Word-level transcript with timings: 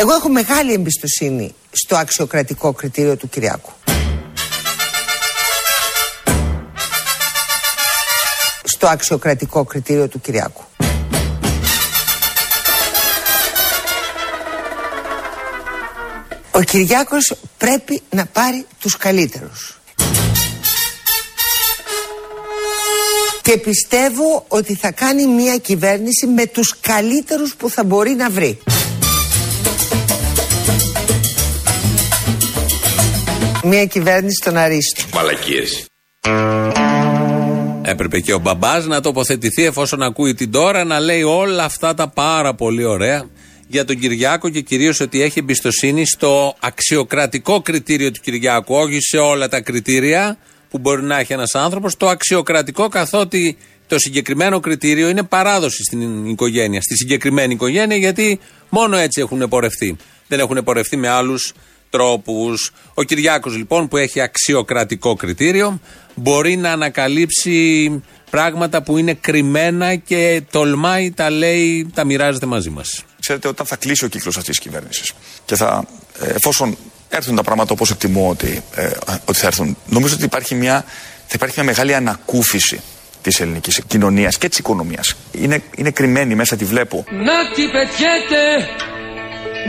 Εγώ 0.00 0.12
έχω 0.12 0.28
μεγάλη 0.28 0.72
εμπιστοσύνη 0.72 1.54
στο 1.70 1.96
αξιοκρατικό 1.96 2.72
κριτήριο 2.72 3.16
του 3.16 3.28
Κυριάκου. 3.28 3.70
Στο 8.64 8.86
αξιοκρατικό 8.86 9.64
κριτήριο 9.64 10.08
του 10.08 10.20
Κυριάκου. 10.20 10.62
Ο 16.50 16.60
Κυριάκος 16.60 17.34
πρέπει 17.58 18.02
να 18.10 18.26
πάρει 18.26 18.66
τους 18.80 18.96
καλύτερους. 18.96 19.78
Και 23.42 23.56
πιστεύω 23.56 24.44
ότι 24.48 24.74
θα 24.74 24.90
κάνει 24.90 25.26
μια 25.26 25.56
κυβέρνηση 25.56 26.26
με 26.26 26.46
τους 26.46 26.80
καλύτερους 26.80 27.54
που 27.54 27.70
θα 27.70 27.84
μπορεί 27.84 28.10
να 28.10 28.30
βρει. 28.30 28.58
Μια 33.64 33.84
κυβέρνηση 33.84 34.42
των 34.44 34.56
αρίστων. 34.56 35.04
Μαλακίες. 35.14 35.86
Έπρεπε 37.82 38.20
και 38.20 38.32
ο 38.34 38.38
μπαμπάς 38.38 38.86
να 38.86 39.00
τοποθετηθεί 39.00 39.64
εφόσον 39.64 40.02
ακούει 40.02 40.34
την 40.34 40.50
τώρα 40.50 40.84
να 40.84 41.00
λέει 41.00 41.22
όλα 41.22 41.64
αυτά 41.64 41.94
τα 41.94 42.08
πάρα 42.08 42.54
πολύ 42.54 42.84
ωραία 42.84 43.28
για 43.66 43.84
τον 43.84 43.98
Κυριάκο 43.98 44.48
και 44.48 44.60
κυρίως 44.60 45.00
ότι 45.00 45.22
έχει 45.22 45.38
εμπιστοσύνη 45.38 46.06
στο 46.06 46.56
αξιοκρατικό 46.60 47.60
κριτήριο 47.60 48.10
του 48.10 48.20
Κυριάκου, 48.20 48.74
όχι 48.74 49.00
σε 49.00 49.18
όλα 49.18 49.48
τα 49.48 49.60
κριτήρια 49.60 50.38
που 50.70 50.78
μπορεί 50.78 51.02
να 51.02 51.18
έχει 51.18 51.32
ένας 51.32 51.54
άνθρωπος, 51.54 51.96
το 51.96 52.08
αξιοκρατικό 52.08 52.88
καθότι 52.88 53.56
το 53.86 53.98
συγκεκριμένο 53.98 54.60
κριτήριο 54.60 55.08
είναι 55.08 55.22
παράδοση 55.22 55.82
στην 55.82 56.26
οικογένεια, 56.26 56.82
στη 56.82 56.96
συγκεκριμένη 56.96 57.54
οικογένεια, 57.54 57.96
γιατί 57.96 58.40
μόνο 58.68 58.96
έτσι 58.96 59.20
έχουν 59.20 59.48
πορευτεί. 59.48 59.96
Δεν 60.28 60.38
έχουν 60.38 60.64
πορευτεί 60.64 60.96
με 60.96 61.08
άλλους 61.08 61.54
τρόπους. 61.90 62.72
Ο 62.94 63.02
Κυριάκος 63.02 63.56
λοιπόν 63.56 63.88
που 63.88 63.96
έχει 63.96 64.20
αξιοκρατικό 64.20 65.14
κριτήριο 65.14 65.80
μπορεί 66.14 66.56
να 66.56 66.72
ανακαλύψει 66.72 67.90
πράγματα 68.30 68.82
που 68.82 68.98
είναι 68.98 69.14
κρυμμένα 69.14 69.94
και 69.94 70.42
τολμάει, 70.50 71.10
τα 71.10 71.30
λέει, 71.30 71.90
τα 71.94 72.04
μοιράζεται 72.04 72.46
μαζί 72.46 72.70
μας. 72.70 73.04
Ξέρετε, 73.20 73.48
όταν 73.48 73.66
θα 73.66 73.76
κλείσει 73.76 74.04
ο 74.04 74.08
κύκλος 74.08 74.36
αυτής 74.36 74.56
της 74.56 74.66
κυβέρνησης 74.66 75.12
και 75.44 75.56
θα, 75.56 75.84
ε, 76.20 76.30
εφόσον 76.30 76.76
έρθουν 77.08 77.36
τα 77.36 77.42
πράγματα 77.42 77.72
όπως 77.72 77.90
εκτιμώ 77.90 78.28
ότι, 78.28 78.62
ε, 78.74 78.90
ότι 79.24 79.38
θα 79.38 79.46
έρθουν, 79.46 79.76
νομίζω 79.86 80.14
ότι 80.14 80.24
υπάρχει 80.24 80.54
μια, 80.54 80.84
θα 81.26 81.32
υπάρχει 81.34 81.54
μια 81.56 81.66
μεγάλη 81.66 81.94
ανακούφιση 81.94 82.80
της 83.22 83.40
ελληνικής 83.40 83.80
κοινωνίας 83.86 84.38
και 84.38 84.48
της 84.48 84.58
οικονομίας. 84.58 85.14
Είναι, 85.32 85.62
είναι 85.76 85.90
κρυμμένη 85.90 86.34
μέσα, 86.34 86.56
τη 86.56 86.64
βλέπω. 86.64 87.04
Να 87.10 87.54
τι 87.54 87.62
πετιέται, 87.62 88.44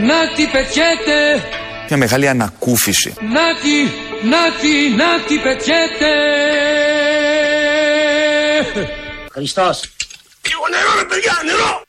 να 0.08 0.36
τι 0.36 0.46
πετιέται. 0.46 1.44
Μια 1.92 1.98
μεγάλη 1.98 2.28
ανακούφιση. 2.28 3.14
Να 3.20 3.56
τι, 3.62 3.78
να 4.30 4.38
τι, 4.62 4.96
να 4.96 5.24
τι 5.28 5.36
πετιέται. 5.38 6.12
Χριστός. 9.32 9.92
Λίγο 10.48 10.64
νερό 10.70 11.00
ρε 11.00 11.06
παιδιά, 11.06 11.34
νερό. 11.46 11.82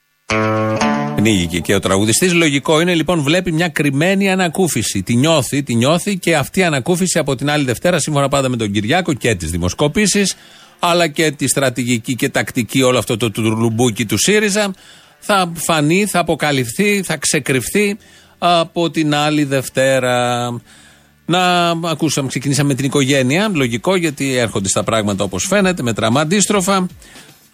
Πνίγηκε 1.16 1.58
και 1.58 1.74
ο 1.74 1.80
τραγουδιστής. 1.80 2.32
Λογικό 2.32 2.80
είναι 2.80 2.94
λοιπόν, 2.94 3.22
βλέπει 3.22 3.52
μια 3.52 3.68
κρυμμένη 3.68 4.30
ανακούφιση. 4.30 5.02
Τη 5.02 5.16
νιώθει, 5.16 5.62
τη 5.62 5.74
νιώθει 5.74 6.18
και 6.18 6.36
αυτή 6.36 6.60
η 6.60 6.64
ανακούφιση 6.64 7.18
από 7.18 7.34
την 7.34 7.50
άλλη 7.50 7.64
Δευτέρα, 7.64 7.98
σύμφωνα 7.98 8.28
πάντα 8.28 8.48
με 8.48 8.56
τον 8.56 8.72
Κυριάκο 8.72 9.12
και 9.12 9.34
τις 9.34 9.50
δημοσκοπήσεις, 9.50 10.36
αλλά 10.78 11.08
και 11.08 11.30
τη 11.30 11.48
στρατηγική 11.48 12.14
και 12.14 12.28
τακτική 12.28 12.82
όλο 12.82 12.98
αυτό 12.98 13.16
το 13.16 13.30
τουρλουμπούκι 13.30 14.06
του 14.06 14.18
ΣΥΡΙΖΑ, 14.18 14.74
θα 15.18 15.52
φανεί, 15.56 16.06
θα 16.06 16.18
αποκαλυφθεί, 16.18 17.02
θα 17.02 17.16
ξεκρυφθεί 17.16 17.96
από 18.42 18.90
την 18.90 19.14
άλλη 19.14 19.44
Δευτέρα. 19.44 20.50
Να 21.26 21.70
ακούσαμε, 21.70 22.28
ξεκινήσαμε 22.28 22.68
με 22.68 22.74
την 22.74 22.84
οικογένεια. 22.84 23.50
Λογικό 23.54 23.96
γιατί 23.96 24.36
έρχονται 24.36 24.68
στα 24.68 24.84
πράγματα 24.84 25.24
όπως 25.24 25.46
φαίνεται, 25.46 25.82
με 25.82 25.92
τραμά 25.92 26.20
αντίστροφα. 26.20 26.86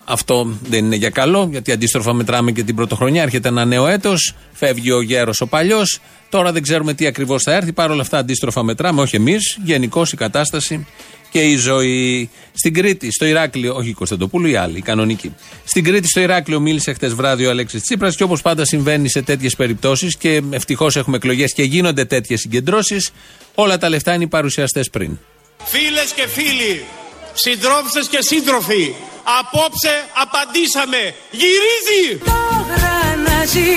Αυτό 0.05 0.57
δεν 0.63 0.85
είναι 0.85 0.97
για 0.97 1.11
καλό, 1.11 1.49
γιατί 1.51 1.73
αντίστροφα 1.73 2.13
μετράμε 2.13 2.53
και 2.53 2.63
την 2.63 2.75
πρωτοχρονιά. 2.75 3.23
Έρχεται 3.23 3.49
ένα 3.49 3.65
νέο 3.65 3.87
έτος, 3.87 4.35
φεύγει 4.53 4.91
ο 4.91 5.03
γέρος 5.03 5.41
ο 5.41 5.47
παλιός. 5.47 6.01
Τώρα 6.29 6.53
δεν 6.53 6.63
ξέρουμε 6.63 6.95
τι 6.95 7.07
ακριβώς 7.07 7.43
θα 7.43 7.55
έρθει. 7.55 7.73
Παρ' 7.73 7.91
όλα 7.91 8.03
αυτά 8.03 8.19
αντίστροφα 8.19 8.63
μετράμε, 8.63 9.01
όχι 9.01 9.17
εμείς. 9.17 9.59
Γενικώς 9.65 10.13
η 10.13 10.17
κατάσταση 10.17 10.87
και 11.31 11.41
η 11.41 11.57
ζωή. 11.57 12.31
Στην 12.53 12.75
Κρήτη, 12.75 13.13
στο 13.13 13.27
Ηράκλειο, 13.27 13.75
όχι 13.75 13.89
η 13.89 13.93
Κωνσταντοπούλου, 13.93 14.47
η 14.47 14.57
άλλη, 14.57 14.79
η 14.79 14.83
κανονική. 14.83 15.35
Στην 15.65 15.85
Κρήτη, 15.85 16.09
στο 16.09 16.21
Ηράκλειο, 16.21 16.61
μίλησε 16.61 16.93
χτες 16.93 17.15
βράδυ 17.15 17.47
ο 17.47 17.51
Αλέξης 17.51 17.83
Τσίπρας 17.83 18.17
και 18.17 18.23
όπως 18.23 18.43
πάντα 18.43 18.65
συμβαίνει 18.65 19.11
σε 19.11 19.23
τέτοιες 19.23 19.57
περιπτώσεις 19.57 20.17
και 20.17 20.43
ευτυχώς 20.51 20.97
έχουμε 20.97 21.17
εκλογές 21.17 21.53
και 21.53 21.63
γίνονται 21.63 22.05
τέτοιες 22.05 22.41
συγκεντρώσεις, 22.41 23.11
όλα 23.55 23.79
τα 23.79 23.89
λεφτά 23.89 24.15
είναι 24.15 24.25
οι 24.25 24.29
παρουσιαστές 24.29 24.91
πριν. 24.91 25.19
Φίλες 25.65 26.13
και 26.15 26.27
φίλοι, 26.29 26.85
συντρόφισσες 27.33 28.09
και 28.09 28.19
σύντροφοι, 28.21 28.95
απόψε 29.41 30.05
απαντήσαμε. 30.23 31.15
Γυρίζει! 31.31 32.19
Το 32.25 32.67
γρανάζι 32.69 33.75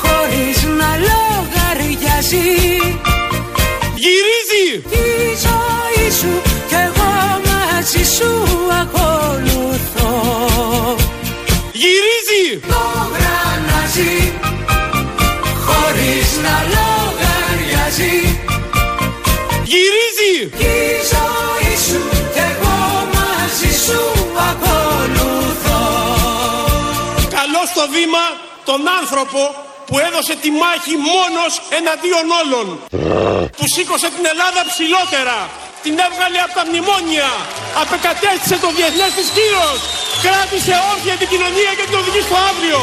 χωρίς 0.00 0.62
να 0.62 0.96
λογαριάζει 0.96 2.52
Γυρίζει! 4.02 4.82
Γρανάζι 13.92 14.32
χωρίς 15.66 16.28
να 16.44 16.54
λογαριάζει 16.74 18.16
Γυρίζει! 19.64 20.34
Τη 20.58 20.74
ζωή 21.12 21.74
σου 21.86 22.00
κι 22.34 22.42
εγώ 22.50 22.78
μαζί 23.14 23.72
σου 23.84 24.00
ακολουθώ 24.50 25.84
Καλό 27.36 27.62
στο 27.72 27.84
βήμα 27.94 28.24
τον 28.64 28.80
άνθρωπο 29.00 29.40
που 29.86 29.98
έδωσε 30.08 30.34
τη 30.42 30.50
μάχη 30.62 30.94
μόνος 31.10 31.52
εναντίον 31.78 32.26
όλων. 32.40 32.66
που 33.56 33.64
σήκωσε 33.74 34.08
την 34.16 34.24
Ελλάδα 34.32 34.60
ψηλότερα. 34.70 35.38
Την 35.84 35.94
έβγαλε 36.06 36.38
από 36.46 36.54
τα 36.58 36.64
μνημόνια. 36.68 37.30
Απεκατέστησε 37.82 38.56
το 38.64 38.68
διεθνές 38.76 39.12
της 39.18 39.28
κύρος. 39.36 39.78
Κράτησε 40.24 40.74
όρθια 40.90 41.14
την 41.20 41.28
κοινωνία 41.32 41.72
και 41.78 41.84
την 41.88 41.96
οδηγεί 42.00 42.22
στο 42.28 42.36
αύριο. 42.50 42.80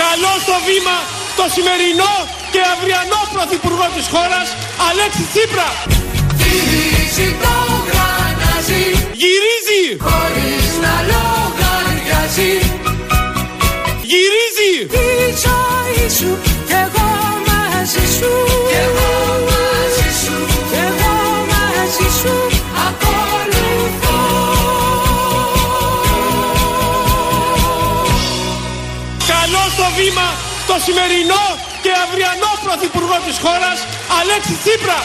Καλό 0.00 0.32
στο 0.44 0.56
βήμα 0.68 0.96
το 1.38 1.44
σημερινό 1.54 2.14
και 2.52 2.60
αυριανό 2.74 3.20
πρωθυπουργό 3.34 3.86
της 3.96 4.06
χώρας 4.14 4.46
Αλέξη 4.88 5.24
Τσίπρα. 5.32 5.68
Γυρίζει 6.40 7.28
το 7.44 7.56
γρανάζι 7.88 8.84
Γυρίζει! 9.22 9.82
χωρίς 10.06 10.68
να 10.84 10.94
λογαριάζει 11.10 12.52
σημερινό 30.86 31.44
και 31.82 31.92
αυριανό 32.04 32.52
πρωθυπουργό 32.64 33.16
της 33.26 33.38
χώρας 33.44 33.78
Αλέξη 34.20 34.54
Τσίπρα. 34.62 34.98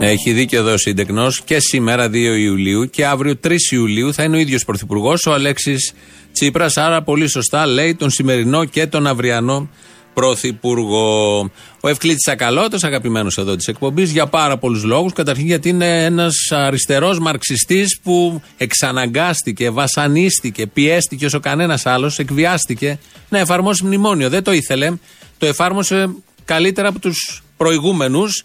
Έχει 0.00 0.32
δίκιο 0.32 0.58
εδώ 0.58 0.72
ο 0.72 0.76
Σύντεκνος 0.76 1.42
και 1.42 1.60
σήμερα 1.60 2.06
2 2.06 2.14
Ιουλίου 2.14 2.90
και 2.90 3.06
αύριο 3.06 3.34
3 3.44 3.56
Ιουλίου 3.70 4.14
θα 4.14 4.22
είναι 4.22 4.36
ο 4.36 4.38
ίδιος 4.38 4.64
Πρωθυπουργός, 4.64 5.26
ο 5.26 5.32
Αλέξης 5.32 5.92
Τσίπρας. 6.32 6.76
Άρα 6.76 7.02
πολύ 7.02 7.28
σωστά 7.28 7.66
λέει 7.66 7.94
τον 7.94 8.10
σημερινό 8.10 8.64
και 8.64 8.86
τον 8.86 9.06
αυριανό 9.06 9.68
Πρωθυπουργό. 10.14 11.50
Ο 11.82 11.88
Ευκλήτης 11.88 12.28
Ακαλώτο, 12.28 12.78
αγαπημένος 12.82 13.38
εδώ 13.38 13.56
της 13.56 13.66
εκπομπής, 13.66 14.10
για 14.10 14.26
πάρα 14.26 14.58
πολλούς 14.58 14.84
λόγους. 14.84 15.12
Καταρχήν 15.12 15.46
γιατί 15.46 15.68
είναι 15.68 16.04
ένας 16.04 16.34
αριστερός 16.50 17.18
μαρξιστής 17.18 17.98
που 18.02 18.42
εξαναγκάστηκε, 18.56 19.70
βασανίστηκε, 19.70 20.66
πιέστηκε 20.66 21.26
όσο 21.26 21.40
κανένας 21.40 21.86
άλλος, 21.86 22.18
εκβιάστηκε 22.18 22.98
να 23.28 23.38
εφαρμόσει 23.38 23.84
μνημόνιο. 23.84 24.28
Δεν 24.28 24.42
το 24.42 24.52
ήθελε. 24.52 24.92
Το 25.38 25.46
εφάρμοσε 25.46 26.14
καλύτερα 26.44 26.88
από 26.88 26.98
τους 26.98 27.42
προηγούμενους 27.56 28.42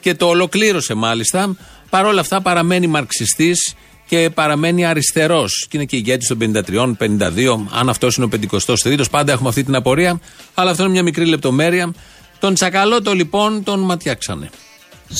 και 0.00 0.14
το 0.14 0.26
ολοκλήρωσε 0.26 0.94
μάλιστα. 0.94 1.56
Παρ' 1.90 2.06
όλα 2.06 2.20
αυτά 2.20 2.40
παραμένει 2.40 2.86
μαρξιστής 2.86 3.74
και 4.06 4.30
παραμένει 4.34 4.86
αριστερός. 4.86 5.66
Και 5.70 5.76
είναι 5.76 5.86
και 5.86 5.96
ηγέτης 5.96 6.28
των 6.28 6.38
53, 6.38 6.96
52. 6.98 7.66
Αν 7.72 7.88
αυτός 7.88 8.16
είναι 8.16 8.26
ο 8.26 8.28
53ο, 8.28 9.02
πάντα 9.10 9.32
έχουμε 9.32 9.48
αυτή 9.48 9.64
την 9.64 9.74
απορία. 9.74 10.20
Αλλά 10.54 10.70
αυτό 10.70 10.82
είναι 10.82 10.92
μια 10.92 11.02
μικρή 11.02 11.24
λεπτομέρεια. 11.24 11.92
Τον 12.40 12.54
Τσακαλώτο 12.54 13.14
λοιπόν 13.14 13.64
τον 13.64 13.80
ματιάξανε. 13.80 14.50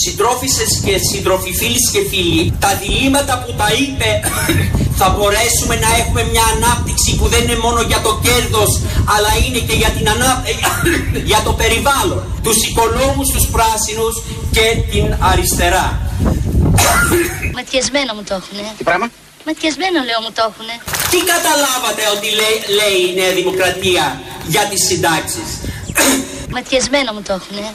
Συντρόφισσες 0.04 0.80
και 0.84 0.94
συντροφοί, 1.10 1.52
φίλοι 1.54 1.80
και 1.92 2.02
φίλοι, 2.10 2.54
τα 2.58 2.70
διλήμματα 2.82 3.34
που 3.42 3.52
τα 3.60 3.68
είπε 3.80 4.08
θα 4.98 5.08
μπορέσουμε 5.08 5.74
να 5.84 5.90
έχουμε 6.00 6.22
μια 6.32 6.44
ανάπτυξη 6.54 7.16
που 7.18 7.26
δεν 7.32 7.42
είναι 7.42 7.56
μόνο 7.56 7.80
για 7.90 8.00
το 8.06 8.20
κέρδος 8.24 8.70
αλλά 9.14 9.30
είναι 9.44 9.58
και 9.68 9.76
για, 9.82 9.90
την 9.96 10.08
ανά... 10.08 10.30
για 11.30 11.40
το 11.46 11.52
περιβάλλον. 11.52 12.22
Τους 12.42 12.58
οικονόμους, 12.68 13.28
τους 13.34 13.46
πράσινους 13.54 14.14
και 14.54 14.64
την 14.90 15.06
αριστερά. 15.30 15.86
Ματιασμένο 17.58 18.10
μου 18.16 18.22
το 18.28 18.34
έχουνε. 18.40 18.62
Τι 18.78 18.84
πράγμα; 18.88 19.06
Ματιασμένο 19.46 19.98
λέω 20.08 20.20
μου 20.24 20.32
το 20.36 20.42
έχουνε. 20.48 20.74
Τι 21.12 21.18
καταλάβατε 21.32 22.02
ότι 22.14 22.28
λέει, 22.40 22.56
λέει 22.78 22.98
η 23.08 23.12
Νέα 23.20 23.32
Δημοκρατία 23.40 24.04
για 24.52 24.64
τις 24.70 24.80
συντάξεις; 24.88 25.48
Ματισμένο 26.50 27.12
μου 27.12 27.22
το 27.22 27.32
έχουνε. 27.32 27.66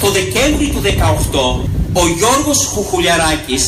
το 0.00 0.10
Δεκέμβρη 0.10 0.68
του 0.68 0.80
18, 0.82 1.68
ο 1.92 2.06
γιόργο 2.16 2.52
Χουχουλιαράκης. 2.72 3.64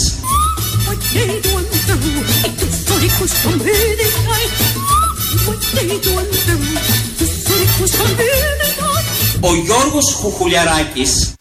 Ο 9.41 9.55
Γιόκο 9.55 9.99
Χουχουλιαράκης. 10.21 11.33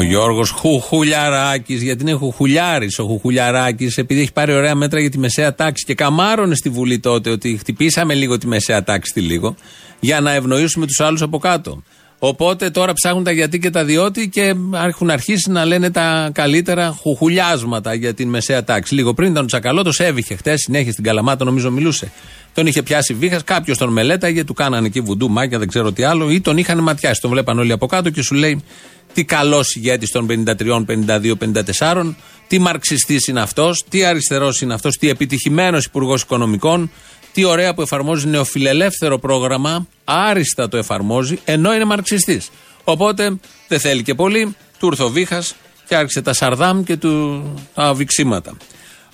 Ο 0.00 0.02
Γιώργος 0.02 0.50
Χουχουλιαράκης, 0.50 1.82
γιατί 1.82 2.02
είναι 2.02 2.12
Χουχουλιάρης 2.12 2.98
ο 2.98 3.04
Χουχουλιαράκης, 3.04 3.96
επειδή 3.96 4.20
έχει 4.20 4.32
πάρει 4.32 4.52
ωραία 4.52 4.74
μέτρα 4.74 5.00
για 5.00 5.10
τη 5.10 5.18
μεσαία 5.18 5.54
τάξη 5.54 5.84
και 5.84 5.94
καμάρωνε 5.94 6.54
στη 6.54 6.68
Βουλή 6.68 6.98
τότε 6.98 7.30
ότι 7.30 7.56
χτυπήσαμε 7.56 8.14
λίγο 8.14 8.38
τη 8.38 8.46
μεσαία 8.46 8.82
τάξη 8.82 9.12
τη 9.12 9.20
λίγο, 9.20 9.54
για 10.00 10.20
να 10.20 10.32
ευνοήσουμε 10.32 10.86
τους 10.86 11.00
άλλους 11.00 11.22
από 11.22 11.38
κάτω. 11.38 11.82
Οπότε 12.18 12.70
τώρα 12.70 12.92
ψάχνουν 12.92 13.24
τα 13.24 13.30
γιατί 13.30 13.58
και 13.58 13.70
τα 13.70 13.84
διότι 13.84 14.28
και 14.28 14.54
έχουν 14.86 15.10
αρχίσει 15.10 15.50
να 15.50 15.64
λένε 15.64 15.90
τα 15.90 16.30
καλύτερα 16.32 16.96
χουχουλιάσματα 17.00 17.94
για 17.94 18.14
την 18.14 18.28
μεσαία 18.28 18.64
τάξη. 18.64 18.94
Λίγο 18.94 19.14
πριν 19.14 19.30
ήταν 19.30 19.42
ο 19.42 19.46
Τσακαλώτο, 19.46 19.90
έβηχε 19.96 20.34
χτες, 20.34 20.60
συνέχεια 20.60 20.92
στην 20.92 21.04
Καλαμάτα, 21.04 21.44
νομίζω 21.44 21.70
μιλούσε. 21.70 22.12
Τον 22.54 22.66
είχε 22.66 22.82
πιάσει 22.82 23.14
βήχας, 23.14 23.44
κάποιος 23.44 23.78
τον 23.78 23.92
μελέταγε, 23.92 24.44
του 24.44 24.54
κάνανε 24.54 24.86
εκεί 24.86 25.00
βουντού, 25.00 25.30
μάκια, 25.30 25.58
δεν 25.58 25.68
ξέρω 25.68 25.92
τι 25.92 26.02
άλλο, 26.02 26.30
ή 26.30 26.40
τον 26.40 26.56
είχαν 26.56 26.78
ματιάσει. 26.78 27.20
Τον 27.20 27.30
βλέπαν 27.30 27.58
όλοι 27.58 27.72
από 27.72 27.86
κάτω 27.86 28.10
και 28.10 28.22
σου 28.22 28.34
λέει 28.34 28.62
τι 29.12 29.24
καλός 29.24 29.74
ηγέτης 29.74 30.10
των 30.10 30.26
53, 30.26 30.84
52, 30.84 31.34
54, 31.78 32.14
τι 32.46 32.58
μαρξιστής 32.58 33.26
είναι 33.26 33.40
αυτός, 33.40 33.84
τι 33.88 34.04
αριστερός 34.04 34.60
είναι 34.60 34.74
αυτός, 34.74 34.96
τι 34.96 35.08
επιτυχημένος 35.08 35.84
υπουργός 35.84 36.22
οικονομικών, 36.22 36.90
τι 37.32 37.44
ωραία 37.44 37.74
που 37.74 37.82
εφαρμόζει 37.82 38.26
νεοφιλελεύθερο 38.26 39.18
πρόγραμμα, 39.18 39.86
άριστα 40.04 40.68
το 40.68 40.76
εφαρμόζει, 40.76 41.38
ενώ 41.44 41.74
είναι 41.74 41.84
μαρξιστής. 41.84 42.50
Οπότε 42.84 43.38
δεν 43.68 43.80
θέλει 43.80 44.02
και 44.02 44.14
πολύ, 44.14 44.56
του 44.78 44.86
ήρθε 44.86 45.02
ο 45.02 45.08
Βήχας 45.08 45.54
και 45.88 45.94
άρχισε 45.94 46.22
τα 46.22 46.32
σαρδάμ 46.32 46.82
και 46.82 46.96
του, 46.96 47.42
τα 47.74 47.94
βυξίματα. 47.94 48.56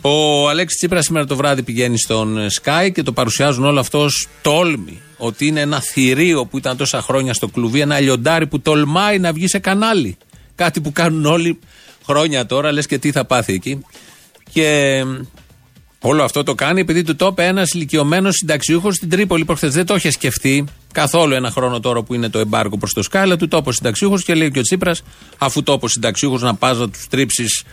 Ο 0.01 0.49
Αλέξης 0.49 0.79
Τσίπρας 0.79 1.05
σήμερα 1.05 1.27
το 1.27 1.37
βράδυ 1.37 1.63
πηγαίνει 1.63 1.99
στον 1.99 2.39
ε, 2.39 2.47
Sky 2.63 2.91
και 2.93 3.03
το 3.03 3.13
παρουσιάζουν 3.13 3.65
όλο 3.65 3.81
αυτό 3.81 3.99
ως 3.99 4.29
τόλμη. 4.43 5.01
Ότι 5.17 5.47
είναι 5.47 5.61
ένα 5.61 5.81
θηρίο 5.81 6.47
που 6.47 6.59
ήταν 6.59 6.77
τόσα 6.77 7.03
χρόνια 7.03 7.35
στο 7.35 7.49
κλουβί, 7.49 7.81
ένα 7.81 8.01
λιοντάρι 8.01 8.47
που 8.47 8.61
τολμάει 8.61 9.19
να 9.19 9.33
βγει 9.33 9.49
σε 9.49 9.59
κανάλι. 9.59 10.17
Κάτι 10.55 10.81
που 10.81 10.93
κάνουν 10.93 11.25
όλοι 11.25 11.59
χρόνια 12.05 12.47
τώρα, 12.47 12.73
λες 12.73 12.87
και 12.87 12.99
τι 12.99 13.13
θα 13.13 13.25
πάθει 13.25 13.53
εκεί. 13.53 13.85
Και 14.53 14.67
ε, 14.67 15.05
όλο 16.01 16.23
αυτό 16.23 16.43
το 16.43 16.55
κάνει 16.55 16.81
επειδή 16.81 17.03
του 17.03 17.17
το 17.17 17.27
είπε 17.27 17.45
ένας 17.45 17.71
ηλικιωμένος 17.71 18.35
συνταξιούχος 18.35 18.95
στην 18.95 19.09
Τρίπολη 19.09 19.45
προχθές. 19.45 19.75
Δεν 19.75 19.87
το 19.87 19.95
είχε 19.95 20.11
σκεφτεί 20.11 20.65
καθόλου 20.93 21.35
ένα 21.35 21.51
χρόνο 21.51 21.81
τώρα 21.81 22.03
που 22.03 22.15
είναι 22.15 22.29
το 22.29 22.39
εμπάργκο 22.39 22.77
προς 22.79 22.93
το 22.93 23.03
Sky, 23.11 23.17
αλλά 23.17 23.37
του 23.37 23.49
το 23.49 23.57
είπε 23.57 23.69
ο 23.69 23.73
συνταξιούχος 23.73 24.25
και 24.25 24.35
λέει 24.35 24.51
και 24.51 24.59
ο 24.59 24.63
Τσίπρας, 24.63 25.03
αφού 25.39 25.63
το 25.63 25.73
είπε 25.73 25.85
ο 25.85 25.89
συνταξιούχος 25.89 26.43
να 26.43 26.55
πας 26.55 26.79
να 26.79 26.89
τους 26.89 27.07
τρίψεις 27.09 27.65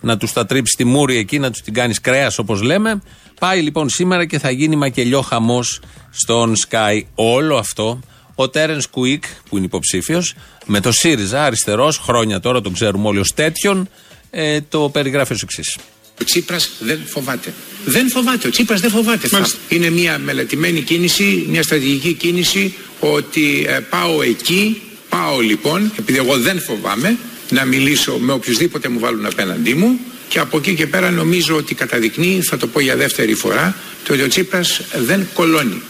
να 0.00 0.16
τους 0.16 0.32
τα 0.32 0.46
τρίψει 0.46 0.76
τη 0.76 0.84
μούρη 0.84 1.16
εκεί, 1.16 1.38
να 1.38 1.50
τους 1.50 1.60
την 1.60 1.74
κάνεις 1.74 2.00
κρέας 2.00 2.38
όπως 2.38 2.62
λέμε. 2.62 3.02
Πάει 3.40 3.60
λοιπόν 3.60 3.88
σήμερα 3.88 4.24
και 4.24 4.38
θα 4.38 4.50
γίνει 4.50 4.76
μακελιό 4.76 5.20
χαμός 5.20 5.80
στον 6.10 6.54
Sky. 6.68 7.00
Όλο 7.14 7.56
αυτό 7.56 8.00
ο 8.34 8.48
Τέρεν 8.48 8.80
Κουίκ, 8.90 9.24
που 9.48 9.56
είναι 9.56 9.66
υποψήφιος, 9.66 10.34
με 10.66 10.80
το 10.80 10.92
ΣΥΡΙΖΑ, 10.92 11.44
αριστερός, 11.44 11.98
χρόνια 11.98 12.40
τώρα 12.40 12.60
τον 12.60 12.72
ξέρουμε 12.72 13.08
όλοι 13.08 13.18
ως 13.18 13.32
τέτοιον, 13.34 13.88
ε, 14.30 14.60
το 14.60 14.88
περιγράφει 14.92 15.32
ως 15.32 15.42
εξής. 15.42 15.76
Ο 16.20 16.24
Τσίπρας 16.24 16.70
δεν 16.78 17.00
φοβάται. 17.06 17.52
Δεν 17.84 18.08
φοβάται. 18.10 18.46
Ο 18.46 18.50
Τσίπρας 18.50 18.80
δεν 18.80 18.90
φοβάται. 18.90 19.28
Είναι 19.68 19.90
μια 19.90 20.18
μελετημένη 20.18 20.80
κίνηση, 20.80 21.46
μια 21.48 21.62
στρατηγική 21.62 22.12
κίνηση 22.12 22.74
ότι 23.00 23.64
ε, 23.68 23.78
πάω 23.90 24.22
εκεί, 24.22 24.82
πάω 25.08 25.40
λοιπόν, 25.40 25.92
επειδή 25.98 26.18
εγώ 26.18 26.38
δεν 26.38 26.60
φοβάμαι, 26.60 27.18
να 27.50 27.64
μιλήσω 27.64 28.18
με 28.18 28.32
οποιουσδήποτε 28.32 28.88
μου 28.88 28.98
βάλουν 28.98 29.26
απέναντί 29.26 29.74
μου 29.74 29.98
και 30.28 30.38
από 30.38 30.56
εκεί 30.56 30.74
και 30.74 30.86
πέρα 30.86 31.10
νομίζω 31.10 31.56
ότι 31.56 31.74
καταδεικνύει, 31.74 32.40
θα 32.42 32.56
το 32.56 32.66
πω 32.66 32.80
για 32.80 32.96
δεύτερη 32.96 33.34
φορά, 33.34 33.76
το 34.04 34.12
ότι 34.12 34.22
ο 34.22 34.28
Τσίπρας 34.28 34.80
δεν 34.96 35.26
κολώνει. 35.34 35.82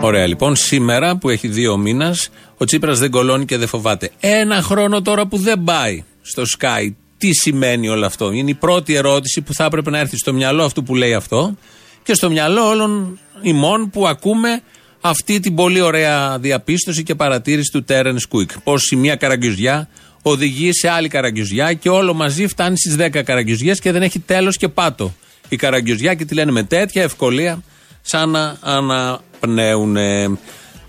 Ωραία 0.00 0.26
λοιπόν, 0.26 0.56
σήμερα 0.56 1.16
που 1.16 1.28
έχει 1.28 1.48
δύο 1.48 1.76
μήνα, 1.76 2.16
ο 2.56 2.64
Τσίπρας 2.64 2.98
δεν 2.98 3.10
κολώνει 3.10 3.44
και 3.44 3.56
δεν 3.56 3.68
φοβάται. 3.68 4.10
Ένα 4.20 4.62
χρόνο 4.62 5.02
τώρα 5.02 5.26
που 5.26 5.36
δεν 5.36 5.64
πάει 5.64 6.04
στο 6.22 6.42
Sky, 6.58 6.92
τι 7.18 7.32
σημαίνει 7.32 7.88
όλο 7.88 8.06
αυτό; 8.06 8.30
Είναι 8.30 8.50
η 8.50 8.54
πρώτη 8.54 8.94
ερώτηση 8.94 9.40
που 9.40 9.54
θα 9.54 9.64
έπρεπε 9.64 9.90
να 9.90 9.98
έρθει 9.98 10.16
στο 10.16 10.32
μυαλό 10.32 10.64
αυτού 10.64 10.82
που 10.82 10.94
λέει 10.94 11.14
αυτό 11.14 11.56
και 12.02 12.14
στο 12.14 12.30
μυαλό 12.30 12.68
όλων 12.68 13.18
ημών 13.42 13.90
που 13.90 14.06
ακούμε 14.06 14.62
αυτή 15.00 15.40
την 15.40 15.54
πολύ 15.54 15.80
ωραία 15.80 16.38
διαπίστωση 16.38 17.02
και 17.02 17.14
παρατήρηση 17.14 17.70
του 17.72 17.84
Τέρεν 17.84 18.16
Κουίκ. 18.28 18.50
Πώς 18.60 18.90
η 18.90 18.96
μία 18.96 19.16
καραγκιουζιά 19.16 19.88
οδηγεί 20.22 20.72
σε 20.72 20.88
άλλη 20.88 21.08
καραγκιουζιά 21.08 21.72
και 21.72 21.88
όλο 21.88 22.14
μαζί 22.14 22.46
φτάνει 22.46 22.78
στις 22.78 22.96
10 22.98 23.22
καραγκιουζιές 23.24 23.80
και 23.80 23.92
δεν 23.92 24.02
έχει 24.02 24.18
τέλος 24.18 24.56
και 24.56 24.68
πάτο. 24.68 25.14
Η 25.48 25.56
καραγκιουζιά 25.56 26.14
και 26.14 26.24
τη 26.24 26.34
λένε 26.34 26.50
με 26.50 26.62
τέτοια 26.62 27.02
ευκολία 27.02 27.62
σαν 28.02 28.30
να 28.30 28.56
αναπνέουν 28.60 29.96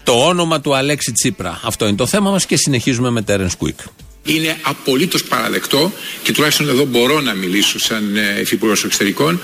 το 0.03 0.11
όνομα 0.11 0.61
του 0.61 0.75
Αλέξη 0.75 1.11
Τσίπρα. 1.11 1.59
Αυτό 1.63 1.87
είναι 1.87 1.95
το 1.95 2.05
θέμα 2.05 2.31
μας 2.31 2.45
και 2.45 2.57
συνεχίζουμε 2.57 3.09
με 3.09 3.21
Τέρεν 3.21 3.49
Κουίκ. 3.57 3.79
Είναι 4.25 4.57
απολύτως 4.61 5.23
παραδεκτό 5.23 5.91
και 6.23 6.31
τουλάχιστον 6.31 6.69
εδώ 6.69 6.85
μπορώ 6.85 7.21
να 7.21 7.33
μιλήσω 7.33 7.79
σαν 7.79 8.15
ε, 8.15 8.39
Υφυπουργός 8.39 8.83
Εξωτερικών 8.83 9.39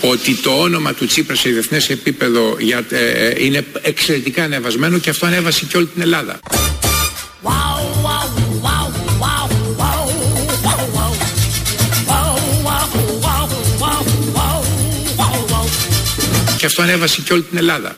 ότι 0.00 0.34
το 0.34 0.50
όνομα 0.50 0.92
του 0.92 1.06
Τσίπρα 1.06 1.36
σε 1.36 1.48
διεθνές 1.48 1.90
επίπεδο 1.90 2.56
για, 2.58 2.84
ε, 2.90 3.26
ε, 3.26 3.44
είναι 3.44 3.64
εξαιρετικά 3.82 4.42
ανεβασμένο 4.44 4.98
και 4.98 5.10
αυτό 5.10 5.26
ανέβασε 5.26 5.64
και 5.64 5.76
όλη 5.76 5.86
την 5.86 6.02
Ελλάδα. 6.02 6.40
Και 16.64 16.70
αυτό 16.70 16.82
ανέβασε 16.82 17.20
και 17.20 17.32
όλη 17.32 17.42
την 17.42 17.58
Ελλάδα. 17.58 17.96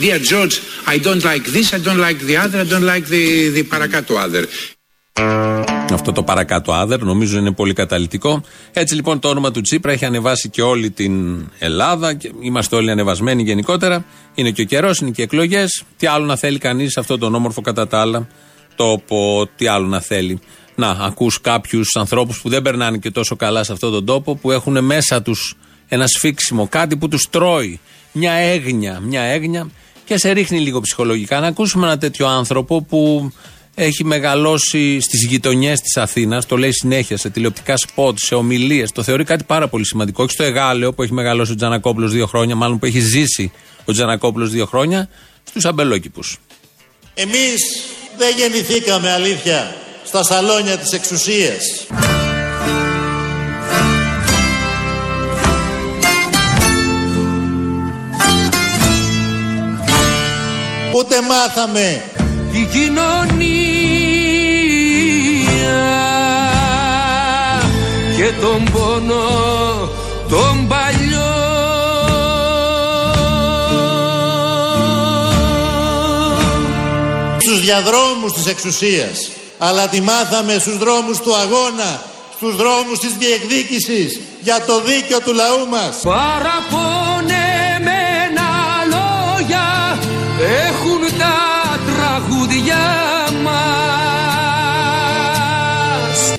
Dear 0.00 0.18
George, 0.30 0.54
I 0.94 0.98
don't 1.06 1.22
like 1.22 1.44
this, 1.56 1.72
I 1.72 1.80
don't 1.86 2.00
like 2.06 2.20
the 2.28 2.36
other, 2.44 2.58
I 2.60 2.68
don't 2.72 2.88
like 2.94 3.06
the, 3.08 3.56
the 3.56 3.64
παρακάτω 3.68 4.14
other. 4.14 4.44
Αυτό 5.92 6.12
το 6.12 6.22
παρακάτω 6.22 6.72
άδερ 6.72 7.02
νομίζω 7.02 7.38
είναι 7.38 7.52
πολύ 7.52 7.72
καταλητικό. 7.72 8.42
Έτσι 8.72 8.94
λοιπόν 8.94 9.18
το 9.18 9.28
όνομα 9.28 9.50
του 9.50 9.60
Τσίπρα 9.60 9.92
έχει 9.92 10.04
ανεβάσει 10.04 10.48
και 10.48 10.62
όλη 10.62 10.90
την 10.90 11.46
Ελλάδα 11.58 12.14
και 12.14 12.32
είμαστε 12.40 12.76
όλοι 12.76 12.90
ανεβασμένοι 12.90 13.42
γενικότερα. 13.42 14.04
Είναι 14.34 14.50
και 14.50 14.62
ο 14.62 14.64
καιρός, 14.64 14.98
είναι 14.98 15.10
και 15.10 15.22
εκλογές. 15.22 15.82
Τι 15.96 16.06
άλλο 16.06 16.24
να 16.24 16.36
θέλει 16.36 16.58
κανείς 16.58 16.96
αυτό 16.96 17.18
τον 17.18 17.34
όμορφο 17.34 17.60
κατά 17.60 17.86
τα 17.86 18.00
άλλα; 18.00 18.28
Τόπο, 18.76 19.48
τι 19.56 19.66
άλλο 19.66 19.86
να 19.86 20.00
θέλει; 20.00 20.40
Να, 20.78 20.90
ακούς 20.90 21.40
κάποιους 21.40 21.96
ανθρώπους 21.96 22.40
που 22.40 22.48
δεν 22.48 22.62
περνάνε 22.62 22.98
και 22.98 23.10
τόσο 23.10 23.36
καλά 23.36 23.64
σε 23.64 23.72
αυτόν 23.72 23.92
τον 23.92 24.04
τόπο, 24.04 24.36
που 24.36 24.50
έχουν 24.50 24.84
μέσα 24.84 25.22
τους 25.22 25.56
ένα 25.88 26.06
σφίξιμο, 26.06 26.68
κάτι 26.68 26.96
που 26.96 27.08
τους 27.08 27.28
τρώει. 27.30 27.80
Μια 28.12 28.32
έγνοια, 28.32 29.00
μια 29.00 29.22
έγνοια 29.22 29.70
και 30.04 30.18
σε 30.18 30.30
ρίχνει 30.30 30.60
λίγο 30.60 30.80
ψυχολογικά. 30.80 31.40
Να 31.40 31.46
ακούσουμε 31.46 31.86
ένα 31.86 31.98
τέτοιο 31.98 32.26
άνθρωπο 32.26 32.82
που 32.82 33.32
έχει 33.74 34.04
μεγαλώσει 34.04 35.00
στις 35.00 35.26
γειτονιές 35.26 35.80
της 35.80 35.96
Αθήνας, 35.96 36.46
το 36.46 36.56
λέει 36.56 36.72
συνέχεια 36.72 37.16
σε 37.16 37.30
τηλεοπτικά 37.30 37.76
σποτ, 37.76 38.18
σε 38.18 38.34
ομιλίες. 38.34 38.92
Το 38.92 39.02
θεωρεί 39.02 39.24
κάτι 39.24 39.44
πάρα 39.44 39.68
πολύ 39.68 39.86
σημαντικό. 39.86 40.22
Όχι 40.22 40.32
στο 40.32 40.42
Εγάλεο 40.42 40.92
που 40.92 41.02
έχει 41.02 41.12
μεγαλώσει 41.12 41.52
ο 41.52 41.54
Τζανακόπουλος 41.54 42.12
δύο 42.12 42.26
χρόνια, 42.26 42.56
μάλλον 42.56 42.78
που 42.78 42.86
έχει 42.86 43.00
ζήσει 43.00 43.52
ο 43.84 43.92
Τζανακόπουλος 43.92 44.50
δύο 44.50 44.66
χρόνια, 44.66 45.08
στους 45.44 45.64
αμπελόκηπους. 45.64 46.38
Εμείς 47.14 47.60
δεν 48.18 48.36
γεννηθήκαμε 48.36 49.12
αλήθεια 49.12 49.86
στα 50.08 50.22
σαλόνια 50.22 50.78
της 50.78 50.92
εξουσίας. 50.92 51.86
Ούτε 60.96 61.16
μάθαμε 61.22 62.02
η 62.52 62.64
κοινωνία 62.64 63.08
και 68.16 68.32
τον 68.40 68.64
πόνο 68.72 69.90
τον 70.28 70.68
παλιό 70.68 71.36
Στους 77.38 77.60
διαδρόμους 77.60 78.32
της 78.32 78.46
εξουσίας 78.46 79.30
αλλά 79.58 79.88
τη 79.88 80.00
μάθαμε 80.00 80.58
στους 80.58 80.78
δρόμους 80.78 81.18
του 81.18 81.36
αγώνα 81.36 82.00
στους 82.38 82.56
δρόμους 82.56 82.98
της 82.98 83.14
διεκδίκησης 83.18 84.20
για 84.40 84.64
το 84.66 84.80
δίκαιο 84.80 85.20
του 85.20 85.34
λαού 85.34 85.68
μας. 85.68 85.96
Παραπονεμένα 86.02 88.50
λόγια 88.94 89.98
έχουν 90.68 91.00
τα 91.18 91.36
τραγούδια 91.88 92.84
μας. 93.42 93.58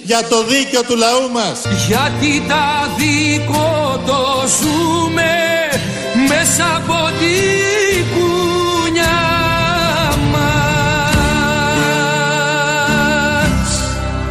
Για 0.04 0.24
το 0.30 0.44
δίκαιο 0.44 0.84
του 0.84 0.96
λαού 0.96 1.30
μας. 1.32 1.62
Γιατί 1.88 2.44
τα 2.48 2.90
δικό 2.98 4.02
το 4.06 4.48
ζούμε 4.62 5.34
μέσα 6.28 6.76
από 6.76 7.10
την 7.20 7.79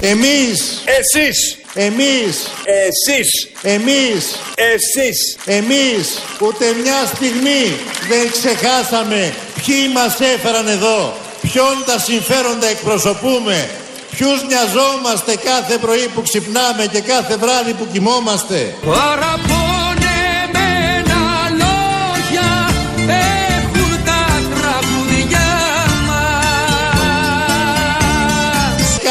Εμείς 0.00 0.82
Εσείς. 0.84 1.56
Εμείς 1.74 2.48
Εσείς. 2.64 3.48
Εμείς 3.62 4.38
Εσείς. 4.54 5.36
Εμείς 5.44 6.18
ούτε 6.40 6.64
μια 6.82 7.10
στιγμή 7.14 7.76
δεν 8.08 8.30
ξεχάσαμε 8.30 9.34
ποιοι 9.54 9.90
μας 9.94 10.20
έφεραν 10.20 10.68
εδώ, 10.68 11.16
ποιον 11.42 11.84
τα 11.86 11.98
συμφέροντα 11.98 12.66
εκπροσωπούμε, 12.66 13.70
ποιους 14.10 14.42
νοιαζόμαστε 14.46 15.36
κάθε 15.44 15.76
πρωί 15.76 16.08
που 16.14 16.22
ξυπνάμε 16.22 16.86
και 16.92 17.00
κάθε 17.00 17.36
βράδυ 17.36 17.72
που 17.72 17.86
κοιμόμαστε. 17.92 18.74
Παραπονεμένα 18.84 19.67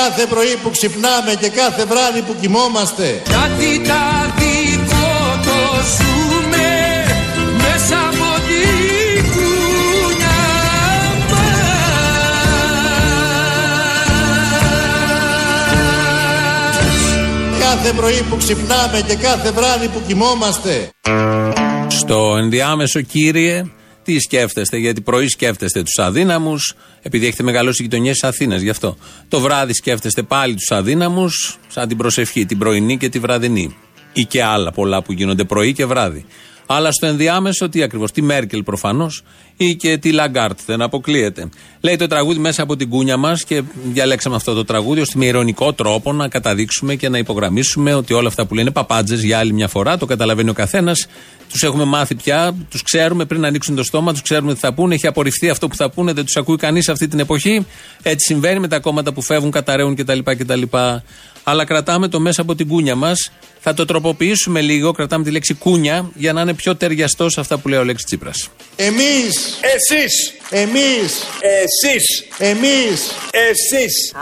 Κάθε 0.07 0.25
πρωί 0.25 0.55
που 0.63 0.69
ξυπνάμε 0.69 1.33
και 1.39 1.49
κάθε 1.49 1.85
βράδυ 1.85 2.21
που 2.21 2.35
κοιμόμαστε. 2.41 3.21
Γιατί 3.27 3.81
τα 3.87 4.33
δικό 4.37 5.09
το 5.43 5.59
ζούμε 5.95 6.69
μέσα 7.57 7.97
από 8.09 8.29
την 8.47 9.23
κουνιά 9.31 10.41
μας 11.29 11.47
Κάθε 17.59 17.93
πρωί 17.95 18.21
που 18.29 18.37
ξυπνάμε 18.37 19.01
και 19.07 19.15
κάθε 19.15 19.51
βράδυ 19.51 19.87
που 19.87 20.01
κοιμόμαστε. 20.07 20.89
Στο 21.87 22.35
ενδιάμεσο, 22.37 23.01
κύριε, 23.01 23.65
τι 24.07 24.19
σκέφτεστε, 24.19 24.77
γιατί 24.77 25.01
πρωί 25.01 25.27
σκέφτεστε 25.27 25.83
τους 25.83 26.03
αδύναμους, 26.03 26.75
επειδή 27.01 27.25
έχετε 27.25 27.43
μεγαλώσει 27.43 27.83
γειτονιές 27.83 28.13
της 28.13 28.23
Αθήνας, 28.23 28.61
γι' 28.61 28.69
αυτό. 28.69 28.97
Το 29.27 29.39
βράδυ 29.39 29.73
σκέφτεστε 29.73 30.23
πάλι 30.23 30.53
τους 30.53 30.71
αδύναμους, 30.71 31.57
σαν 31.67 31.87
την 31.87 31.97
προσευχή, 31.97 32.45
την 32.45 32.57
πρωινή 32.57 32.97
και 32.97 33.09
τη 33.09 33.19
βραδινή. 33.19 33.75
Ή 34.13 34.25
και 34.25 34.43
άλλα 34.43 34.71
πολλά 34.71 35.01
που 35.01 35.11
γίνονται 35.11 35.43
πρωί 35.43 35.73
και 35.73 35.85
βράδυ. 35.85 36.25
Αλλά 36.69 36.91
στο 36.91 37.05
ενδιάμεσο, 37.05 37.69
τι 37.69 37.83
ακριβώς, 37.83 38.12
τη 38.12 38.21
Μέρκελ 38.21 38.63
προφανώς 38.63 39.24
ή 39.57 39.75
και 39.75 39.97
τη 39.97 40.12
Λαγκάρντ, 40.12 40.59
δεν 40.65 40.81
αποκλείεται. 40.81 41.50
Λέει 41.81 41.95
το 41.95 42.07
τραγούδι 42.07 42.39
μέσα 42.39 42.63
από 42.63 42.75
την 42.75 42.89
κούνια 42.89 43.17
μας 43.17 43.43
και 43.43 43.62
διαλέξαμε 43.83 44.36
αυτό 44.36 44.53
το 44.53 44.65
τραγούδι 44.65 45.01
ώστε 45.01 45.17
με 45.17 45.25
ειρωνικό 45.25 45.74
τρόπο 45.74 46.13
να 46.13 46.27
καταδείξουμε 46.27 46.95
και 46.95 47.09
να 47.09 47.17
υπογραμμίσουμε 47.17 47.93
ότι 47.93 48.13
όλα 48.13 48.27
αυτά 48.27 48.45
που 48.45 48.55
λένε 48.55 48.71
παπάντζες 48.71 49.24
για 49.24 49.39
άλλη 49.39 49.53
μια 49.53 49.67
φορά, 49.67 49.97
το 49.97 50.05
καταλαβαίνει 50.05 50.50
ο 50.50 50.53
καθένας. 50.53 51.07
Τους 51.50 51.63
έχουμε 51.63 51.83
μάθει 51.83 52.15
πια, 52.15 52.55
τους 52.69 52.81
ξέρουμε 52.81 53.25
πριν 53.25 53.45
ανοίξουν 53.45 53.75
το 53.75 53.83
στόμα, 53.83 54.12
τους 54.12 54.21
ξέρουμε 54.21 54.53
τι 54.53 54.59
θα 54.59 54.74
πούνε. 54.74 54.93
Έχει 54.93 55.07
απορριφθεί 55.07 55.50
αυτό 55.50 55.67
που 55.67 55.75
θα 55.75 55.89
πούνε, 55.89 56.13
δεν 56.13 56.25
τους 56.25 56.36
ακούει 56.36 56.57
κανείς 56.57 56.89
αυτή 56.89 57.07
την 57.07 57.19
εποχή. 57.19 57.65
Έτσι 58.01 58.25
συμβαίνει 58.25 58.59
με 58.59 58.67
τα 58.67 58.79
κόμματα 58.79 59.13
που 59.13 59.21
φεύγουν, 59.21 59.51
καταραίουν 59.51 59.95
κτλ. 59.95 60.19
κτλ. 60.24 60.62
Αλλά 61.49 61.65
κρατάμε 61.65 62.07
το 62.07 62.19
μέσα 62.19 62.41
από 62.41 62.55
την 62.55 62.67
κούνια 62.67 62.95
μας. 62.95 63.31
Θα 63.59 63.73
το 63.73 63.85
τροποποιήσουμε 63.85 64.61
λίγο, 64.61 64.91
κρατάμε 64.91 65.23
τη 65.23 65.31
λέξη 65.31 65.53
κούνια 65.53 66.09
για 66.15 66.33
να 66.33 66.41
είναι 66.41 66.53
πιο 66.53 66.75
ταιριαστός 66.75 67.33
σε 67.33 67.39
αυτά 67.39 67.57
που 67.57 67.67
λέει 67.67 67.79
ο 67.79 67.83
Λέξη 67.83 68.05
Τσίπρας. 68.05 68.49
Εμείς, 68.75 69.57
Εσείς. 69.75 70.33
εμείς, 70.49 71.09
Εσείς. 71.63 72.05
εμείς, 72.37 72.99
Εσείς. 73.49 74.13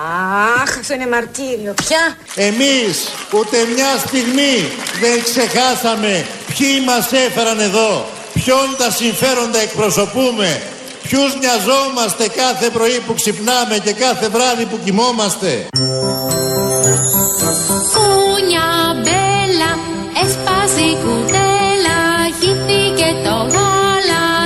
Αχ, 0.64 0.78
αυτό 0.78 0.94
είναι 0.94 1.08
μαρτύριο. 1.08 1.74
Ποια; 1.88 2.18
εμείς 2.36 2.96
ούτε 3.32 3.58
μια 3.76 3.92
στιγμή 4.08 4.56
δεν 5.02 5.24
ξεχάσαμε 5.24 6.26
ποιοι 6.58 6.84
μας 6.86 7.12
έφεραν 7.12 7.60
εδώ, 7.60 8.06
ποιον 8.34 8.68
τα 8.78 8.92
συμφέροντα 8.92 9.60
εκπροσωπούμε, 9.60 10.62
ποιους 11.08 11.36
νοιαζόμαστε 11.40 12.28
κάθε 12.42 12.70
πρωί 12.70 13.00
που 13.08 13.14
ξυπνάμε 13.14 13.78
και 13.84 13.94
κάθε 13.94 14.28
βράδυ 14.30 14.66
που 14.66 14.80
κοιμόμαστε. 14.84 15.68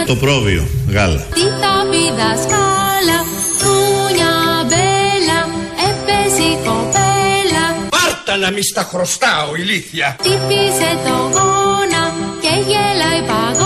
Το 0.09 0.15
πρόβιο, 0.15 0.67
γάλα. 0.89 1.25
Τι 1.33 1.41
θα 1.61 1.73
πει 1.89 2.03
δασκάλα, 2.19 3.19
κούνια 3.61 4.33
μπέλα, 4.67 5.39
έπεσε 5.89 6.41
η 6.41 6.55
κοπέλα. 6.65 7.65
Πάρτα 7.89 8.37
να 8.37 8.51
μη 8.51 8.63
στα 8.63 8.83
χρωστάω, 8.83 9.55
ηλίθεια. 9.55 10.15
Χτύπησε 10.19 10.89
το 11.05 11.15
γόνα 11.33 12.03
και 12.41 12.53
γέλάει 12.69 13.21
παγώνα. 13.27 13.58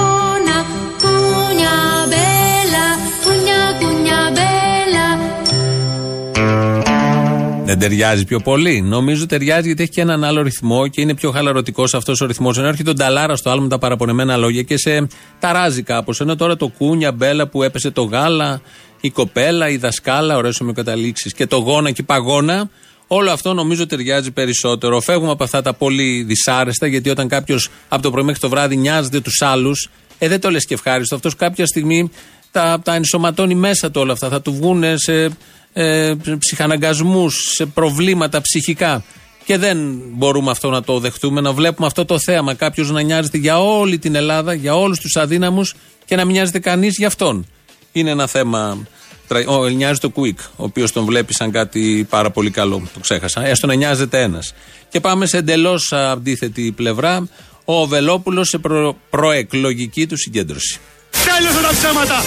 Δεν 7.73 7.81
ταιριάζει 7.81 8.25
πιο 8.25 8.39
πολύ. 8.39 8.81
Νομίζω 8.81 9.25
ταιριάζει 9.25 9.67
γιατί 9.67 9.81
έχει 9.81 9.91
και 9.91 10.01
έναν 10.01 10.23
άλλο 10.23 10.41
ρυθμό 10.41 10.87
και 10.87 11.01
είναι 11.01 11.15
πιο 11.15 11.31
χαλαρωτικός 11.31 11.93
αυτός 11.93 12.21
ο 12.21 12.25
ρυθμός. 12.25 12.57
Ενώ 12.57 12.67
έρχεται 12.67 12.83
τον 12.83 12.97
Ταλάρα 12.97 13.35
στο 13.35 13.49
άλλο 13.49 13.61
με 13.61 13.67
τα 13.67 13.77
παραπονεμένα 13.77 14.37
λόγια 14.37 14.61
και 14.61 14.77
σε 14.77 15.07
ταράζει 15.39 15.83
κάπως. 15.83 16.19
Ενώ 16.19 16.35
τώρα 16.35 16.57
το 16.57 16.67
κούνια, 16.67 17.11
μπέλα 17.11 17.47
που 17.47 17.63
έπεσε 17.63 17.91
το 17.91 18.03
γάλα, 18.03 18.61
η 19.01 19.09
κοπέλα, 19.09 19.69
η 19.69 19.77
δασκάλα, 19.77 20.37
ωραίε 20.37 20.51
ομοιοκαταλήξει 20.61 21.29
και 21.29 21.47
το 21.47 21.57
γόνα 21.57 21.91
και 21.91 22.01
η 22.01 22.03
παγώνα. 22.03 22.69
Όλο 23.07 23.31
αυτό 23.31 23.53
νομίζω 23.53 23.85
ταιριάζει 23.85 24.31
περισσότερο. 24.31 25.01
Φεύγουμε 25.01 25.31
από 25.31 25.43
αυτά 25.43 25.61
τα 25.61 25.73
πολύ 25.73 26.23
δυσάρεστα, 26.23 26.87
γιατί 26.87 27.09
όταν 27.09 27.27
κάποιος 27.27 27.69
από 27.87 28.01
το 28.01 28.11
πρωί 28.11 28.23
μέχρι 28.23 28.39
το 28.39 28.49
βράδυ 28.49 28.75
νοιάζεται 28.75 29.19
τους 29.19 29.41
άλλους, 29.41 29.89
ε, 30.17 30.27
δεν 30.27 30.39
το 30.39 30.49
λες 30.49 30.65
και 30.65 30.73
ευχάριστο. 30.73 31.15
Αυτός 31.15 31.35
κάποια 31.35 31.65
στιγμή 31.65 32.11
τα, 32.53 32.79
τα 32.83 32.95
ενσωματώνει 32.95 33.55
μέσα 33.55 33.91
του 33.91 34.01
όλα 34.01 34.13
αυτά. 34.13 34.29
Θα 34.29 34.41
του 34.41 34.53
βγουν 34.53 34.83
σε 34.95 35.29
ε, 35.73 36.13
ψυχαναγκασμούς, 36.39 37.35
σε 37.55 37.65
προβλήματα 37.65 38.41
ψυχικά. 38.41 39.03
Και 39.45 39.57
δεν 39.57 39.77
μπορούμε 40.11 40.51
αυτό 40.51 40.69
να 40.69 40.83
το 40.83 40.99
δεχτούμε, 40.99 41.41
να 41.41 41.51
βλέπουμε 41.51 41.87
αυτό 41.87 42.05
το 42.05 42.19
θέαμα. 42.19 42.53
Κάποιος 42.53 42.91
να 42.91 43.01
νοιάζεται 43.01 43.37
για 43.37 43.59
όλη 43.59 43.97
την 43.99 44.15
Ελλάδα, 44.15 44.53
για 44.53 44.75
όλους 44.75 44.99
τους 44.99 45.15
αδύναμους 45.15 45.75
και 46.05 46.15
να 46.15 46.25
μην 46.25 46.35
νοιάζεται 46.35 46.59
κανείς 46.59 46.95
για 46.97 47.07
αυτόν. 47.07 47.45
Είναι 47.91 48.09
ένα 48.09 48.27
θέμα. 48.27 48.87
τρα- 49.27 49.47
Ο, 49.47 49.67
νοιάζει 49.67 49.99
το 49.99 50.11
Quick, 50.15 50.37
ο 50.55 50.63
οποίος 50.63 50.91
τον 50.91 51.05
βλέπει 51.05 51.33
σαν 51.33 51.51
κάτι 51.51 52.07
πάρα 52.09 52.31
πολύ 52.31 52.49
καλό. 52.51 52.81
Το 52.93 52.99
ξέχασα. 52.99 53.45
Έστω 53.45 53.67
να 53.67 53.73
νοιάζεται 53.73 54.21
ένας. 54.21 54.53
Και 54.89 54.99
πάμε 54.99 55.25
σε 55.25 55.37
εντελώς 55.37 55.93
αντίθετη 55.93 56.71
πλευρά. 56.75 57.27
Ο 57.65 57.85
Βελόπουλο 57.85 58.43
σε 58.43 58.57
προ, 58.57 58.97
προεκλογική 59.09 60.07
του 60.07 60.17
συγκέντρωση. 60.17 60.79
Τέλειωσαν 61.27 61.63
τα 61.67 61.73
ψέματα. 61.77 62.17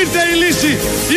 Ήρθε 0.00 0.22
η 0.32 0.34
λύση. 0.42 0.72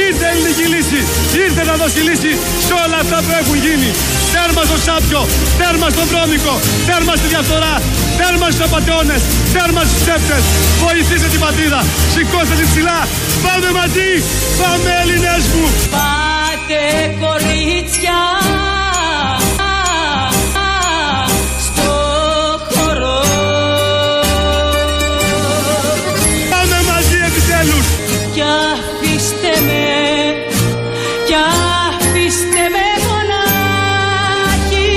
Ήρθε 0.06 0.26
η 0.28 0.32
ελληνική 0.34 0.66
λύση. 0.74 1.00
Ήρθε 1.44 1.62
να 1.70 1.76
δώσει 1.82 2.00
λύση 2.10 2.32
σε 2.68 2.74
όλα 2.84 2.98
αυτά 3.04 3.18
που 3.24 3.32
έχουν 3.40 3.58
γίνει. 3.66 3.90
Τέρμα 4.34 4.62
στο 4.70 4.78
σάπιο. 4.86 5.22
Τέρμα 5.60 5.88
στο 5.96 6.04
βρώμικο. 6.12 6.54
Τέρμα 6.90 7.14
στη 7.20 7.28
διαφθορά. 7.34 7.74
Τέρμα 8.20 8.46
στους 8.52 8.64
απαταιώνες. 8.68 9.22
Τέρμα 9.56 9.82
στους 9.88 10.00
ψεύτες. 10.02 10.44
Βοηθήστε 10.84 11.28
την 11.34 11.42
πατρίδα. 11.46 11.82
Σηκώστε 12.14 12.54
την 12.60 12.68
ψηλά. 12.72 13.00
Πάμε 13.46 13.70
μαζί. 13.80 14.10
Πάμε 14.62 14.90
Έλληνες 15.02 15.44
μου. 15.56 15.68
Πάτε 15.96 16.82
κορίτσια 17.24 18.18
Κι 28.40 28.46
αφήστε 28.46 29.62
με 29.62 29.86
Κι 31.26 31.34
αφήστε 31.34 32.64
με 32.74 32.88
μονάχη 33.08 34.90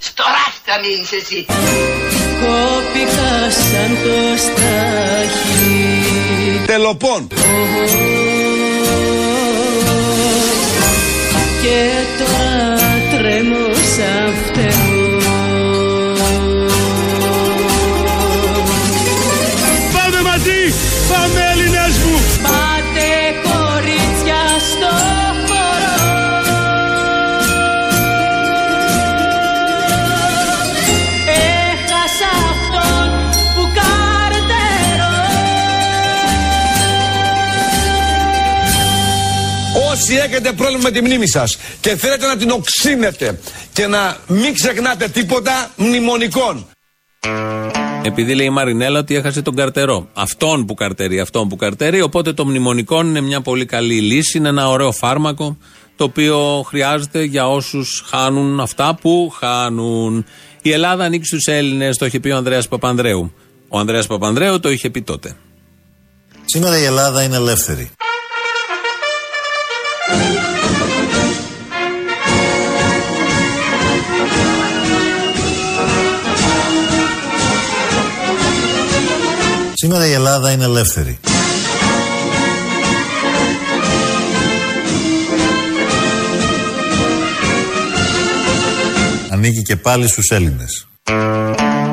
Στο 0.00 0.24
ράφτα 0.36 0.74
μείνεις 0.82 1.12
εσύ. 1.12 1.46
Κόπηκα 2.40 3.50
σαν 3.50 3.90
το 4.02 4.16
στάχι 4.44 5.66
Τελοπών. 6.66 7.28
Και 11.62 11.78
τώρα 12.18 12.92
τρέμω 13.10 13.66
σαν 13.96 14.34
έχετε 40.38 40.56
πρόβλημα 40.56 40.82
με 40.82 40.90
τη 40.90 41.00
μνήμη 41.00 41.28
σας 41.28 41.58
και 41.80 41.96
θέλετε 41.96 42.26
να 42.26 42.36
την 42.36 42.50
οξύνετε 42.50 43.40
και 43.72 43.86
να 43.86 44.16
μην 44.26 44.54
ξεχνάτε 44.54 45.08
τίποτα 45.08 45.70
μνημονικών. 45.76 46.66
Επειδή 48.02 48.34
λέει 48.34 48.46
η 48.46 48.50
Μαρινέλα 48.50 48.98
ότι 48.98 49.14
έχασε 49.14 49.42
τον 49.42 49.56
καρτερό. 49.56 50.08
Αυτόν 50.12 50.66
που 50.66 50.74
καρτερεί, 50.74 51.20
αυτόν 51.20 51.48
που 51.48 51.56
καρτερεί. 51.56 52.00
Οπότε 52.00 52.32
το 52.32 52.44
μνημονικό 52.44 53.00
είναι 53.00 53.20
μια 53.20 53.40
πολύ 53.40 53.64
καλή 53.64 54.00
λύση. 54.00 54.38
Είναι 54.38 54.48
ένα 54.48 54.68
ωραίο 54.68 54.92
φάρμακο 54.92 55.56
το 55.96 56.04
οποίο 56.04 56.64
χρειάζεται 56.66 57.22
για 57.22 57.48
όσους 57.48 58.04
χάνουν 58.06 58.60
αυτά 58.60 58.94
που 59.00 59.32
χάνουν. 59.38 60.24
Η 60.62 60.72
Ελλάδα 60.72 61.04
ανήκει 61.04 61.24
στους 61.24 61.44
Έλληνες, 61.46 61.96
το 61.96 62.06
είχε 62.06 62.20
πει 62.20 62.30
ο 62.30 62.36
Ανδρέας 62.36 62.68
Παπανδρέου. 62.68 63.32
Ο 63.68 63.78
Ανδρέας 63.78 64.06
Παπανδρέου 64.06 64.60
το 64.60 64.70
είχε 64.70 64.90
πει 64.90 65.02
τότε. 65.02 65.36
Σήμερα 66.44 66.78
η 66.78 66.84
Ελλάδα 66.84 67.22
είναι 67.22 67.36
ελεύθερη. 67.36 67.90
Σήμερα 79.80 80.06
η 80.06 80.12
Ελλάδα 80.12 80.50
είναι 80.50 80.64
ελεύθερη. 80.64 81.18
Ανήκει 89.30 89.62
και 89.62 89.76
πάλι 89.76 90.08
στους 90.08 90.30
Έλληνες. 90.30 90.88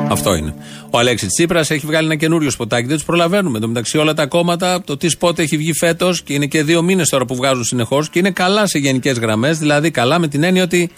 Αυτό 0.08 0.34
είναι. 0.34 0.54
Ο 0.96 0.98
Αλέξης 0.98 1.26
Τσίπρας 1.26 1.70
έχει 1.70 1.86
βγάλει 1.86 2.06
ένα 2.06 2.16
καινούριο 2.16 2.50
σποτάκι. 2.50 2.86
Δεν 2.86 2.96
τους 2.96 3.04
προλαβαίνουμε. 3.04 3.58
Στο 3.58 3.68
μεταξύ 3.68 3.98
όλα 3.98 4.14
τα 4.14 4.26
κόμματα, 4.26 4.82
το 4.82 4.96
τι 4.96 5.08
σποτ 5.08 5.42
έχει 5.42 5.56
βγει 5.56 5.72
φέτος 5.72 6.22
και 6.22 6.32
είναι 6.32 6.46
και 6.46 6.62
δύο 6.62 6.82
μήνες 6.82 7.08
τώρα 7.08 7.24
που 7.24 7.34
βγάζουν 7.34 7.64
συνεχώς 7.64 8.10
και 8.10 8.18
είναι 8.18 8.30
καλά 8.30 8.66
σε 8.66 8.78
γενικές 8.78 9.18
γραμμές. 9.18 9.58
Δηλαδή 9.58 9.90
καλά 9.90 10.18
με 10.18 10.28
την 10.28 10.42
έννοια 10.42 10.62
ότι 10.62 10.90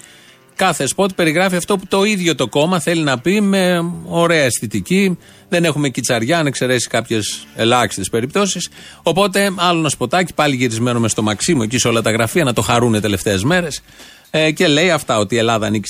κάθε 0.54 0.86
σποτ 0.86 1.10
περιγράφει 1.14 1.56
αυτό 1.56 1.76
που 1.76 1.86
το 1.88 2.04
ίδιο 2.04 2.34
το 2.34 2.48
κόμμα 2.48 2.80
θέλει 2.80 3.02
να 3.02 3.18
πει 3.18 3.40
με 3.40 3.92
ωραία 4.04 4.44
αισθητική. 4.44 5.18
Δεν 5.48 5.64
έχουμε 5.64 5.88
κιτσαριά, 5.88 6.38
αν 6.38 6.46
εξαιρέσεις 6.46 6.88
κάποιες 6.88 7.46
ελάχιστες 7.56 8.08
περιπτώσεις. 8.08 8.68
Οπότε 9.02 9.52
άλλο 9.56 9.78
ένα 9.78 9.88
σποτάκι, 9.88 10.34
πάλι 10.34 10.56
γυρισμένο 10.56 11.00
μες 11.00 11.10
στο 11.10 11.22
Μαξίμου 11.22 11.62
εκεί 11.62 11.78
σε 11.78 11.88
όλα 11.88 12.02
τα 12.02 12.10
γραφεία, 12.10 12.44
να 12.44 12.52
το 12.52 12.62
χαρούν 12.62 13.00
τελευταίες 13.00 13.42
μέρες. 13.42 13.82
Ε, 14.30 14.50
και 14.50 14.66
λέει 14.66 14.90
αυτά, 14.90 15.18
ότι 15.18 15.34
η 15.34 15.38
Ελλάδα 15.38 15.66
ανήκει 15.66 15.88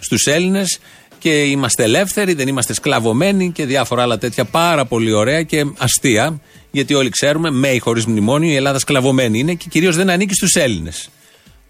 στους 0.00 0.26
Έλληνες 0.26 0.78
και 1.18 1.42
είμαστε 1.42 1.82
ελεύθεροι, 1.82 2.34
δεν 2.34 2.48
είμαστε 2.48 2.74
σκλαβωμένοι 2.74 3.52
και 3.52 3.64
διάφορα 3.66 4.02
άλλα 4.02 4.18
τέτοια 4.18 4.44
πάρα 4.44 4.84
πολύ 4.84 5.12
ωραία 5.12 5.42
και 5.42 5.66
αστεία. 5.78 6.40
Γιατί 6.70 6.94
όλοι 6.94 7.10
ξέρουμε, 7.10 7.50
με 7.50 7.68
ή 7.68 7.78
χωρίς 7.78 8.06
μνημόνιο, 8.06 8.50
η 8.50 8.54
Ελλάδα 8.54 8.78
σκλαβωμένη 8.78 9.38
είναι 9.38 9.54
και 9.54 9.66
κυρίως 9.70 9.96
δεν 9.96 10.10
ανήκει 10.10 10.34
στους 10.34 10.54
Έλληνες. 10.54 11.08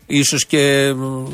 Ίσως 0.07 0.47
και 0.47 0.93
μ, 0.97 1.25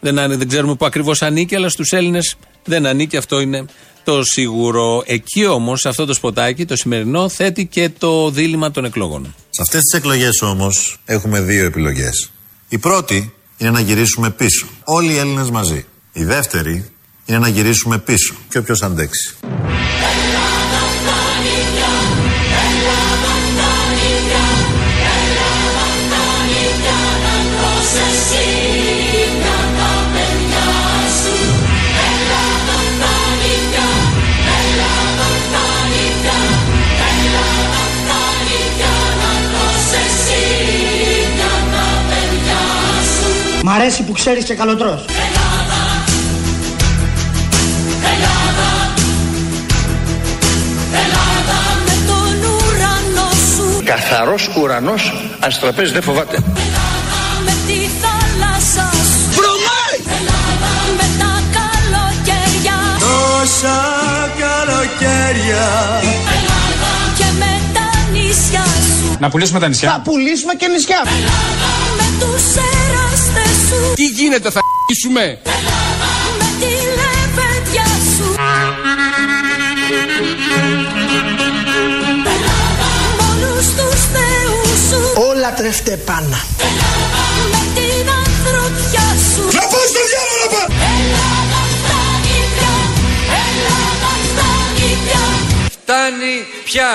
δεν, 0.00 0.18
ανε- 0.18 0.38
δεν 0.38 0.48
ξέρουμε 0.48 0.74
που 0.74 0.84
ακριβώς 0.84 1.22
ανήκει, 1.22 1.54
αλλά 1.54 1.68
στους 1.68 1.90
Έλληνες 1.90 2.36
δεν 2.64 2.86
ανήκει. 2.86 3.16
Αυτό 3.16 3.40
είναι 3.40 3.64
το 4.04 4.22
σίγουρο. 4.24 5.02
Εκεί 5.06 5.46
όμως, 5.46 5.80
σε 5.80 5.88
αυτό 5.88 6.04
το 6.04 6.14
σποτάκι, 6.14 6.64
το 6.64 6.76
σημερινό, 6.76 7.28
θέτει 7.28 7.66
και 7.66 7.90
το 7.98 8.30
δίλημα 8.30 8.70
των 8.70 8.84
εκλογών. 8.84 9.34
Σε 9.50 9.62
αυτές 9.62 9.80
τις 9.80 9.98
εκλογές 9.98 10.42
όμως 10.42 10.98
έχουμε 11.04 11.40
δύο 11.40 11.64
επιλογές. 11.64 12.30
Η 12.68 12.78
πρώτη 12.78 13.32
είναι 13.58 13.70
να 13.70 13.80
γυρίσουμε 13.80 14.30
πίσω. 14.30 14.66
Όλοι 14.84 15.12
οι 15.12 15.16
Έλληνες 15.16 15.50
μαζί. 15.50 15.84
Η 16.12 16.24
δεύτερη 16.24 16.90
είναι 17.24 17.38
να 17.38 17.48
γυρίσουμε 17.48 17.98
πίσω. 17.98 18.34
Και 18.48 18.58
όποιος 18.58 18.82
αντέξει. 18.82 19.34
Μ' 43.64 43.68
αρέσει 43.68 44.02
που 44.02 44.12
ξέρεις 44.12 44.44
και 44.44 44.54
καλοτρός. 44.54 45.04
Καθαρός 53.94 54.50
ουρανός, 54.56 55.12
αστραπές 55.40 55.92
δεν 55.92 56.02
φοβάται. 56.02 56.38
Με 57.44 57.54
τη 57.66 57.78
θάλασσα 58.02 58.90
σου 59.32 59.40
Με 60.96 61.06
τα 61.18 61.32
καλοκαίρια 61.58 62.78
Τόσα 62.98 63.80
καλοκαίρια 64.38 65.66
Και 67.16 67.24
με 67.38 67.60
τα 67.72 68.10
νησιά 68.12 68.64
σου 68.64 69.16
Να 69.18 69.30
πουλήσουμε 69.30 69.60
τα 69.60 69.68
νησιά. 69.68 69.90
Θα 69.90 70.00
πουλήσουμε 70.00 70.54
και 70.54 70.68
νησιά. 70.68 71.02
Με 71.96 72.06
τους 72.20 72.44
εραστές 72.72 73.56
σου 73.68 73.94
Τι 73.94 74.04
γίνεται 74.04 74.50
θα 74.50 74.60
ίσουμε. 74.86 75.38
Με 76.38 76.48
τη 76.60 76.72
λεβέντια 76.98 77.86
σου 78.16 78.34
σου 85.42 85.48
Όλα 85.48 85.54
τρεφτεπάνα. 85.54 86.40
Με 87.52 87.62
την 87.76 88.06
ανθρωπιά 88.22 89.06
σου 89.34 89.42
Να 89.56 89.60
πάω 89.72 89.84
στο 89.92 90.02
διάλογο 90.10 90.60
να 90.62 90.66
πάω. 90.74 90.90
Ελλάδα 90.94 91.60
φτάνει 91.78 92.36
πια 92.54 92.74
Ελλάδα 93.44 94.10
φτάνει 94.28 94.90
πια 95.04 95.24
Φτάνει 95.76 96.34
πια. 96.68 96.90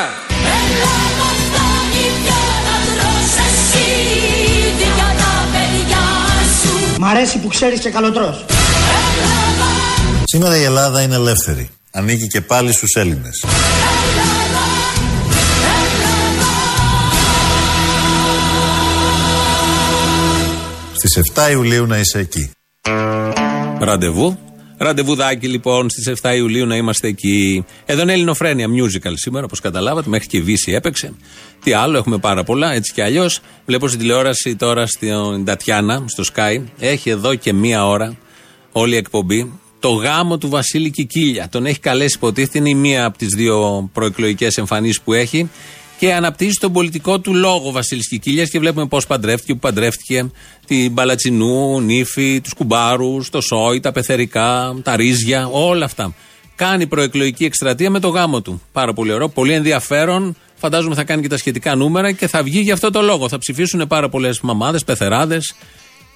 Ελλάδα 0.60 1.27
φτάνει 1.43 2.03
πια 2.23 2.41
να 2.67 2.75
τρως 2.97 3.31
εσύ 3.47 3.88
για 4.79 5.07
τα 5.21 5.31
παιδιά 5.53 6.03
σου 6.60 6.99
Μ' 6.99 7.05
αρέσει 7.05 7.38
που 7.38 7.47
ξέρεις 7.47 7.79
και 7.79 7.89
καλοτρός. 7.89 8.45
Σήμερα 10.23 10.57
η 10.57 10.63
Ελλάδα 10.63 11.01
είναι 11.01 11.15
ελεύθερη. 11.15 11.69
Ανήκει 11.91 12.27
και 12.27 12.41
πάλι 12.41 12.73
στους 12.73 12.93
Έλληνες. 12.95 13.43
Στις 21.08 21.32
7 21.34 21.52
Ιουλίου 21.52 21.86
να 21.86 21.98
είσαι 21.98 22.20
εκεί. 22.20 22.52
Ραντεβού. 23.80 24.39
Ραντεβουδάκι 24.78 25.48
λοιπόν 25.48 25.89
στις 25.89 26.13
7 26.22 26.36
Ιουλίου 26.36 26.65
να 26.65 26.76
είμαστε 26.76 27.08
εκεί. 27.08 27.65
Εδώ 27.86 28.02
είναι 28.02 28.13
Ελληνοφρένια 28.13 28.67
Musical 28.67 29.13
σήμερα, 29.13 29.46
όπως 29.46 29.60
καταλάβατε. 29.60 30.10
Μέχρι 30.10 30.28
και 30.28 30.38
η 30.38 30.41
Βύση 30.41 30.72
έπαιξε. 30.72 31.13
Τι 31.63 31.74
άλλο, 31.74 31.98
έχουμε 31.98 32.17
πάρα 32.17 32.43
πολλά, 32.43 32.74
έτσι 32.74 32.93
κι 32.93 33.02
αλλιώς. 33.02 33.39
Βλέπω 33.65 33.88
στην 33.88 34.00
τηλεόραση 34.00 34.56
τώρα 34.56 34.88
στην 34.88 35.46
Τατιάνα, 35.46 36.04
στο 36.08 36.24
Sky. 36.34 36.63
Έχει 36.80 37.10
εδώ 37.10 37.36
και 37.36 37.54
μία 37.54 37.88
ώρα 37.88 38.17
όλη 38.72 38.93
η 38.93 38.98
εκπομπή. 38.98 39.60
Το 39.80 39.89
γάμο 39.89 40.38
του 40.38 40.50
Βασίλη 40.50 40.89
Κικίλια. 40.91 41.50
Τον 41.50 41.65
έχει 41.65 41.80
καλέσει, 41.80 42.15
υποτίθεται, 42.15 42.58
είναι 42.58 42.70
η 42.70 42.76
μία 42.76 43.06
από 43.06 43.17
τις 43.17 43.34
δύο 43.36 43.89
προεκλογικές 43.93 44.58
εμφανίσεις 44.58 45.02
που 45.02 45.13
έχει. 45.13 45.50
Και 45.99 46.13
αναπτύσσει 46.13 46.60
τον 46.60 46.73
πολιτικό 46.73 47.19
του 47.19 47.33
λόγο 47.33 47.67
ο 47.67 47.71
Βασίλης 47.71 48.07
Κικίλιας 48.07 48.49
και 48.49 48.60
βλέπουμε 48.60 48.86
πώς 48.86 49.07
παντρεύτηκε, 49.07 49.53
που 49.53 49.60
παντρεύτηκε 49.60 50.31
την 50.65 50.91
Μπαλατσινού, 50.91 51.81
Νύφη, 51.81 52.41
τους 52.41 52.53
Κουμπάρους, 52.53 53.29
το 53.29 53.41
Σόι, 53.41 53.79
τα 53.79 53.91
Πεθερικά, 53.91 54.75
τα 54.83 54.95
Ρίζια, 54.95 55.47
όλα 55.47 55.86
αυτά. 55.86 56.13
Κάνει 56.55 56.88
προεκλογική 56.88 57.45
εκστρατεία 57.45 57.89
με 57.89 57.99
το 57.99 58.07
γάμο 58.07 58.41
του. 58.41 58.62
Πάρα 58.71 58.93
πολύ 58.93 59.12
ωραίο, 59.12 59.29
πολύ 59.29 59.53
ενδιαφέρον. 59.53 60.36
Φαντάζομαι 60.55 60.95
θα 60.95 61.03
κάνει 61.03 61.21
και 61.21 61.27
τα 61.27 61.38
σχετικά 61.38 61.75
νούμερα 61.75 62.12
και 62.12 62.27
θα 62.27 62.43
βγει 62.43 62.60
για 62.60 62.73
αυτό 62.73 62.89
το 62.89 63.01
λόγο. 63.01 63.29
Θα 63.29 63.38
ψηφίσουν 63.38 63.88
πάρα 63.88 64.10
πολλές 64.10 64.41
μαμάδες, 64.41 64.83
πεθεράδες, 64.83 65.55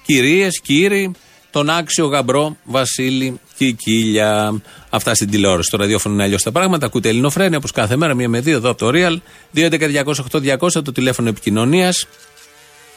κυρίες, 0.06 0.60
κύριοι, 0.60 1.12
τον 1.52 1.70
άξιο 1.70 2.06
γαμπρό 2.06 2.56
Βασίλη 2.64 3.40
Κικίλια. 3.56 4.60
Αυτά 4.90 5.14
στην 5.14 5.30
τηλεόραση. 5.30 5.68
Στο 5.68 5.76
ραδιόφωνο 5.76 6.14
είναι 6.14 6.24
αλλιώς 6.24 6.42
τα 6.42 6.52
πράγματα. 6.52 6.86
Ακούτε 6.86 7.08
Ελληνοφρένια 7.08 7.56
όπως 7.56 7.70
κάθε 7.70 7.96
μέρα, 7.96 8.14
μία 8.14 8.28
με 8.28 8.40
δύο 8.40 8.56
εδώ 8.56 8.70
από 8.70 8.78
το 8.78 8.90
Real. 8.94 9.16
2.11.208.200 9.54 10.84
το 10.84 10.92
τηλέφωνο 10.92 11.28
επικοινωνίας. 11.28 12.06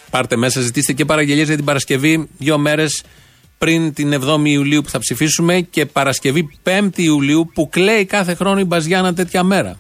Πάρτε 0.10 0.36
μέσα, 0.36 0.62
ζητήστε 0.62 0.94
και 0.94 1.06
παραγγελίες 1.06 1.48
για 1.48 1.56
την 1.56 1.66
Παρασκευή, 1.66 2.30
δύο 2.38 2.58
μέρες 2.58 3.04
πριν 3.58 3.94
την 3.94 4.14
7η 4.14 4.42
Ιουλίου 4.44 4.82
που 4.82 4.90
θα 4.90 5.00
ψηφίσουμε 5.00 5.62
και 5.62 5.86
Παρασκευή 5.86 6.60
5η 6.64 6.98
Ιουλίου 6.98 7.52
που 7.54 7.70
κλαίει 7.70 8.06
κάθε 8.06 8.34
χρόνο 8.34 8.60
η 8.60 8.64
Μπαζιάνα 8.64 9.14
τέτοια 9.14 9.44
μέρα. 9.44 9.80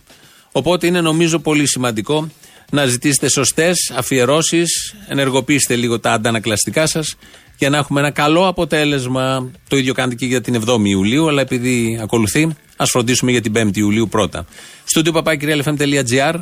Οπότε 0.51 0.87
είναι 0.87 1.01
νομίζω 1.01 1.39
πολύ 1.39 1.67
σημαντικό 1.67 2.29
να 2.71 2.85
ζητήσετε 2.85 3.29
σωστές 3.29 3.91
αφιερώσεις, 3.95 4.95
ενεργοποιήστε 5.07 5.75
λίγο 5.75 5.99
τα 5.99 6.11
αντανακλαστικά 6.11 6.87
σας 6.87 7.15
για 7.57 7.69
να 7.69 7.77
έχουμε 7.77 7.99
ένα 7.99 8.11
καλό 8.11 8.47
αποτέλεσμα. 8.47 9.51
Το 9.67 9.77
ίδιο 9.77 9.93
κάνετε 9.93 10.15
και 10.15 10.25
για 10.25 10.41
την 10.41 10.63
7η 10.65 10.85
Ιουλίου, 10.85 11.27
αλλά 11.27 11.41
επειδή 11.41 11.99
ακολουθεί, 12.01 12.55
ας 12.75 12.89
φροντίσουμε 12.89 13.31
για 13.31 13.41
την 13.41 13.53
5η 13.55 13.77
Ιουλίου 13.77 14.07
πρώτα. 14.07 14.45
Στούντιο 14.83 15.11
παπάκυριαλεφm.gr 15.11 16.39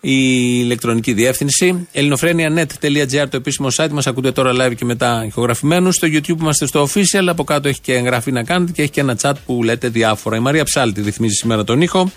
η 0.00 0.58
ηλεκτρονική 0.62 1.12
διεύθυνση. 1.12 1.88
ελληνοφρένια.net.gr 1.92 3.26
το 3.30 3.36
επίσημο 3.36 3.68
site 3.76 3.90
μας. 3.90 4.06
Ακούτε 4.06 4.32
τώρα 4.32 4.52
live 4.52 4.74
και 4.76 4.84
μετά 4.84 5.24
ηχογραφημένους. 5.26 5.94
Στο 5.94 6.08
YouTube 6.10 6.40
είμαστε 6.40 6.66
στο 6.66 6.88
official. 6.88 7.26
Από 7.26 7.44
κάτω 7.44 7.68
έχει 7.68 7.80
και 7.80 7.94
εγγραφή 7.94 8.32
να 8.32 8.44
κάνετε 8.44 8.72
και 8.72 8.82
έχει 8.82 8.90
και 8.90 9.00
ένα 9.00 9.18
chat 9.22 9.32
που 9.46 9.62
λέτε 9.62 9.88
διάφορα. 9.88 10.36
Η 10.36 10.40
Μαρία 10.40 10.64
Ψάλτη 10.64 11.02
ρυθμίζει 11.02 11.34
σήμερα 11.34 11.64
τον 11.64 11.80
ήχο. 11.80 12.10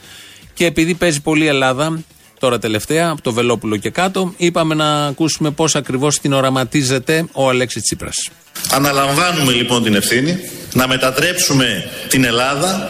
Και 0.54 0.66
επειδή 0.66 0.94
παίζει 0.94 1.22
πολύ 1.22 1.48
Ελλάδα, 1.48 2.04
τώρα 2.40 2.60
τελευταία, 2.60 3.10
από 3.10 3.22
το 3.22 3.34
Βελόπουλο 3.34 3.78
και 3.78 3.90
κάτω, 3.90 4.34
είπαμε 4.38 4.76
να 4.76 5.06
ακούσουμε 5.06 5.52
πώς 5.52 5.76
ακριβώς 5.76 6.20
την 6.20 6.34
οραματίζεται 6.34 7.26
ο 7.32 7.50
Αλέξης 7.50 7.84
Τσίπρας. 7.84 8.30
Αναλαμβάνουμε 8.72 9.52
λοιπόν 9.52 9.84
την 9.84 9.96
ευθύνη 9.96 10.38
να 10.74 10.88
μετατρέψουμε 10.88 11.90
την 12.10 12.24
Ελλάδα 12.24 12.90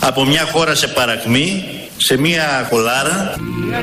από 0.00 0.24
μια 0.24 0.48
χώρα 0.52 0.74
σε 0.74 0.88
παρακμή 0.88 1.64
σε 1.96 2.18
μια 2.18 2.66
κολάρα. 2.70 3.34
Η 3.68 3.74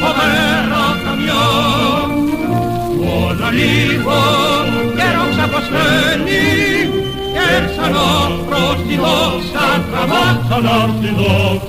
Ελλάδα 0.00 0.47
λίγο 3.58 4.18
καιρό 4.96 5.24
ξαποσταίνει 5.34 6.46
και 7.34 7.48
ξανά 7.68 8.08
προς 8.48 8.76
τη 8.88 8.94
δόξα 9.04 9.66
τραβά 9.90 10.26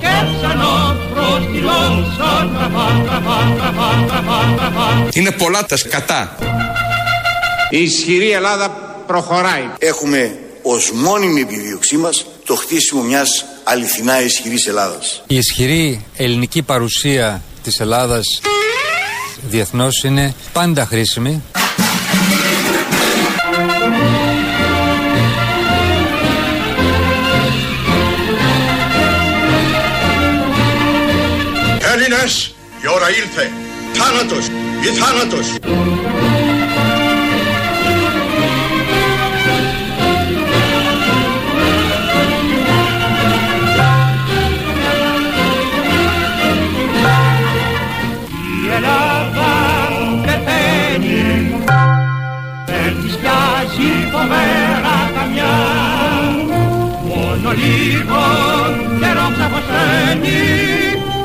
και 0.02 0.14
ξανά 0.36 0.72
προς 1.12 1.40
τη 1.52 1.58
δόξα 1.68 2.32
τραβά, 2.54 2.86
τραβά, 3.06 3.38
τραβά, 3.58 3.88
τραβά, 4.08 4.54
τραβά 4.56 5.08
Είναι 5.12 5.30
πολλά 5.30 5.64
τα 5.66 5.76
σκατά. 5.76 6.36
Η 7.70 7.82
ισχυρή 7.82 8.30
Ελλάδα 8.30 8.68
προχωράει. 9.06 9.64
Έχουμε 9.78 10.38
ως 10.62 10.92
μόνιμη 10.92 11.40
επιδίωξή 11.40 11.96
μας 11.96 12.26
το 12.44 12.54
χτίσιμο 12.54 13.02
μιας 13.02 13.44
αληθινά 13.64 14.22
ισχυρής 14.22 14.66
Ελλάδας. 14.66 15.22
Η 15.26 15.36
ισχυρή 15.36 16.04
ελληνική 16.16 16.62
παρουσία 16.62 17.42
της 17.62 17.80
Ελλάδας 17.80 18.24
διεθνώς 19.48 20.02
είναι 20.02 20.34
πάντα 20.52 20.86
χρήσιμη. 20.86 21.42
Έλληνες, 32.20 32.54
η 32.82 32.88
ώρα 32.88 33.10
ήλθε. 33.10 33.50
Θάνατος 33.92 34.46
ή 34.82 34.86
θάνατος. 34.86 35.46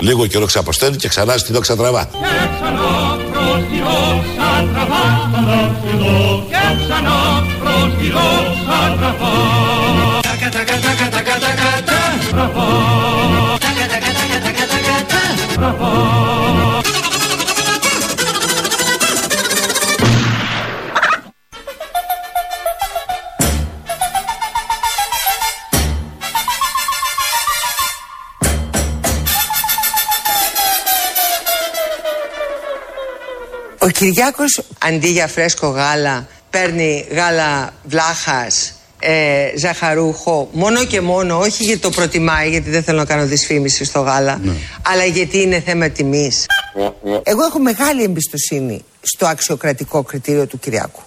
Λίγο 0.06 0.28
καιρό 0.28 0.46
ξαποσταίνει 0.46 0.96
και 0.96 1.08
ξανά 1.08 1.38
στη 1.38 1.54
δόξα 1.54 1.76
τραβά. 1.76 2.10
Και 15.60 16.15
Κυριάκος 34.06 34.62
αντί 34.80 35.08
για 35.08 35.28
φρέσκο 35.28 35.68
γάλα 35.68 36.28
παίρνει 36.50 37.06
γάλα 37.12 37.74
βλάχας, 37.84 38.74
ε, 39.00 39.58
ζαχαρούχο, 39.58 40.50
μόνο 40.52 40.86
και 40.86 41.02
μόνο, 41.02 41.40
όχι 41.40 41.64
γιατί 41.64 41.80
το 41.80 41.90
προτιμάει, 41.90 42.50
γιατί 42.50 42.70
δεν 42.70 42.84
θέλω 42.84 42.98
να 42.98 43.06
κάνω 43.06 43.26
δυσφήμιση 43.26 43.86
στο 43.86 44.00
γάλα, 44.00 44.42
αλλά 44.82 45.06
γιατί 45.06 45.42
είναι 45.42 45.60
θέμα 45.60 45.90
τιμής. 45.90 46.46
Εγώ 47.24 47.46
έχω 47.46 47.60
μεγάλη 47.60 48.04
εμπιστοσύνη 48.04 48.86
στο 49.02 49.26
αξιοκρατικό 49.26 50.04
κριτήριο 50.04 50.48
του 50.48 50.60
Κυριάκου. 50.60 51.02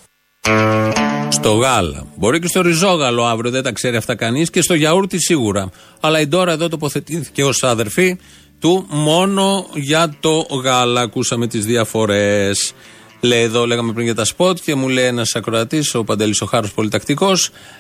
Στο 1.28 1.52
γάλα. 1.52 2.06
Μπορεί 2.16 2.40
και 2.40 2.46
στο 2.46 2.62
ριζόγαλο 2.62 3.24
αύριο, 3.24 3.50
δεν 3.50 3.62
τα 3.62 3.72
ξέρει 3.72 3.96
αυτά 3.96 4.14
κανείς. 4.14 4.50
Και 4.50 4.62
στο 4.62 4.74
γιαούρτι 4.74 5.18
σίγουρα. 5.18 5.70
Αλλά 6.00 6.20
η 6.20 6.26
Ντόρα 6.26 6.52
εδώ 6.52 6.68
τοποθετήθηκε 6.68 7.44
ως 7.44 7.62
αδερφή 7.62 8.18
του 8.60 8.86
μόνο 8.88 9.66
για 9.74 10.14
το 10.20 10.46
γάλα. 10.62 11.00
Ακούσαμε 11.00 11.46
τις 11.46 11.64
διαφορές. 11.64 12.74
Λέει 13.20 13.42
εδώ, 13.42 13.66
λέγαμε 13.66 13.92
πριν 13.92 14.04
για 14.04 14.14
τα 14.14 14.24
σποτ 14.24 14.58
και 14.64 14.74
μου 14.74 14.88
λέει 14.88 15.04
ένας 15.04 15.34
ακροατής, 15.34 15.94
ο 15.94 16.04
Παντελής 16.04 16.40
ο 16.40 16.46
Χάρος, 16.46 16.72
πολύ 16.72 16.88
τακτικός. 16.88 17.32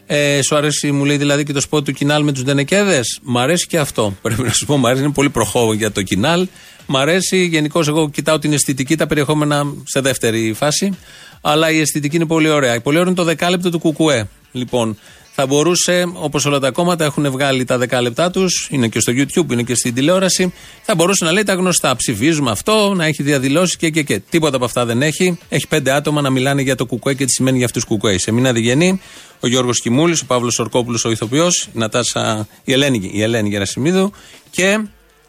Ε, 0.06 0.42
σου 0.42 0.56
αρέσει, 0.56 0.92
μου 0.92 1.04
λέει 1.04 1.16
δηλαδή 1.16 1.44
και 1.44 1.52
το 1.52 1.60
σποτ 1.60 1.84
του 1.84 1.92
ΚΙΝΑΛ 1.92 2.22
με 2.22 2.32
τους 2.32 2.42
Ντενεκέδες; 2.42 3.18
Μ' 3.22 3.38
αρέσει 3.38 3.66
και 3.66 3.78
αυτό. 3.78 4.14
Πρέπει 4.22 4.42
να 4.42 4.52
σου 4.52 4.66
πω, 4.66 4.76
μ' 4.76 4.86
αρέσει, 4.86 5.02
είναι 5.02 5.12
πολύ 5.12 5.30
προχώ 5.30 5.72
για 5.72 5.92
το 5.92 6.02
ΚΙΝΑΛ. 6.02 6.46
Μ' 6.86 6.96
αρέσει, 6.96 7.44
γενικώς 7.44 7.88
εγώ 7.88 8.10
κοιτάω 8.10 8.38
την 8.38 8.52
αισθητική, 8.52 8.96
τα 8.96 9.06
περιεχόμενα 9.06 9.64
σε 9.84 10.00
δεύτερη 10.00 10.52
φάση. 10.52 10.98
Αλλά 11.40 11.70
η 11.70 11.80
αισθητική 11.80 12.16
είναι 12.16 12.26
πολύ 12.26 12.48
ωραία. 12.48 12.80
Πολύ 12.80 12.96
ωραίο 12.96 13.08
είναι 13.08 13.20
το 13.20 13.24
δεκάλεπτο 13.24 13.70
του 13.70 13.78
ΚΚΕ. 13.78 14.28
Λοιπόν, 14.52 14.98
θα 15.40 15.46
μπορούσε, 15.46 16.04
όπως 16.14 16.44
όλα 16.44 16.58
τα 16.58 16.70
κόμματα 16.70 17.04
έχουν 17.04 17.30
βγάλει 17.30 17.64
τα 17.64 17.78
δεκάλεπτά 17.78 18.30
τους, 18.30 18.68
είναι 18.70 18.88
και 18.88 19.00
στο 19.00 19.12
YouTube, 19.16 19.52
είναι 19.52 19.62
και 19.62 19.74
στην 19.74 19.94
τηλεόραση, 19.94 20.52
θα 20.82 20.94
μπορούσε 20.94 21.24
να 21.24 21.32
λέει 21.32 21.42
τα 21.42 21.54
γνωστά. 21.54 21.96
Ψηφίζουμε 21.96 22.50
αυτό, 22.50 22.94
να 22.94 23.04
έχει 23.04 23.22
διαδηλώσει 23.22 23.76
και, 23.76 23.90
και, 23.90 24.02
και. 24.02 24.18
Τίποτα 24.30 24.56
από 24.56 24.64
αυτά 24.64 24.84
δεν 24.84 25.02
έχει. 25.02 25.38
Έχει 25.48 25.68
πέντε 25.68 25.92
άτομα 25.92 26.20
να 26.20 26.30
μιλάνε 26.30 26.62
για 26.62 26.74
το 26.74 26.86
Κουκουέ 26.86 27.14
και 27.14 27.24
τι 27.24 27.30
σημαίνει 27.30 27.56
για 27.56 27.66
αυτούς 27.66 27.84
Κουκουέ. 27.84 28.14
Η 28.14 28.18
Σεμίνα 28.18 28.52
Διγενή, 28.52 29.00
ο 29.40 29.46
Γιώργος 29.46 29.80
Κιμούλης, 29.80 30.20
ο 30.20 30.26
Παύλος 30.26 30.58
Ορκόπουλος, 30.58 31.04
ο 31.04 31.10
ηθοποιός, 31.10 31.62
η 31.62 31.78
Νατάσα, 31.78 32.48
η 32.64 32.72
Ελένη, 32.72 33.10
η 33.12 33.22
Ελένη 33.22 33.48
Γερασιμίδου 33.48 34.12
και 34.50 34.80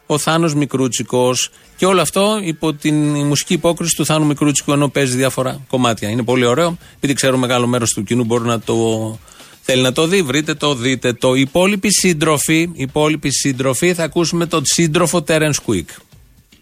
ο 0.06 0.18
Θάνος 0.18 0.54
Μικρούτσικος. 0.54 1.50
Και 1.76 1.86
όλο 1.86 2.00
αυτό 2.00 2.40
υπό 2.42 2.72
την 2.72 3.26
μουσική 3.26 3.52
υπόκριση 3.52 3.96
του 3.96 4.04
Θάνου 4.04 4.26
Μικρούτσικου, 4.26 4.72
ενώ 4.72 4.88
παίζει 4.88 5.16
διάφορα 5.16 5.60
κομμάτια. 5.68 6.08
Είναι 6.08 6.22
πολύ 6.22 6.44
ωραίο. 6.44 6.78
Επειδή 6.96 7.12
ξέρω 7.12 7.38
μεγάλο 7.38 7.66
μέρος 7.66 7.90
του 7.90 8.02
κοινού 8.02 8.24
μπορεί 8.24 8.44
να 8.44 8.60
το 8.60 8.74
θέλει 9.70 9.82
να 9.82 9.92
το 9.92 10.06
δει, 10.06 10.22
βρείτε 10.22 10.54
το, 10.54 10.74
δείτε 10.74 11.12
το. 11.12 11.34
Οι 11.34 11.40
υπόλοιποι 11.40 11.88
σύντροφοι, 11.92 12.58
οι 12.60 12.70
υπόλοιποι 12.82 13.30
σύντροφοι 13.30 13.94
θα 13.94 14.02
ακούσουμε 14.04 14.46
τον 14.46 14.62
σύντροφο 14.64 15.24
Terence 15.28 15.60
Quick. 15.66 15.84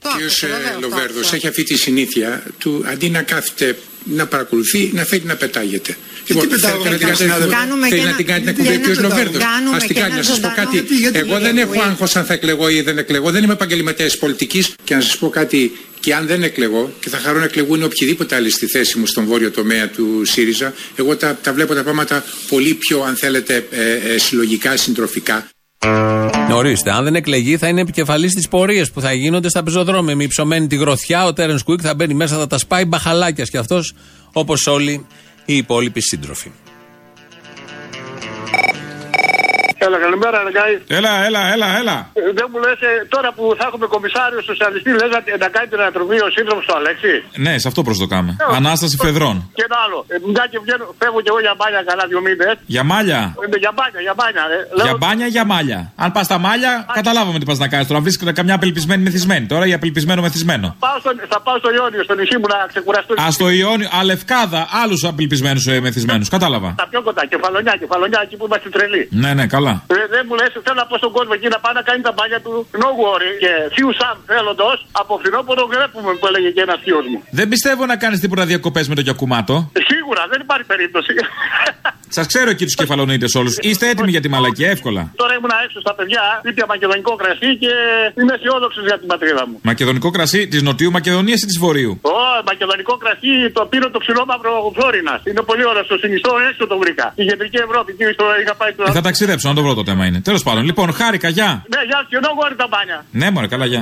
Ο 0.02 0.08
κ. 0.08 0.80
Λοβέρδος 0.80 1.32
έχει 1.32 1.46
αυτή 1.46 1.62
τη 1.62 1.76
συνήθεια 1.78 2.42
του 2.58 2.84
αντί 2.86 3.10
να 3.10 3.22
κάθεται 3.22 3.78
να 4.04 4.26
παρακολουθεί, 4.26 4.90
να 4.94 5.02
θέλει 5.02 5.22
να 5.24 5.36
πετάγεται. 5.36 5.96
Λοιπόν, 6.26 6.48
θέλετε 6.48 6.88
να 6.90 6.96
την 6.96 7.06
κάνετε- 7.06 7.50
Κάνουμε 7.50 7.88
θέλει 7.88 8.00
και 8.00 8.02
να 8.02 8.08
ένα- 8.08 8.16
την 8.16 8.26
κάνετε 8.26 8.62
για 8.62 8.72
εκπομπή 8.72 8.90
ένα 8.90 8.90
ο 8.90 8.92
κ. 8.92 8.94
ζωντανό. 8.94 9.08
Λοβέρδος. 9.08 9.42
Κάνουμε 9.42 9.76
Α 9.76 9.78
την 9.78 9.88
και 9.88 9.94
κάνει, 9.94 10.06
ένα 10.06 10.16
να 10.16 10.22
σα 10.22 10.30
πω 10.30 10.36
ζωντανό. 10.36 10.54
κάτι. 10.56 10.94
Γιατί 10.94 11.18
Εγώ 11.18 11.38
δεν 11.38 11.58
έχω 11.58 11.80
άγχος 11.80 12.16
αν 12.16 12.24
θα 12.24 12.32
εκλεγώ 12.34 12.68
ή 12.68 12.80
δεν 12.80 12.98
εκλεγώ. 12.98 13.30
Δεν 13.30 13.42
είμαι 13.42 13.52
επαγγελματίας 13.52 14.18
πολιτικής 14.18 14.74
και 14.84 14.94
να 14.94 15.00
σας 15.00 15.16
πω 15.16 15.28
κάτι. 15.28 15.76
Και 16.08 16.14
αν 16.14 16.26
δεν 16.26 16.42
εκλεγώ, 16.42 16.92
και 17.00 17.08
θα 17.08 17.18
χαρώ 17.18 17.38
να 17.38 17.44
εκλεγούν 17.44 17.82
οποιοδήποτε 17.82 18.34
άλλοι 18.34 18.50
στη 18.50 18.66
θέση 18.66 18.98
μου 18.98 19.06
στον 19.06 19.24
βόρειο 19.26 19.50
τομέα 19.50 19.88
του 19.88 20.24
ΣΥΡΙΖΑ, 20.24 20.74
εγώ 20.96 21.16
τα, 21.16 21.38
τα 21.42 21.52
βλέπω 21.52 21.74
τα 21.74 21.82
πράγματα 21.82 22.24
πολύ 22.48 22.74
πιο, 22.74 23.02
αν 23.02 23.16
θέλετε, 23.16 23.66
ε, 23.70 24.12
ε, 24.14 24.18
συλλογικά, 24.18 24.76
συντροφικά. 24.76 25.48
Ορίστε, 26.52 26.90
αν 26.90 27.04
δεν 27.04 27.14
εκλεγεί, 27.14 27.56
θα 27.56 27.68
είναι 27.68 27.80
επικεφαλής 27.80 28.34
της 28.34 28.48
πορείας 28.48 28.90
που 28.90 29.00
θα 29.00 29.12
γίνονται 29.12 29.48
στα 29.48 29.62
πεζοδρόμια. 29.62 30.16
Με 30.16 30.24
υψωμένη 30.24 30.66
τη 30.66 30.76
γροθιά, 30.76 31.24
ο 31.24 31.32
Τέρεν 31.32 31.58
Κουίκ 31.64 31.80
θα 31.82 31.94
μπαίνει 31.94 32.14
μέσα, 32.14 32.36
θα 32.36 32.46
τα 32.46 32.58
σπάει 32.58 32.84
μπαχαλάκια 32.84 33.44
κι 33.44 33.56
αυτός, 33.56 33.94
όπως 34.32 34.66
όλοι 34.66 35.06
οι 35.44 35.56
υπόλοιποι 35.56 36.00
σύντροφοι. 36.00 36.50
Έλα, 39.86 39.98
καλημέρα, 40.04 40.36
Ραγκάη. 40.48 40.74
Έλα, 40.98 41.12
έλα, 41.26 41.42
έλα, 41.54 41.68
έλα. 41.80 41.96
Ε, 42.18 42.20
Δεν 42.38 42.46
μου 42.50 42.58
λες 42.64 42.78
τώρα 43.14 43.28
που 43.36 43.44
θα 43.58 43.64
έχουμε 43.68 43.86
κομισάριο 43.94 44.40
σοσιαλιστή, 44.50 44.90
λες 45.00 45.10
να, 45.16 45.20
να 45.44 45.48
κάνει 45.54 45.68
την 45.72 45.78
ανατροπή 45.84 46.16
ο 46.26 46.30
σύντροφος 46.36 46.64
του 46.68 46.74
Αλέξη; 46.78 47.12
Ναι, 47.44 47.52
σε 47.62 47.66
αυτό 47.70 47.80
προσδοκάμε. 47.88 48.30
Ε, 48.40 48.56
Ανάσταση 48.60 48.96
Φεδρών. 49.04 49.36
Και 49.58 49.64
ένα 49.68 49.78
άλλο. 49.84 49.98
Ε, 50.12 50.14
μια 50.32 50.44
και 50.52 50.58
βγαίνω, 50.64 50.84
φεύγω 51.00 51.20
κι 51.24 51.30
εγώ 51.32 51.40
για 51.46 51.54
μπάνια 51.58 51.80
καλά 51.90 52.04
δύο 52.10 52.20
μήνες. 52.26 52.54
Για 52.74 52.84
μάλια. 52.92 53.20
Για 53.64 53.72
μπάνια, 53.76 54.00
για 54.06 54.14
μπάνια. 54.18 54.44
Ε. 54.56 54.58
Για 54.86 54.94
μπάνια 55.00 55.26
ή 55.30 55.32
για 55.36 55.44
μάλια. 55.52 55.80
Αν 56.04 56.08
πας 56.14 56.24
στα 56.30 56.38
μάλια, 56.46 56.72
καταλάβαμε 56.98 57.38
τι 57.40 57.46
πας 57.50 57.58
να 57.64 57.68
κάνεις. 57.72 57.86
Τώρα 57.90 58.00
βρίσκεται 58.06 58.32
καμιά 58.38 58.54
απελπισμένη 58.58 59.02
μεθυσμένη. 59.06 59.44
Τώρα 59.52 59.64
η 59.70 59.72
απελπισμένο 59.78 60.20
μεθυσμένο. 60.26 60.66
Πάω 60.84 60.96
στο, 61.02 61.10
θα 61.32 61.38
πάω 61.46 61.56
στο 61.62 61.70
Ιόνιο, 61.78 62.02
στο 62.08 62.14
νησί 62.20 62.36
μου 62.40 62.46
να 62.54 62.58
ξεκουραστώ. 62.72 63.12
Α 63.26 63.28
το 63.42 63.46
Ιόνιο, 63.60 63.88
αλευκάδα, 64.00 64.60
άλλους 64.82 65.00
απελπισμένους 65.10 65.64
ε, 65.66 65.80
μεθυσμένους. 65.86 66.28
Κατάλαβα. 66.36 66.68
Τα 66.82 66.86
πιο 66.90 67.00
κοντά, 67.06 67.22
κεφαλονιά, 67.32 67.74
κεφαλονιά 67.82 68.20
εκεί 68.24 68.36
που 68.38 68.44
είμαστε 68.48 68.68
τρελοί. 68.76 69.02
Ναι, 69.22 69.30
ναι, 69.38 69.46
καλά. 69.46 69.67
Ε, 69.70 70.06
δεν 70.14 70.22
μου 70.28 70.34
λες, 70.40 70.50
θέλω 70.64 70.78
να 70.82 70.86
πω 70.90 70.94
στον 71.02 71.12
κόσμο 71.16 71.32
εκεί 71.38 71.48
να 71.54 71.58
πάει 71.64 71.74
να 71.80 71.82
κάνει 71.88 72.00
τα 72.08 72.12
μπάνια 72.16 72.40
του 72.44 72.52
no 72.82 72.88
worry 73.02 73.30
και 73.42 73.50
few 73.76 73.90
some 74.00 74.18
θέλοντος 74.30 74.76
από 75.00 75.12
φθινόπωρο 75.20 75.62
γρέπουμε 75.72 76.10
που 76.18 76.26
έλεγε 76.30 76.48
και 76.56 76.62
ένας 76.66 76.78
θείος 76.84 77.04
μου. 77.10 77.18
Δεν 77.40 77.46
πιστεύω 77.52 77.82
να 77.92 77.96
κάνεις 78.02 78.18
τίποτα 78.24 78.44
διακοπές 78.52 78.84
με 78.90 78.94
το 78.98 79.02
Γιακουμάτο. 79.06 79.54
Ε, 79.78 79.80
Σίγουρα 79.92 80.22
δεν 80.32 80.40
υπάρχει 80.46 80.66
περίπτωση. 80.72 81.12
Σας 82.16 82.26
ξέρω 82.26 82.48
εκεί 82.50 82.64
τους 82.64 82.74
κεφαλονίτε 82.82 83.26
όλους. 83.40 83.54
Είστε 83.60 83.88
έτοιμοι 83.88 84.10
για 84.10 84.20
τη 84.20 84.28
μαλακία, 84.28 84.68
εύκολα; 84.70 85.02
Τώρα 85.16 85.32
ήμουν 85.38 85.50
έξω 85.64 85.78
στα 85.80 85.94
παιδιά, 85.94 86.22
πήπια 86.42 86.66
μακεδονικό 86.68 87.12
κρασί 87.16 87.50
και 87.62 87.72
είμαι 88.20 88.32
αισιόδοξος 88.34 88.84
για 88.84 88.98
τη 88.98 89.06
πατρίδα 89.06 89.42
μου. 89.48 89.58
Μακεδονικό 89.62 90.10
κρασί 90.10 90.48
της 90.48 90.62
Νοτιού 90.62 90.90
Μακεδονίας 90.90 91.42
ή 91.42 91.46
της 91.46 91.58
Βορείου; 91.58 91.98
Ω, 92.02 92.10
μακεδονικό 92.50 92.92
κρασί 93.02 93.32
το 93.56 93.62
πήρε 93.70 93.86
το 93.94 93.98
ψηλό 94.04 94.22
μαύρο 94.30 94.52
Φλόρινα. 94.76 95.14
Είναι 95.30 95.42
πολύ 95.50 95.64
ωραίο. 95.70 95.84
Στο 95.88 95.96
συνιστό 96.02 96.30
έξω 96.48 96.62
το 96.72 96.76
βρήκα. 96.82 97.06
Η 97.22 97.24
κεντρική 97.30 97.58
Ευρώπη, 97.66 97.88
εκεί 97.94 98.04
στο 98.16 98.24
είχα 98.40 98.54
πάει 98.60 98.72
το. 98.76 98.82
Ε, 98.88 98.92
θα 98.98 99.04
ταξιδέψω, 99.08 99.48
να 99.48 99.54
το 99.54 99.62
βρω 99.64 99.74
το 99.80 99.84
θέμα 99.88 100.04
είναι. 100.08 100.20
Τέλος 100.28 100.42
πάντων, 100.46 100.62
λοιπόν, 100.70 100.86
χάρηκα, 100.92 101.28
γεια. 101.28 101.50
Ναι, 101.74 101.80
γεια 101.88 101.98
σου, 102.08 102.16
ενώ 102.20 102.30
γόρι 102.38 102.56
τα 102.62 102.66
μπάνια. 102.70 102.98
Ναι, 103.20 103.30
μωρέ, 103.30 103.46
καλά, 103.54 103.66
γεια. 103.66 103.80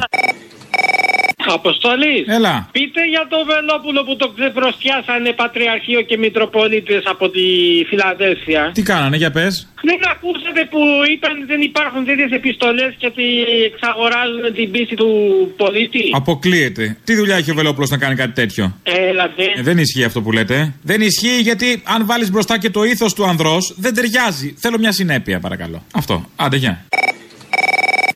Αποστολή. 1.53 2.25
Έλα. 2.27 2.69
Πείτε 2.73 3.01
για 3.15 3.27
το 3.33 3.39
Βελόπουλο 3.51 4.01
που 4.05 4.17
το 4.17 4.27
ξεπροστιάσανε 4.37 5.33
Πατριαρχείο 5.33 6.01
και 6.09 6.17
Μητροπολίτες 6.19 7.03
από 7.05 7.29
τη 7.31 7.47
Φιλαδέλφια. 7.89 8.71
Τι 8.75 8.83
κάνανε, 8.83 9.17
για 9.17 9.31
πες. 9.31 9.69
Δεν 9.83 10.01
ακούσατε 10.11 10.65
που 10.71 10.81
είπαν 11.13 11.47
δεν 11.47 11.61
υπάρχουν 11.61 12.05
τέτοιες 12.05 12.31
επιστολές 12.31 12.95
και 12.99 13.07
ότι 13.07 13.25
εξαγοράζουν 13.71 14.55
την 14.55 14.71
πίστη 14.71 14.95
του 14.95 15.11
πολίτη; 15.57 16.05
Αποκλείεται. 16.13 16.97
Τι 17.05 17.15
δουλειά 17.15 17.37
έχει 17.37 17.51
ο 17.51 17.55
Βελόπουλος 17.55 17.91
να 17.91 17.99
κάνει 17.99 18.15
κάτι 18.15 18.33
τέτοιο; 18.33 18.77
Έλατε. 18.83 19.45
Ε, 19.57 19.63
δεν 19.63 19.79
ισχύει 19.79 20.05
αυτό 20.05 20.23
που 20.23 20.33
λέτε. 20.33 20.75
Δεν 20.83 21.01
ισχύει 21.01 21.41
γιατί 21.41 21.83
αν 21.85 22.07
βάλεις 22.07 22.31
μπροστά 22.31 22.59
και 22.59 22.71
το 22.71 22.85
ήθος 22.85 23.15
του 23.15 23.25
ανδρός, 23.25 23.75
δεν 23.79 23.95
ταιριάζει. 23.95 24.55
Θέλω 24.59 24.79
μια 24.79 24.93
συνέπεια, 24.93 25.41
παρακαλώ. 25.41 25.85
Αυτό. 25.93 26.25
Άντε, 26.37 26.57
γεια. 26.57 26.85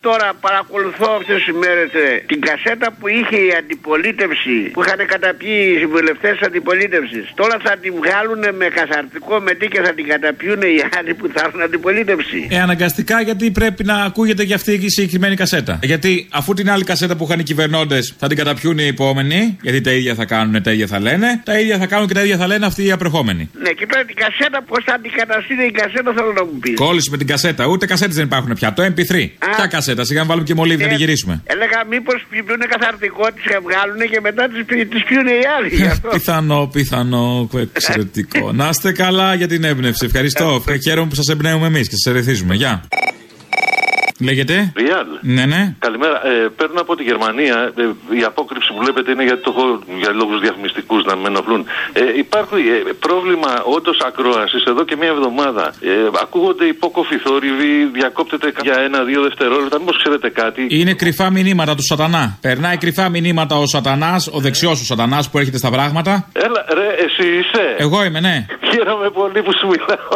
Τώρα 0.08 0.28
παρακολουθώ 0.40 1.08
αυτέ 1.20 1.34
τι 1.46 1.52
μέρε 1.52 1.84
την 2.26 2.40
κασέτα 2.48 2.88
που 2.98 3.06
είχε 3.08 3.38
η 3.48 3.50
αντιπολίτευση 3.60 4.56
που 4.72 4.80
είχαν 4.82 5.00
καταπιεί 5.14 5.58
οι 5.72 5.78
συμβουλευτέ 5.78 6.30
της 6.36 6.42
αντιπολίτευσης. 6.48 7.24
Τώρα 7.40 7.56
θα 7.64 7.72
την 7.82 7.92
βγάλουν 8.00 8.42
με 8.60 8.66
καθαρτικό 8.78 9.34
με 9.46 9.52
τι 9.54 9.66
και 9.68 9.80
θα 9.86 9.92
την 9.94 10.06
καταπιούν 10.12 10.60
οι 10.60 10.80
άλλοι 10.98 11.14
που 11.14 11.26
θα 11.34 11.40
έχουν 11.46 11.60
αντιπολίτευση. 11.62 12.38
Ε, 12.50 12.60
αναγκαστικά 12.60 13.20
γιατί 13.20 13.50
πρέπει 13.50 13.84
να 13.84 13.96
ακούγεται 14.08 14.44
και 14.44 14.54
αυτή 14.54 14.72
η 14.72 14.90
συγκεκριμένη 14.90 15.36
κασέτα. 15.36 15.78
Γιατί 15.82 16.28
αφού 16.30 16.54
την 16.54 16.70
άλλη 16.70 16.84
κασέτα 16.84 17.16
που 17.16 17.24
είχαν 17.24 17.38
οι 17.40 17.42
κυβερνώντες 17.42 18.14
θα 18.18 18.26
την 18.28 18.36
καταπιούν 18.36 18.78
οι 18.78 18.86
επόμενοι, 18.86 19.58
γιατί 19.62 19.80
τα 19.80 19.92
ίδια 19.92 20.14
θα 20.14 20.24
κάνουν, 20.24 20.62
τα 20.62 20.72
ίδια 20.72 20.86
θα 20.86 21.00
λένε, 21.00 21.40
τα 21.44 21.58
ίδια 21.58 21.78
θα 21.78 21.86
κάνουν 21.86 22.06
και 22.08 22.14
τα 22.14 22.22
ίδια 22.22 22.36
θα 22.36 22.46
λένε 22.46 22.66
αυτοί 22.66 22.84
οι 22.84 22.92
απερχόμενοι. 22.92 23.50
Ναι, 23.62 23.70
και 23.70 23.86
τώρα 23.86 24.04
την 24.04 24.16
κασέτα 24.16 24.62
πώς 24.62 24.84
θα 24.84 24.94
αντικαταστήσει 24.94 25.64
η 25.66 25.70
κασέτα 25.70 26.12
θέλω 26.16 26.32
να 26.32 26.44
μου 26.44 26.58
πεις. 26.60 26.74
Κόλληση 26.74 27.10
με 27.10 27.16
την 27.16 27.26
κασέτα, 27.26 27.66
ούτε 27.66 27.86
κασέτες 27.86 28.14
δεν 28.14 28.24
υπάρχουν 28.24 28.54
πια. 28.54 28.72
Το 28.72 28.82
MP3. 28.82 29.28
Ποια 29.56 29.66
κασέτα, 29.66 29.88
σιγά 30.04 30.20
να 30.20 30.26
βάλουμε 30.26 30.46
και 30.46 30.54
μολύβι 30.54 30.82
να 30.82 30.88
τη 30.88 30.94
γυρίσουμε. 30.94 31.42
Έλεγα 31.44 31.84
μήπως 31.90 32.26
πιούν 32.30 32.62
καθαρτικό, 32.68 33.32
τις 33.34 33.44
βγάλουν 33.62 34.00
και 34.10 34.20
μετά 34.20 34.48
τις 34.48 35.02
πιούν 35.08 35.26
οι 35.26 35.40
άλλοι. 35.58 35.68
γι' 35.74 35.84
αυτό. 35.84 36.08
πιθανό, 36.08 36.70
πιθανό, 36.72 37.48
εξαιρετικό. 37.74 38.52
να 38.52 38.68
είστε 38.68 38.92
καλά 38.92 39.34
για 39.34 39.48
την 39.48 39.64
έμπνευση. 39.64 40.04
Ευχαριστώ. 40.04 40.64
Χαίρομαι 40.82 41.08
που 41.08 41.14
σας 41.14 41.28
εμπνέουμε 41.28 41.66
εμείς 41.66 41.88
και 41.88 41.94
σας 41.96 42.12
ερεθίζουμε. 42.12 42.54
Γεια. 42.54 42.84
Λέγεται; 44.28 44.72
Ριάλ. 44.76 45.06
Ναι, 45.20 45.44
ναι. 45.52 45.74
Καλημέρα. 45.78 46.26
Ε, 46.26 46.48
παίρνω 46.56 46.80
από 46.80 46.96
τη 46.96 47.02
Γερμανία. 47.02 47.56
Ε, 47.76 47.82
η 48.20 48.22
απόκρυψη 48.30 48.68
που 48.72 48.78
βλέπετε 48.84 49.10
είναι 49.12 49.24
γιατί 49.24 49.42
το 49.42 49.52
έχω 49.56 49.66
για 50.02 50.10
λόγους 50.20 50.40
διαφημιστικούς 50.40 51.04
να 51.04 51.16
με 51.16 51.28
ενοχλούν. 51.32 51.62
Ε, 51.92 52.18
υπάρχει 52.24 52.60
ε, 52.88 52.92
πρόβλημα 53.06 53.50
όντως 53.76 53.98
ακρόασης 54.08 54.62
εδώ 54.64 54.82
και 54.84 54.96
μία 54.96 55.08
εβδομάδα. 55.16 55.64
Ε, 55.80 55.92
ακούγονται 56.22 56.64
υπόκοφοι 56.64 57.16
θόρυβοι, 57.24 57.72
διακόπτεται 57.98 58.52
για 58.62 58.76
ένα-δύο 58.88 59.20
δευτερόλεπτα. 59.22 59.78
Μήπως 59.78 59.96
ξέρετε 60.02 60.28
κάτι; 60.30 60.66
Είναι 60.68 60.92
κρυφά 60.94 61.30
μηνύματα 61.30 61.74
του 61.74 61.84
Σατανά. 61.90 62.38
Περνάει 62.40 62.76
κρυφά 62.76 63.08
μηνύματα 63.08 63.54
ο 63.56 63.66
Σατανάς, 63.66 64.28
ο 64.32 64.38
δεξιός 64.40 64.80
ο 64.80 64.84
Σατανάς 64.84 65.30
που 65.30 65.38
έρχεται 65.38 65.58
στα 65.58 65.70
πράγματα. 65.70 66.28
Έλα, 66.32 66.64
ρε, 66.78 66.88
εσύ 67.04 67.26
είσαι. 67.38 67.64
Εγώ 67.76 68.04
είμαι, 68.04 68.20
ναι. 68.20 68.46
Χαίρομαι 68.70 69.10
πολύ 69.10 69.42
που 69.42 69.52
σου 69.58 69.66
μιλάω. 69.66 70.08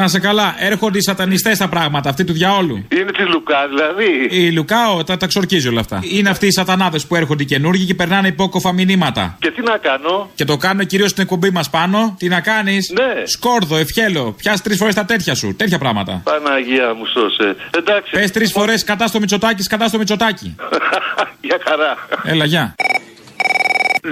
Να 0.00 0.08
σε 0.08 0.20
καλά. 0.20 0.54
Έρχονται 0.58 0.98
οι 0.98 1.02
σατανιστές 1.02 1.56
στα 1.56 1.68
πράγματα, 1.68 2.08
αυτοί 2.08 2.24
του 2.24 2.32
διαόλου. 2.32 2.86
Είναι 2.88 3.12
της 3.12 3.26
Λουκά, 3.46 3.66
δηλαδή. 3.68 4.28
Η 4.30 4.52
Λουκάο 4.52 5.04
τα, 5.04 5.16
τα 5.16 5.26
ξορκίζει 5.26 5.68
όλα 5.68 5.80
αυτά. 5.80 6.00
Είναι 6.02 6.30
αυτοί 6.30 6.46
οι 6.46 6.52
σατανάδες 6.52 7.06
που 7.06 7.14
έρχονται 7.14 7.42
οι 7.42 7.46
καινούργοι 7.46 7.84
και 7.84 7.94
περνάνε 7.94 8.28
υπόκοφα 8.28 8.72
μηνύματα. 8.72 9.36
Και 9.40 9.50
τι 9.50 9.62
να 9.62 9.76
κάνω; 9.76 10.30
Και 10.34 10.44
το 10.44 10.56
κάνω 10.56 10.84
κυρίως 10.84 11.10
στην 11.10 11.22
εκπομπή 11.22 11.50
μας 11.50 11.70
πάνω. 11.70 12.14
Τι 12.18 12.28
να 12.28 12.40
κάνεις; 12.40 12.92
Ναι. 12.94 13.26
Σκόρδο, 13.26 13.76
ευχέλο. 13.76 14.34
Πιάσει 14.38 14.62
τρεις 14.62 14.76
φορές 14.76 14.94
τα 14.94 15.04
τέτοια 15.04 15.34
σου. 15.34 15.56
Τέτοια 15.56 15.78
πράγματα. 15.78 16.20
Παναγία 16.24 16.94
μου 16.94 17.04
σώσε. 17.06 17.56
Εντάξει. 17.70 18.10
Πες 18.10 18.30
τρεις 18.30 18.52
φορές 18.52 18.84
κατά 18.84 19.06
στο 19.06 19.20
μυτσοτάκι, 19.20 19.62
κατά 19.62 19.88
στο 19.88 19.98
μυτσοτάκι. 19.98 20.54
Για 21.48 21.58
χαρά. 21.64 21.96
Έλα, 22.24 22.44
γεια. 22.44 22.74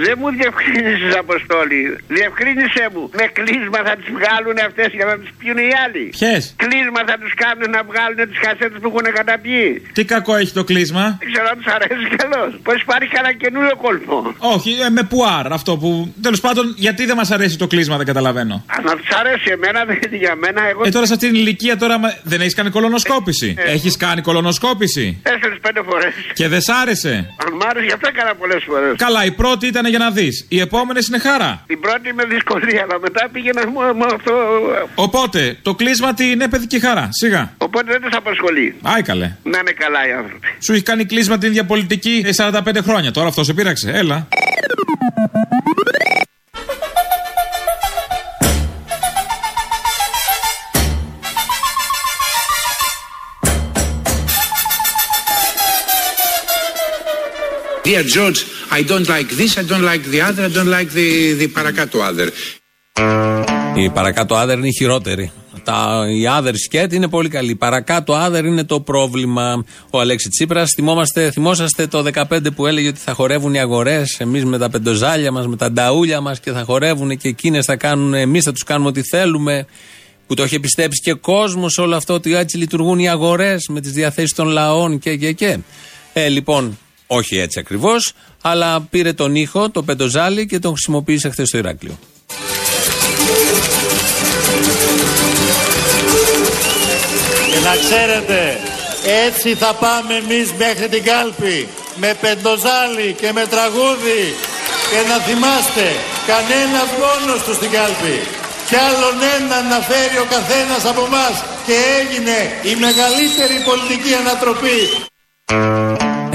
Δεν 0.05 0.15
μου 0.19 0.29
διευκρίνησε, 0.37 1.09
Αποστόλη. 1.25 1.79
Διευκρίνησε 2.17 2.83
μου. 2.93 3.03
Με 3.19 3.25
κλείσμα 3.37 3.79
θα 3.87 3.93
τις 3.99 4.07
βγάλουν 4.17 4.57
αυτές 4.67 4.89
για 4.97 5.05
να 5.09 5.13
τις 5.19 5.29
πιούν 5.39 5.57
οι 5.67 5.71
άλλοι. 5.83 6.03
Ποιες; 6.17 6.43
Κλείσμα 6.63 7.01
θα 7.09 7.15
τους 7.21 7.33
κάνουν 7.43 7.67
να 7.77 7.81
βγάλουν 7.89 8.19
τις 8.29 8.39
κασέτες 8.45 8.77
που 8.81 8.87
έχουν 8.91 9.05
καταπιεί. 9.19 9.69
Τι 9.97 10.01
κακό 10.13 10.33
έχει 10.41 10.53
το 10.59 10.63
κλείσμα; 10.69 11.03
Δεν 11.21 11.27
ξέρω 11.31 11.47
αν 11.51 11.57
τους 11.59 11.69
αρέσει 11.77 12.05
καλώ. 12.21 12.41
Πώς 12.67 12.77
υπάρχει 12.85 13.09
κανένα 13.15 13.33
καινούριο 13.43 13.75
κόλπο. 13.85 14.15
Όχι, 14.55 14.71
ε, 14.85 14.89
με 14.97 15.03
πουάρ 15.11 15.45
αυτό 15.59 15.71
που. 15.81 15.89
Τέλος 16.25 16.39
πάντων, 16.45 16.65
γιατί 16.85 17.01
δεν 17.09 17.15
μας 17.21 17.29
αρέσει 17.35 17.55
το 17.63 17.67
κλείσμα, 17.73 17.95
δεν 17.99 18.05
καταλαβαίνω. 18.11 18.55
Αν 18.75 18.81
να 18.89 18.93
τους 18.99 19.09
αρέσει 19.21 19.47
εμένα, 19.57 19.79
δεν 19.89 19.99
είναι 20.05 20.17
για 20.25 20.35
μένα. 20.43 20.61
Εγώ... 20.71 20.81
Ε, 20.85 20.89
τώρα 20.95 21.05
σε 21.09 21.13
αυτήν 21.15 21.29
την 21.31 21.39
ηλικία 21.39 21.75
τώρα 21.77 21.95
μα- 22.03 22.15
δεν 22.31 22.39
έχεις 22.41 22.55
κάνει 22.59 22.69
κολονοσκόπηση. 22.69 23.49
Ε, 23.57 23.61
ε. 23.69 23.71
έχεις 23.71 23.97
κάνει 23.97 24.21
κολονοσκόπηση. 24.21 25.05
Τέσσερι-πέντε 25.23 25.81
φορές. 25.89 26.13
Και 26.33 26.47
δεν 26.47 26.61
σ' 26.61 26.69
άρεσε. 26.81 27.13
Αν 27.45 27.53
μ' 27.53 27.63
άρεσε, 27.69 27.85
γι' 27.85 27.93
αυτό 27.93 28.07
έκανα 28.13 28.35
πολλές 28.35 28.63
φορές. 28.67 28.93
Καλά, 28.97 29.25
η 29.25 29.31
πρώτη 29.31 29.67
ήταν 29.67 29.82
για 29.89 29.99
να 29.99 30.11
δεις. 30.11 30.45
Οι 30.49 30.59
επόμενες 30.59 31.07
είναι 31.07 31.19
χαρά. 31.19 31.63
Την 31.67 31.79
πρώτη 31.79 32.13
με 32.13 32.23
δυσκολία, 32.25 32.81
αλλά 32.89 32.99
μετά 32.99 33.29
πήγαινα 33.31 33.69
μόνο 33.69 33.93
με 33.93 34.05
αυτό. 34.13 34.33
Οπότε 34.95 35.57
το 35.61 35.75
κλείσμα 35.75 36.13
τι 36.13 36.31
είναι 36.31 36.47
παιδική 36.47 36.79
χαρά. 36.79 37.09
Σιγά. 37.11 37.53
Οπότε 37.57 37.91
δεν 37.91 38.01
τους 38.01 38.13
απασχολεί. 38.15 38.75
Άι 38.81 39.01
καλέ. 39.01 39.35
Να 39.43 39.57
είναι 39.57 39.71
καλά 39.71 40.07
οι 40.07 40.11
άνθρωποι. 40.11 40.47
Σου 40.59 40.73
έχει 40.73 40.83
κάνει 40.83 41.05
κλείσμα 41.05 41.37
την 41.37 41.49
ίδια 41.49 41.65
πολιτική 41.65 42.23
ε, 42.25 42.29
45 42.37 42.77
χρόνια. 42.83 43.11
Τώρα 43.11 43.27
αυτό 43.27 43.43
σε 43.43 43.53
πείραξε. 43.53 43.91
Έλα. 43.91 44.27
Dear 57.85 58.05
George, 58.15 58.39
I 58.79 58.81
don't 58.81 59.07
like 59.07 59.29
this, 59.39 59.51
I 59.61 59.63
don't 59.71 59.85
like 59.91 60.03
the 60.13 60.21
other, 60.27 60.43
I 60.45 60.53
don't 60.57 60.73
like 60.77 60.89
the, 60.89 61.33
the 61.39 61.47
παρακάτω 61.53 61.99
other. 61.99 62.29
Η 63.75 63.89
παρακάτω 63.89 64.35
άδερ 64.35 64.57
είναι 64.57 64.67
η 64.67 64.73
χειρότερη. 64.73 65.31
Τα, 65.63 66.05
η 66.19 66.27
άδερ 66.27 66.55
σκέτ 66.55 66.93
είναι 66.93 67.07
πολύ 67.07 67.29
καλή. 67.29 67.55
Παρακάτω 67.55 68.13
άδερ 68.13 68.45
είναι 68.45 68.63
το 68.63 68.79
πρόβλημα. 68.79 69.65
Ο 69.89 69.99
Αλέξη 69.99 70.29
Τσίπρας, 70.29 70.69
θυμόσαστε 71.31 71.87
το 71.87 72.05
15 72.13 72.53
που 72.55 72.67
έλεγε 72.67 72.87
ότι 72.87 72.99
θα 72.99 73.13
χορεύουν 73.13 73.53
οι 73.53 73.59
αγορές, 73.59 74.19
εμείς 74.19 74.45
με 74.45 74.57
τα 74.57 74.69
πεντοζάλια 74.69 75.31
μας, 75.31 75.47
με 75.47 75.55
τα 75.55 75.71
νταούλια 75.71 76.21
μας 76.21 76.39
και 76.39 76.51
θα 76.51 76.63
χορεύουν 76.63 77.17
και 77.17 77.27
εκείνες 77.27 77.65
θα 77.65 77.75
κάνουν, 77.75 78.13
εμείς 78.13 78.43
θα 78.43 78.51
τους 78.51 78.63
κάνουμε 78.63 78.89
ό,τι 78.89 79.01
θέλουμε. 79.01 79.65
Που 80.27 80.33
το 80.33 80.43
είχε 80.43 80.59
πιστέψει 80.59 81.01
και 81.03 81.13
κόσμος 81.13 81.77
όλο 81.77 81.95
αυτό 81.95 82.13
ότι 82.13 82.35
έτσι 82.35 82.57
λειτουργούν 82.57 82.99
οι 82.99 83.09
αγορές 83.09 83.65
με 83.69 83.81
τις 83.81 83.91
διαθέσεις 83.91 84.33
των 84.33 84.47
λαών 84.47 84.99
και 84.99 85.15
και 85.15 85.31
και. 85.31 85.57
Ε, 86.13 86.27
λοιπόν, 86.27 86.77
όχι 87.17 87.39
έτσι 87.39 87.59
ακριβώς, 87.59 88.13
αλλά 88.41 88.81
πήρε 88.81 89.13
τον 89.13 89.35
ήχο, 89.35 89.69
το 89.69 89.83
πεντοζάλι 89.83 90.45
και 90.45 90.59
τον 90.59 90.71
χρησιμοποίησε 90.71 91.29
χθες 91.29 91.47
στο 91.47 91.57
Ηράκλειο. 91.57 91.99
Και 97.51 97.59
να 97.67 97.75
ξέρετε, 97.83 98.59
έτσι 99.25 99.55
θα 99.55 99.73
πάμε 99.73 100.13
εμείς 100.23 100.47
μέχρι 100.63 100.87
την 100.93 101.03
κάλπη. 101.03 101.67
Με 101.95 102.15
πεντοζάλι 102.21 103.15
και 103.21 103.29
με 103.37 103.43
τραγούδι. 103.53 104.23
Και 104.89 104.99
να 105.09 105.17
θυμάστε, 105.27 105.87
κανένας 106.31 106.89
μόνος 107.01 107.39
του 107.45 107.53
στην 107.53 107.71
κάλπη. 107.75 108.17
Κι 108.69 108.77
άλλον 108.87 109.15
έναν 109.37 109.63
να 109.73 109.79
φέρει 109.89 110.17
ο 110.25 110.27
καθένας 110.35 110.83
από 110.91 111.03
μας 111.15 111.35
και 111.67 111.75
έγινε 111.99 112.37
η 112.71 112.73
μεγαλύτερη 112.85 113.57
πολιτική 113.69 114.13
ανατροπή. 114.21 114.79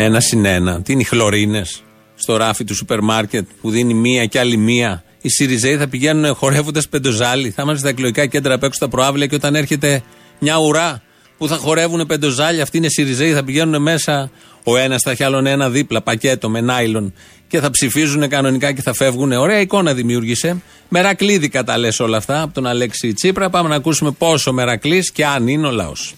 Ένα 0.00 0.20
συν 0.20 0.44
ένα. 0.44 0.82
Τι 0.82 0.92
είναι 0.92 1.02
οι 1.02 1.04
χλωρίνες 1.04 1.82
στο 2.14 2.36
ράφι 2.36 2.64
του 2.64 2.74
σούπερ 2.74 3.00
μάρκετ 3.00 3.46
που 3.60 3.70
δίνει 3.70 3.94
μία 3.94 4.26
και 4.26 4.38
άλλη 4.38 4.56
μία. 4.56 5.04
Οι 5.22 5.28
Σιριζέοι 5.28 5.76
θα 5.76 5.88
πηγαίνουν 5.88 6.34
χορεύοντας 6.34 6.88
πεντοζάλι. 6.88 7.50
Θα 7.50 7.62
είμαστε 7.62 7.80
στα 7.80 7.88
εκλογικά 7.88 8.26
κέντρα 8.26 8.54
απ' 8.54 8.62
έξω 8.62 8.76
στα 8.76 8.88
προάβλια 8.88 9.26
και 9.26 9.34
όταν 9.34 9.54
έρχεται 9.54 10.02
μια 10.38 10.56
ουρά 10.58 11.02
που 11.38 11.48
θα 11.48 11.56
χορεύουν 11.56 12.06
πεντοζάλι, 12.06 12.60
αυτοί 12.60 12.76
είναι 12.76 12.88
Σιριζέοι, 12.88 13.32
θα 13.32 13.44
πηγαίνουν 13.44 13.82
μέσα 13.82 14.30
ο 14.64 14.76
ένας 14.76 15.02
θα 15.02 15.10
έχει 15.10 15.24
άλλον 15.24 15.46
ένα 15.46 15.70
δίπλα, 15.70 16.02
πακέτο 16.02 16.50
με 16.50 16.60
νάιλον 16.60 17.12
και 17.48 17.60
θα 17.60 17.70
ψηφίζουν 17.70 18.28
κανονικά 18.28 18.72
και 18.72 18.82
θα 18.82 18.94
φεύγουν. 18.94 19.32
Ωραία 19.32 19.60
εικόνα 19.60 19.94
δημιούργησε. 19.94 20.62
Μερακλίδικα 20.88 21.64
τα 21.64 21.78
λες 21.78 22.00
όλα 22.00 22.16
αυτά 22.16 22.42
από 22.42 22.54
τον 22.54 22.66
Αλέξη 22.66 23.12
Τσίπρα. 23.12 23.50
Πάμε 23.50 23.68
να 23.68 23.74
ακούσουμε 23.74 24.10
πόσο 24.10 24.52
μερακλής 24.52 25.12
και 25.12 25.26
αν 25.26 25.48
είναι 25.48 25.66
ο 25.66 25.70
λαός. 25.70 26.14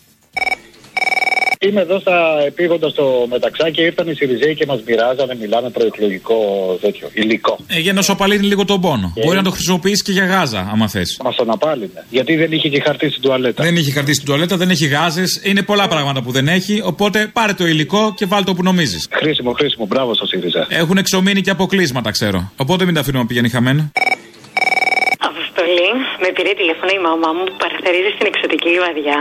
Είμαι 1.62 1.80
εδώ 1.80 1.98
στα 1.98 2.42
επίγοντας 2.46 2.90
στο 2.92 3.26
μεταξά 3.28 3.70
και 3.70 3.82
ήρθαν 3.82 4.08
οι 4.08 4.14
Σιριζέοι 4.14 4.54
και 4.54 4.66
μας 4.66 4.82
μοιράζανε, 4.86 5.36
μιλάμε 5.40 5.70
προεκλογικό 5.70 6.34
τέτοιο, 6.80 7.08
υλικό. 7.12 7.58
Ε, 7.68 7.78
για 7.78 7.92
να 7.92 8.02
σου 8.02 8.12
απαλύνει 8.12 8.46
λίγο 8.46 8.64
τον 8.64 8.80
πόνο. 8.80 9.12
Μπορεί 9.24 9.36
να 9.36 9.42
το 9.42 9.50
χρησιμοποιήσεις 9.50 10.02
και 10.02 10.12
για 10.12 10.24
γάζα, 10.24 10.68
άμα 10.72 10.88
θες. 10.88 11.20
Μας 11.24 11.36
τον 11.36 11.50
απάλυνε. 11.50 12.04
Γιατί 12.10 12.36
δεν 12.36 12.52
είχε 12.52 12.68
και 12.68 12.80
χαρτί 12.80 13.10
στην 13.10 13.22
τουαλέτα. 13.22 13.62
Δεν 13.62 13.76
είχε 13.76 13.92
χαρτί 13.92 14.14
στην 14.14 14.26
τουαλέτα, 14.26 14.56
δεν 14.56 14.70
έχει 14.70 14.86
γάζες. 14.86 15.40
Είναι 15.44 15.62
πολλά 15.62 15.88
πράγματα 15.88 16.22
που 16.22 16.30
δεν 16.30 16.48
έχει. 16.48 16.82
Οπότε 16.84 17.30
πάρε 17.32 17.52
το 17.52 17.66
υλικό 17.66 18.14
και 18.16 18.26
βάλ 18.26 18.44
το 18.44 18.54
που 18.54 18.62
νομίζεις. 18.62 19.08
Χρήσιμο, 19.10 19.52
χρήσιμο. 19.52 19.86
Μπράβο 19.86 20.14
στο 20.14 20.26
ΣΥΡΙΖΑ. 20.26 20.66
Έχουν 20.70 20.96
εξομείνει 20.96 21.40
και 21.40 21.50
αποκλείσματα, 21.50 22.10
ξέρω. 22.10 22.52
Οπότε 22.56 22.84
μην 22.84 22.94
τα 22.94 23.00
αφήνουμε 23.00 23.22
να 23.22 23.28
πηγαίνει 23.28 23.48
χαμένο. 23.48 23.90
Αποστολή, 25.30 25.90
με 26.22 26.28
πήρε 26.36 26.52
τηλέφωνο 26.60 26.90
η 26.98 27.00
μαμά 27.08 27.30
μου 27.36 27.44
που 27.48 27.56
παραθερίζει 27.62 28.10
στην 28.16 28.26
εξωτική 28.32 28.68
λιβαδιά 28.74 29.18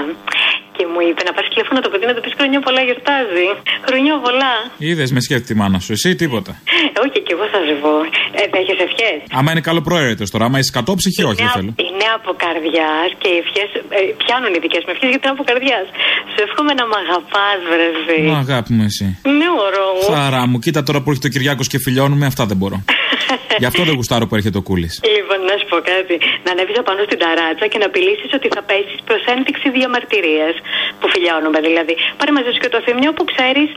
και 0.80 0.86
μου 0.94 1.00
είπε 1.10 1.22
να 1.28 1.32
πάρει 1.36 1.48
τηλέφωνο 1.54 1.78
το 1.86 1.90
παιδί 1.92 2.06
να 2.12 2.16
το 2.18 2.22
πεις 2.24 2.34
χρόνια 2.40 2.60
πολλά 2.68 2.82
γιορτάζει. 2.88 3.48
Χρόνια 3.88 4.14
πολλά. 4.26 4.54
Είδες 4.90 5.10
με 5.16 5.20
σκέφτη 5.26 5.46
τη 5.52 5.56
μάνα 5.62 5.80
σου, 5.84 5.92
εσύ 5.98 6.10
τίποτα. 6.22 6.52
Ε, 6.96 6.98
όχι, 7.06 7.18
και 7.26 7.34
εγώ 7.36 7.46
θα 7.54 7.60
ζω. 7.68 7.96
Ε, 8.40 8.42
θα 8.52 8.58
έχεις 8.62 8.78
ευχές. 8.88 9.18
Άμα 9.40 9.50
είναι 9.52 9.64
καλό 9.70 9.82
προαίρετο 9.88 10.24
τώρα, 10.34 10.44
άμα 10.50 10.58
είσαι 10.62 10.74
κατόψυχη, 10.80 11.22
όχι, 11.32 11.42
δεν 11.44 11.52
θέλω. 11.58 11.72
Είναι 11.88 12.08
από 12.18 12.30
καρδιάς 12.44 13.10
και 13.22 13.30
οι 13.34 13.38
ευχές 13.44 13.70
ε, 13.98 14.00
πιάνουν 14.22 14.52
οι 14.56 14.60
δικές 14.66 14.82
μου 14.86 14.92
ευχές 14.96 15.10
γιατί 15.14 15.24
είναι 15.28 15.36
από 15.38 15.46
καρδιάς. 15.50 15.88
Σου 16.32 16.40
εύχομαι 16.48 16.74
να 16.80 16.86
μ' 16.90 16.98
αγαπάς, 17.04 17.60
βρεζί. 17.72 18.22
Μα 18.34 18.40
αγάπη 18.46 18.72
μου, 18.78 18.84
εσύ. 18.90 19.08
Ναι, 19.40 19.50
ωρό 19.66 19.88
μου. 19.96 20.08
Χαρά 20.16 20.44
μου, 20.50 20.58
κοίτα 20.64 20.82
τώρα 20.88 21.00
που 21.02 21.08
έρχεται 21.12 21.30
ο 21.30 21.34
Κυριάκος 21.36 21.68
και 21.72 21.80
φιλιώνουμε, 21.86 22.26
αυτά 22.32 22.44
δεν 22.52 22.58
μπορώ. 22.62 22.78
Γι' 23.62 23.70
αυτό 23.72 23.82
δεν 23.88 23.96
γουστάρω 24.00 24.26
που 24.28 24.36
έρχεται 24.40 24.58
ο 24.62 24.64
Κούλης. 24.70 24.94
Λοιπόν, 25.16 25.40
να 25.50 25.54
σου 25.60 25.68
πω 25.80 25.84
κάτι. 25.94 26.16
Να 26.46 26.50
ανέβεις 26.54 26.78
απάνω 26.84 27.02
στην 27.08 27.20
ταράτσα 27.24 27.66
και 27.72 27.80
να 27.82 27.88
απειλήσεις 27.92 28.30
ότι 28.38 28.48
θα 28.56 28.62
πέσεις 28.70 29.00
προς 29.08 29.22
ένδειξη 29.34 29.68
διαμαρτυρίας. 29.78 30.56
Που 31.00 31.08
φιλιώνουμε 31.14 31.60
δηλαδή. 31.68 31.94
Πάρε 32.20 32.32
μαζί 32.38 32.50
σου 32.54 32.62
και 32.64 32.72
το 32.76 32.80
θύμιο 32.86 33.12
που 33.18 33.24
ξέρεις, 33.32 33.70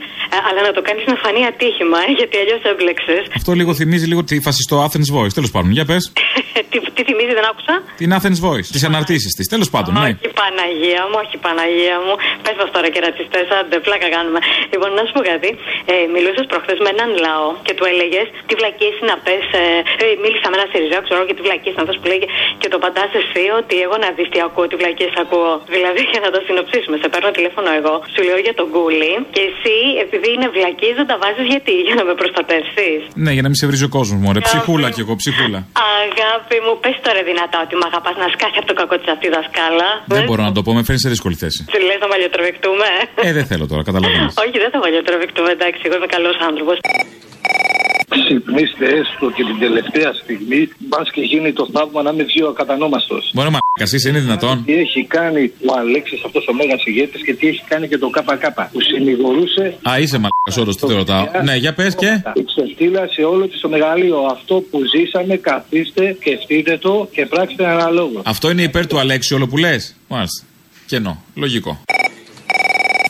αλλά 0.49 0.61
να 0.69 0.73
το 0.77 0.81
κάνεις 0.87 1.05
να 1.12 1.17
φανεί 1.23 1.43
ατύχημα, 1.53 1.99
ε, 2.09 2.11
γιατί 2.19 2.35
αλλιώς 2.43 2.62
έμπλεξε. 2.71 3.17
Αυτό 3.38 3.51
λίγο 3.61 3.73
θυμίζει 3.79 4.07
λίγο 4.12 4.23
τη 4.29 4.35
φασιστό 4.47 4.75
Athens 4.87 5.09
Voice. 5.17 5.35
Τέλος 5.38 5.51
πάντων, 5.55 5.71
για 5.79 5.85
πες. 5.91 6.05
τι, 6.71 6.77
τι 6.97 7.03
θυμίζει, 7.09 7.35
δεν 7.38 7.47
άκουσα; 7.51 7.75
Την 8.03 8.11
Athens 8.17 8.41
Voice, 8.47 8.69
τις 8.75 8.85
αναρτήσεις 8.91 9.33
της. 9.37 9.47
Τέλος 9.55 9.69
πάντων, 9.75 9.93
ναι. 9.95 10.11
Όχι 10.12 10.29
Παναγία 10.43 11.03
μου, 11.11 11.17
όχι 11.25 11.37
Παναγία 11.47 11.97
μου. 12.05 12.15
Πες 12.45 12.55
μας 12.61 12.71
τώρα 12.77 12.88
και 12.93 13.01
ρατσιστές, 13.07 13.47
άντε, 13.59 13.77
πλάκα 13.87 14.09
κάνουμε. 14.17 14.38
Λοιπόν, 14.73 14.91
να 14.99 15.03
σου 15.07 15.12
πω 15.17 15.23
κάτι. 15.33 15.51
Ε, 15.93 15.95
Μιλούσες 16.15 16.47
προχθές 16.53 16.79
με 16.85 16.91
έναν 16.95 17.11
λαό 17.27 17.49
και 17.67 17.73
του 17.79 17.85
έλεγες 17.93 18.27
τι 18.49 18.55
βλακίε 18.61 18.91
είναι 19.01 19.12
αυτέ. 19.19 19.35
Ε, 19.61 19.62
ε, 20.05 20.07
μίλησα 20.23 20.47
με 20.51 20.57
ένα 20.59 20.67
Σιριζέο, 20.71 21.01
ξέρω 21.07 21.21
και 21.29 21.35
τι 21.38 21.43
βλακίε 21.47 21.73
είναι 21.75 21.85
αυτέ 21.87 21.95
που 22.01 22.07
λέγε 22.12 22.27
και 22.62 22.69
το 22.73 22.79
παντά 22.85 23.05
εσύ 23.21 23.45
ότι 23.61 23.75
εγώ 23.85 23.97
να 24.05 24.09
δεις 24.17 24.29
τι 24.33 24.38
ακούω, 24.47 24.65
τι 24.71 24.77
βλακίε 24.83 25.11
ακούω. 25.25 25.53
Δηλαδή 25.75 26.03
για 26.12 26.21
να 26.25 26.31
το 26.35 26.38
συνοψίσουμε. 26.47 26.97
Σε 27.03 27.09
παίρνω 27.12 27.31
τηλέφωνο 27.38 27.69
εγώ, 27.81 27.95
σου 28.15 28.21
λέω 28.29 28.38
για 28.47 28.55
τον 28.61 28.67
κούλι 28.75 29.12
και 29.35 29.43
εσύ 29.51 29.77
επειδή 30.05 30.29
είναι 30.37 30.49
βλακίε 30.57 30.93
δεν 30.99 31.07
τα 31.11 31.17
βάζεις 31.23 31.47
γιατί, 31.53 31.75
για 31.87 31.95
να 31.99 32.05
με 32.09 32.15
προστατεύσεις. 32.21 33.01
Ναι, 33.25 33.31
για 33.37 33.43
να 33.45 33.49
μην 33.51 33.59
σε 33.61 33.67
βρίζει 33.69 33.85
ο 33.91 33.93
κόσμος 33.99 34.19
μου, 34.23 34.29
ρε. 34.37 34.41
Ψυχούλα 34.51 34.88
κι 34.95 35.01
εγώ, 35.05 35.15
ψυχούλα. 35.23 35.59
Αγάπη 36.03 36.42
μου, 36.65 36.73
πες 36.85 36.97
τώρα 37.07 37.21
δυνατά 37.31 37.59
ότι 37.67 37.75
με 37.81 37.87
αγαπάς 37.91 38.15
να 38.23 38.29
σκάσει 38.35 38.57
από 38.61 38.69
το 38.73 38.77
κακό 38.81 38.95
της 39.01 39.09
αυτή 39.15 39.27
δασκάλα. 39.37 39.89
Δεν 40.17 40.23
μπορώ 40.29 40.43
να 40.49 40.53
το 40.57 40.61
πω, 40.65 40.71
με 40.79 40.83
φέρνει 40.87 41.01
σε 41.07 41.11
δύσκολη 41.15 41.37
θέση. 41.43 41.61
Σου 41.73 41.79
λες 41.89 41.99
να 42.05 42.09
μαλλιοτραβηκτούμε. 42.13 42.89
Ε, 43.29 43.31
δεν 43.39 43.45
θέλω 43.51 43.65
τώρα, 43.73 43.83
καταλαβαίνω. 43.89 44.29
Όχι, 44.45 44.57
δεν 44.65 44.71
θα 44.75 44.79
μαλλιοτραβηκτούμε, 44.85 45.51
εντάξει, 45.57 45.81
εγώ 45.87 45.95
είμαι 45.99 46.11
καλός 46.17 46.37
άνθρωπος. 46.49 46.77
Ξυπνήστε 48.14 48.87
έστω 48.98 49.27
και 49.37 49.44
την 49.44 49.59
τελευταία 49.59 50.12
στιγμή, 50.22 50.68
μπας 50.79 51.11
και 51.11 51.20
γίνει 51.20 51.53
το 51.53 51.68
θαύμα 51.72 52.03
να 52.03 52.11
είμαι 52.11 52.22
δύο 52.22 52.48
ακατανόμαστος. 52.48 53.31
Μπορεί 53.35 53.51
να 53.51 53.59
εσύ 53.83 54.09
είναι 54.09 54.18
δυνατόν. 54.18 54.64
Τι 54.66 54.72
έχει 54.72 55.05
κάνει 55.05 55.53
ο 55.66 55.79
Αλέξης 55.79 56.25
αυτός 56.25 56.46
ο 56.48 56.53
μέγας 56.53 56.85
ηγέτης 56.85 57.22
και 57.22 57.35
τι 57.35 57.48
έχει 57.48 57.62
κάνει 57.68 57.88
και 57.88 57.98
το 57.98 58.09
ΚΚ 58.09 58.44
που 58.72 58.81
συνηγορούσε. 58.81 59.75
Α, 59.90 59.98
είσαι 59.98 60.16
μαλάκα, 60.16 60.61
όντως, 60.61 60.77
τι 60.77 60.87
το 60.87 60.94
ρωτάω. 60.94 61.27
Ναι, 61.44 61.57
για 61.57 61.75
πες 61.75 61.94
και. 61.94 62.22
Ξεφτύλασε 62.46 63.22
όλο 63.25 63.46
της 63.48 63.61
το 63.61 63.68
μεγαλείο. 63.68 64.18
Αυτό 64.31 64.55
που 64.70 64.81
ζήσαμε, 64.94 65.37
καθίστε, 65.37 66.16
σκεφτείτε 66.20 66.79
το 66.79 67.09
και 67.12 67.27
πράξτε 67.27 67.66
αναλόγω. 67.66 68.22
Αυτό 68.25 68.51
είναι 68.51 68.62
υπέρ 68.62 68.87
του 68.87 68.98
Αλέξη, 68.98 69.35
όλο 69.35 69.46
που 69.46 69.57
λες. 69.57 69.96
Μάλιστα. 70.09 70.44
Κενό. 70.87 71.22
Λογικό. 71.35 71.81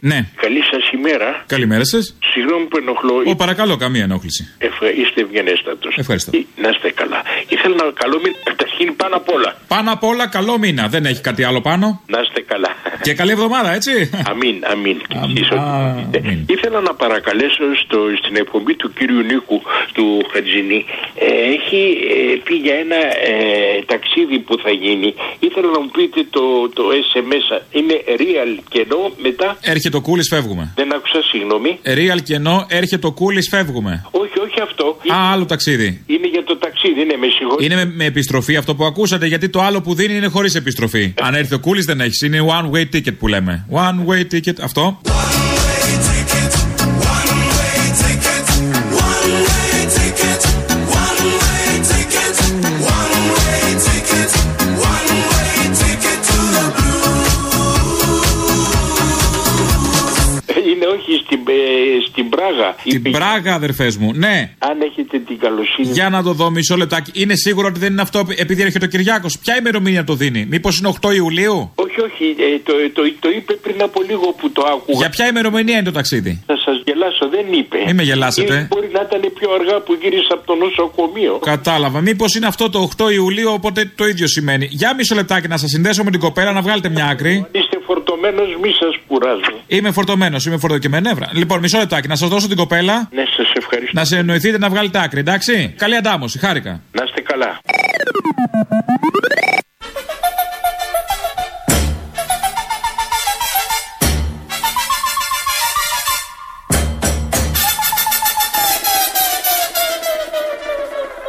Ναι. 0.02 0.28
Καλή 0.36 0.62
σας 0.70 0.82
ημέρα. 1.02 1.44
Καλημέρα 1.46 1.84
σας. 1.84 2.04
Συγγνώμη 2.32 2.64
που 2.70 2.76
ενοχλώ. 2.82 3.14
Ω, 3.32 3.36
παρακαλώ, 3.36 3.76
καμία 3.76 4.02
ενόχληση. 4.02 4.42
Ευχα... 4.58 4.86
Είστε 5.00 5.20
ευγενέστατος. 5.20 5.94
Ευχαριστώ. 5.98 6.30
Να 6.62 6.68
είστε 6.68 6.90
καλά. 6.90 7.20
Ήθελα 7.48 7.74
να 7.74 7.90
καλό 8.02 8.16
μήνα. 8.22 8.36
Καταρχήν 8.44 8.96
πάνω 8.96 9.16
απ' 9.16 9.30
όλα. 9.36 9.50
Πάνω 9.68 9.92
απ' 9.92 10.04
όλα, 10.04 10.24
καλό 10.28 10.58
μήνα. 10.58 10.88
Δεν 10.88 11.04
έχει 11.04 11.20
κάτι 11.20 11.42
άλλο 11.44 11.60
πάνω. 11.60 11.86
Να 12.06 12.20
είστε 12.24 12.40
καλά. 12.40 12.70
Και 13.02 13.14
καλή 13.14 13.30
εβδομάδα, 13.30 13.74
έτσι. 13.74 14.10
Αμήν, 14.30 14.56
αμήν. 14.72 14.98
αμήν. 15.24 16.38
Ήθελα 16.46 16.80
να 16.80 16.94
παρακαλέσω 16.94 17.64
στο, 17.84 17.98
στην 18.22 18.36
εκπομπή 18.36 18.74
του 18.74 18.92
κύριου 18.92 19.20
Νίκου 19.20 19.62
του 19.92 20.06
Χατζινή. 20.32 20.84
Ε, 21.14 21.26
έχει 21.54 21.82
ε, 22.14 22.36
πει 22.44 22.54
για 22.54 22.74
ένα 22.74 22.96
ε, 22.96 23.34
ταξίδι 23.86 24.38
που 24.38 24.58
θα 24.64 24.70
γίνει. 24.70 25.14
Ήθελα 25.38 25.68
να 25.76 25.80
μου 25.80 25.90
πείτε 25.96 26.26
το, 26.30 26.68
το 26.68 26.82
SMS. 27.10 27.46
Είναι 27.70 27.96
real 28.22 28.58
και 28.68 28.80
ενώ 28.80 29.12
μετά. 29.22 29.56
Έρχεται 29.60 29.96
ο 29.96 30.00
κούλης, 30.00 30.28
φεύγουμε. 30.28 30.72
Δεν 30.74 30.91
άκουσα, 30.94 31.22
συγγνώμη. 31.22 31.78
Real 31.85 32.22
και 32.22 32.35
ενώ 32.35 32.66
έρχεται 32.68 33.07
ο 33.07 33.12
κούλης, 33.12 33.48
φεύγουμε. 33.48 34.05
Όχι, 34.11 34.38
όχι 34.40 34.61
αυτό. 34.61 34.96
Α, 35.14 35.33
άλλο 35.33 35.44
ταξίδι. 35.44 36.02
Είναι 36.07 36.26
για 36.26 36.44
το 36.44 36.57
ταξίδι, 36.57 37.05
ναι, 37.05 37.16
με 37.16 37.26
συγχωρείτε. 37.26 37.64
Είναι 37.64 37.85
με, 37.85 37.92
με 37.94 38.05
επιστροφή 38.05 38.57
αυτό 38.57 38.74
που 38.74 38.85
ακούσατε, 38.85 39.26
γιατί 39.26 39.48
το 39.48 39.61
άλλο 39.61 39.81
που 39.81 39.94
δίνει 39.94 40.14
είναι 40.16 40.26
χωρίς 40.26 40.55
επιστροφή. 40.55 41.14
Αν 41.20 41.35
έρθει 41.35 41.55
ο 41.55 41.59
κούλης 41.59 41.85
δεν 41.85 42.00
έχεις. 42.00 42.20
Είναι 42.20 42.38
one 42.48 42.76
way 42.76 42.96
ticket 42.96 43.16
που 43.18 43.28
λέμε. 43.28 43.66
One 43.72 44.11
way 44.11 44.35
ticket, 44.35 44.61
αυτό. 44.62 45.00
Στην, 61.24 61.40
ε, 61.46 61.52
στην 62.08 62.28
Πράγα. 62.28 62.74
Την 62.82 63.12
Πράγα, 63.12 63.54
αδερφές 63.54 63.96
μου, 63.96 64.12
ναι. 64.14 64.50
Αν 64.58 64.80
έχετε 64.80 65.18
την 65.18 65.38
καλοσύνη. 65.38 65.88
Για 65.88 66.08
να 66.08 66.22
το 66.22 66.32
δω 66.32 66.50
μισό 66.50 66.76
λεπτάκι. 66.76 67.11
Είναι 67.14 67.35
σίγουρο 67.35 67.66
ότι 67.68 67.78
δεν 67.78 67.92
είναι 67.92 68.02
αυτό 68.02 68.26
επειδή 68.37 68.62
έρχεται 68.62 68.85
ο 68.85 68.88
Κυριάκος. 68.88 69.38
Ποια 69.38 69.56
ημερομηνία 69.58 70.04
το 70.04 70.14
δίνει, 70.14 70.46
Μήπως 70.50 70.78
είναι 70.78 70.92
8 71.00 71.14
Ιουλίου; 71.14 71.72
Όχι, 71.74 72.00
όχι. 72.00 72.24
Ε, 72.38 72.58
το, 72.64 72.72
το, 72.92 73.02
το, 73.20 73.28
είπε 73.37 73.52
πριν 73.52 73.82
από 73.82 74.02
λίγο 74.08 74.26
που 74.38 74.50
το 74.50 74.62
άκουγα. 74.62 74.98
Για 74.98 75.08
ποια 75.08 75.26
ημερομηνία 75.28 75.74
είναι 75.74 75.85
το 75.85 75.92
ταξίδι; 75.92 76.42
Θα 76.46 76.56
σας 76.64 76.82
γελάσω, 76.85 77.28
δεν 77.28 77.58
είπε. 77.58 77.78
Μην 77.87 77.94
με 77.94 78.02
γελάσετε. 78.02 78.54
Ή 78.54 78.66
μπορεί 78.74 78.88
να 78.92 79.00
ήταν 79.00 79.32
πιο 79.38 79.48
αργά 79.58 79.80
που 79.80 79.98
γύρισα 80.02 80.35
από 80.35 80.46
το 80.46 80.54
νοσοκομείο. 80.54 81.38
Κατάλαβα. 81.38 82.00
Μήπως 82.00 82.35
είναι 82.35 82.46
αυτό 82.46 82.70
το 82.70 82.88
8 82.96 83.12
Ιουλίου, 83.12 83.50
οπότε 83.52 83.92
το 83.94 84.06
ίδιο 84.06 84.26
σημαίνει. 84.26 84.66
Για 84.70 84.94
μισό 84.94 85.14
λεπτάκι 85.14 85.48
να 85.48 85.56
σας 85.56 85.70
συνδέσω 85.70 86.04
με 86.04 86.11
την 86.11 86.20
κοπέλα 86.20 86.52
να 86.52 86.62
βγάλετε 86.62 86.88
μια 86.88 87.06
άκρη. 87.06 87.46
Είστε 88.22 88.35
φορτωμένος, 88.35 88.61
μη 88.62 88.70
σας 88.72 89.00
κουράζω. 89.06 89.62
Είμαι 89.66 89.90
φορτωμένος, 89.90 90.46
είμαι 90.46 90.58
φορτωμένο 90.58 90.80
και 90.82 90.88
με 90.88 91.00
νεύρα. 91.00 91.28
Λοιπόν, 91.32 91.59
μισό 91.61 91.78
λεπτάκι 91.78 92.09
να 92.09 92.16
σας 92.16 92.28
δώσω 92.28 92.49
την 92.49 92.57
κοπέλα. 92.57 93.09
Ναι, 93.12 93.24
σας 93.36 93.53
ευχαριστώ. 93.55 93.99
Να 93.99 94.05
σε 94.05 94.16
εννοηθείτε 94.16 94.59
να 94.59 94.68
βγάλετε 94.68 95.03
άκρη, 95.03 95.20
εντάξει; 95.20 95.74
Καλή 95.76 95.97
αντάμωση, 95.97 96.38
χάρηκα. 96.38 96.82
Να 96.92 97.05
είστε 97.05 97.20
καλά. 97.20 97.61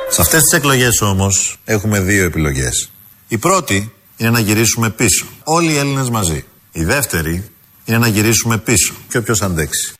Σε 0.09 0.21
αυτές 0.21 0.41
τις 0.41 0.57
εκλογές 0.57 1.01
όμως 1.01 1.57
έχουμε 1.65 1.99
δύο 1.99 2.25
επιλογές. 2.25 2.91
Η 3.27 3.37
πρώτη 3.37 3.93
είναι 4.17 4.29
να 4.29 4.39
γυρίσουμε 4.39 4.89
πίσω. 4.89 5.25
Όλοι 5.43 5.71
οι 5.71 5.77
Έλληνες 5.77 6.09
μαζί. 6.09 6.45
Η 6.75 6.83
δεύτερη 6.83 7.49
είναι 7.85 7.97
να 7.97 8.07
γυρίσουμε 8.07 8.57
πίσω. 8.57 8.93
Και 9.09 9.17
όποιος 9.17 9.41
αντέξει. 9.41 9.93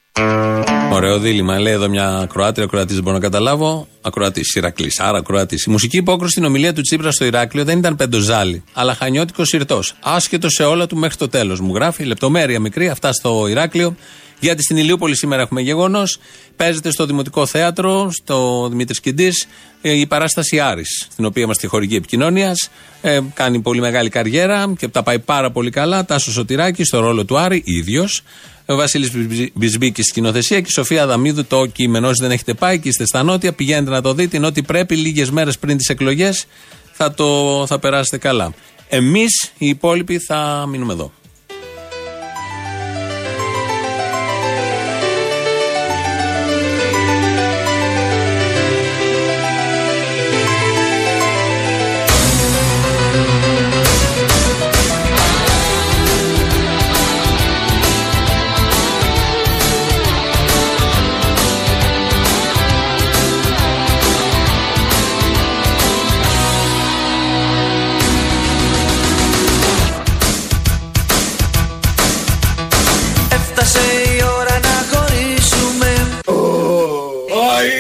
Ωραίο 0.92 1.20
δίλημα. 1.20 1.60
Λέει 1.60 1.74
εδώ 1.74 1.90
μια 1.90 2.18
ακροάτρια, 2.18 2.66
ακροατής 2.66 2.94
δεν 2.94 3.04
μπορώ 3.04 3.16
να 3.16 3.22
καταλάβω. 3.22 3.88
Ακροατή, 4.02 4.42
Ηρακλής. 4.56 5.00
Άρα 5.00 5.18
ακροατή. 5.18 5.56
Η 5.68 5.72
μουσική 5.72 5.98
υπόκρουση 5.98 6.32
στην 6.32 6.44
ομιλία 6.44 6.74
του 6.74 6.82
Τσίπρα 6.82 7.12
στο 7.12 7.26
Ηράκλειο 7.26 7.64
δεν 7.64 7.78
ήταν 7.78 7.96
πεντοζάλι, 7.96 8.64
αλλά 8.74 8.96
χανιώτικος 8.96 9.52
ηρτό. 9.54 9.82
Άσχετο 10.02 10.50
σε 10.50 10.64
όλα 10.64 10.88
του 10.88 10.98
μέχρι 10.98 11.18
το 11.18 11.28
τέλος. 11.28 11.60
Μου 11.60 11.76
γράφει 11.76 12.04
λεπτομέρεια 12.04 12.60
μικρή, 12.60 12.90
αυτά 12.90 13.14
στο 13.14 13.48
Ηράκλειο. 13.48 13.96
Γιατί 14.44 14.64
στην 14.64 14.78
Ηλιούπολη 14.78 15.16
σήμερα 15.16 15.42
έχουμε 15.42 15.62
γεγονός. 15.62 16.20
Παίζεται 16.56 16.92
στο 16.92 17.06
Δημοτικό 17.06 17.46
Θέατρο, 17.46 18.12
στο 18.12 18.68
Δημήτρης 18.70 19.00
Κιντής, 19.00 19.48
η 19.82 20.06
παράσταση 20.08 20.60
Άρης, 20.60 21.08
στην 21.12 21.26
οποία 21.26 21.44
είμαστε 21.44 21.68
χορηγή 21.68 21.96
επικοινωνίας. 21.96 22.70
Ε, 23.02 23.20
κάνει 23.34 23.60
πολύ 23.60 23.80
μεγάλη 23.80 24.10
καριέρα 24.10 24.74
και 24.78 24.88
τα 24.88 25.04
πάει 25.04 25.20
πάρα 25.20 25.52
πολύ 25.52 25.70
καλά. 25.70 26.06
Τάσο 26.06 26.32
Σωτηράκης 26.32 26.88
στο 26.88 27.00
ρόλο 27.00 27.26
του 27.26 27.38
Άρη, 27.38 27.62
ίδιος. 27.66 28.22
Ο 28.66 28.76
Βασίλης 28.76 29.12
Μπισμπίκη 29.54 30.04
σκηνοθεσία 30.04 30.60
και 30.60 30.68
η 30.70 30.74
Σοφία 30.74 31.04
Αδαμίδου 31.04 31.46
το 31.46 31.66
κείμενο. 31.66 32.08
Όσοι 32.08 32.22
δεν 32.22 32.32
έχετε 32.32 32.54
πάει 32.54 32.80
και 32.80 32.90
είστε 32.90 33.06
στα 33.06 33.24
νότια, 33.24 33.54
πηγαίνετε 33.54 33.90
να 33.90 34.02
το 34.02 34.14
δείτε. 34.14 34.38
Είναι 34.38 34.46
ότι 34.46 34.64
πρέπει 34.64 34.96
λίγες 34.96 35.32
μέρες 35.32 35.58
πριν 35.58 35.78
τις 35.78 35.90
εκλογές 35.90 36.46
θα, 36.92 37.14
το, 37.14 37.64
θα 37.68 37.80
περάσετε 37.80 38.18
καλά. 38.18 38.54
Εμείς 38.90 39.52
οι 39.58 39.68
υπόλοιποι 39.68 40.20
θα 40.20 40.66
μείνουμε 40.70 40.94
εδώ. 40.94 41.12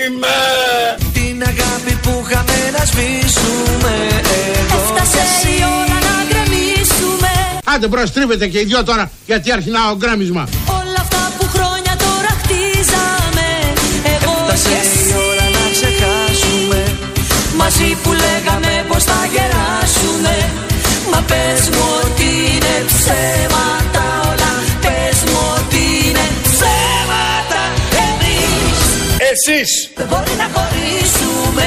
Είμαι. 0.05 0.37
Την 1.13 1.37
αγάπη 1.51 1.93
που 2.03 2.11
είχαμε 2.25 2.57
να 2.77 2.83
σβήσουμε 2.85 3.93
Εγώ 4.75 4.95
Έφτασε 4.97 5.47
η 5.55 5.57
ώρα 5.79 5.97
να 6.07 6.15
γκρεμίσουμε. 6.27 7.31
Άντε 7.73 7.87
μπρος 7.87 8.11
τρίβετε 8.11 8.47
και 8.47 8.59
οι 8.59 8.65
δυο 8.65 8.83
τώρα 8.83 9.11
γιατί 9.25 9.51
αρχινά 9.51 9.81
ο 9.91 9.95
γκρέμισμα. 9.95 10.43
Όλα 10.79 10.99
αυτά 11.05 11.21
που 11.37 11.45
χρόνια 11.55 11.93
τώρα 12.05 12.31
χτίζαμε 12.41 13.47
Εγώ 14.15 14.33
Έφτασε 14.41 14.69
και 14.69 14.77
εσύ. 14.83 15.09
η 15.09 15.13
ώρα 15.29 15.45
να 15.57 15.63
ξεχάσουμε. 15.75 16.79
Μαζί 17.61 17.89
που 18.03 18.09
λέγαμε 18.23 18.71
πως 18.89 19.03
θα 19.09 19.19
γεράσουμε. 19.33 20.35
Μα 21.11 21.19
πες 21.29 21.61
μου 21.73 21.83
ότι 22.03 22.27
είναι 22.53 22.73
ψέματα 22.91 23.92
Εσείς 29.33 29.89
δεν 29.95 30.07
μπορεί 30.09 30.33
να 30.41 30.47
χωρίσουμε 30.53 31.65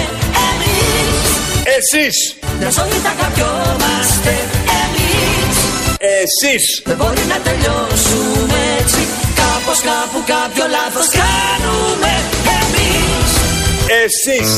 Εμείς 0.49 1.29
Εσείς 1.77 2.17
μια 2.59 2.71
ζωή 2.71 2.99
θα 3.07 3.13
καπιόμαστε 3.21 4.33
Εμείς 4.83 5.57
Εσείς 6.23 6.65
δεν 6.85 6.97
μπορεί 6.97 7.25
να 7.33 7.39
τελειώσουμε 7.47 8.59
έτσι 8.81 9.03
Κάπως 9.41 9.79
κάπου 9.91 10.19
κάποιο 10.35 10.65
λάθος 10.77 11.09
κάνουμε 11.21 12.13
Εμείς 12.61 13.31
Εσείς 14.05 14.51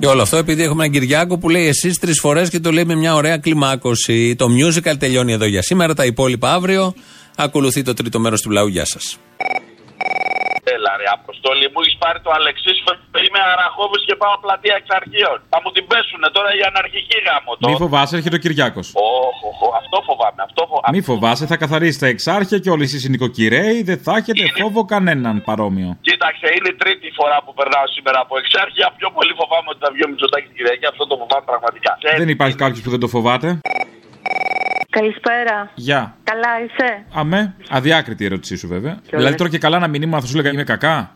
Και 0.00 0.06
όλο 0.06 0.22
αυτό 0.22 0.36
επειδή 0.36 0.62
έχουμε 0.62 0.84
έναν 0.84 0.94
Κυριάκο 0.94 1.38
που 1.38 1.48
λέει 1.48 1.66
εσείς 1.66 1.98
τρεις 1.98 2.20
φορές 2.20 2.48
και 2.48 2.60
το 2.60 2.72
λέει 2.72 2.84
με 2.84 2.94
μια 2.94 3.14
ωραία 3.14 3.36
κλιμάκωση. 3.38 4.34
Το 4.36 4.46
musical 4.58 4.94
τελειώνει 4.98 5.32
εδώ 5.32 5.46
για 5.46 5.62
σήμερα. 5.62 5.94
Τα 5.94 6.04
υπόλοιπα 6.04 6.52
αύριο. 6.52 6.94
Ακολουθεί 7.36 7.82
το 7.82 7.94
τρίτο 7.94 8.18
μέρος 8.18 8.40
του 8.40 8.50
λαού. 8.50 8.66
Γεια 8.66 8.84
σας. 8.84 9.18
Έλα 11.08 11.16
ρε 11.16 11.20
Αποστόλη, 11.20 11.64
μου 11.72 11.80
έχεις 11.84 11.96
πάρει 12.02 12.18
το 12.26 12.30
Αλεξίσφαιρο. 12.38 12.98
Είμαι 13.24 13.40
αραχόβης 13.54 14.02
και 14.08 14.14
πάω 14.22 14.34
πλατεία 14.44 14.74
εξ 14.80 14.86
αρχείων. 14.98 15.36
Θα 15.52 15.58
μου 15.62 15.70
την 15.76 15.84
πέσουνε 15.90 16.28
τώρα 16.36 16.50
οι 16.58 16.62
αναρχικοί 16.70 17.18
γάμο. 17.26 17.50
Μη 17.68 17.74
φοβάσαι, 17.84 18.14
έρχεται 18.18 18.36
ο 18.38 18.42
Κυριάκος. 18.44 18.86
Όχ, 18.94 19.36
όχ, 19.48 19.58
όχ, 19.66 19.72
αυτό 19.82 19.96
φοβάμαι. 20.08 20.40
Αυτό 20.48 20.62
φοβάμαι. 20.70 20.92
Μη 20.94 21.00
φοβάσαι, 21.10 21.44
θα 21.52 21.56
καθαρίσει 21.62 21.98
τα 22.04 22.08
εξάρχεια 22.14 22.58
και 22.62 22.70
όλοι 22.74 22.84
εσείς 22.88 23.00
οι 23.04 23.08
νοικοκυρέοι 23.14 23.78
δεν 23.90 23.98
θα 24.06 24.12
έχετε 24.20 24.44
φόβο 24.60 24.80
κανέναν 24.94 25.34
παρόμοιο. 25.48 25.90
Κοίταξε, 26.08 26.46
είναι 26.56 26.68
η 26.74 26.76
τρίτη 26.82 27.08
φορά 27.18 27.36
που 27.44 27.52
περνάω 27.58 27.86
σήμερα 27.96 28.18
από 28.24 28.34
εξάρχεια. 28.42 28.86
Πιο 29.00 29.08
πολύ 29.16 29.32
φοβάμαι 29.40 29.68
ότι 29.72 29.80
θα 29.84 29.90
βγει 29.94 30.02
ο 30.06 30.08
Μητσοτάκης 30.12 30.50
Κυριακή. 30.56 30.86
Αυτό 30.92 31.02
το 31.10 31.14
φοβάμαι 31.20 31.44
πραγματικά. 31.50 31.92
Δεν 32.22 32.30
υπάρχει 32.36 32.56
κάποιος 32.62 32.80
που 32.84 32.90
δεν 32.94 33.00
το 33.04 33.08
φοβάται. 33.14 33.48
Καλησπέρα. 34.98 35.70
Γεια. 35.74 36.16
Καλά 36.24 36.48
είσαι; 36.64 37.04
Αμέ. 37.12 37.54
Αδιάκριτη 37.68 38.22
η 38.22 38.26
ερώτησή 38.26 38.56
σου 38.56 38.68
βέβαια. 38.68 39.00
Δηλαδή 39.10 39.34
τώρα 39.34 39.50
και 39.50 39.58
καλά 39.58 39.76
ένα 39.76 39.88
μηνύμα 39.88 40.20
θα 40.20 40.26
σου 40.26 40.36
λέγα 40.36 40.50
είμαι 40.50 40.64
κακά. 40.64 41.14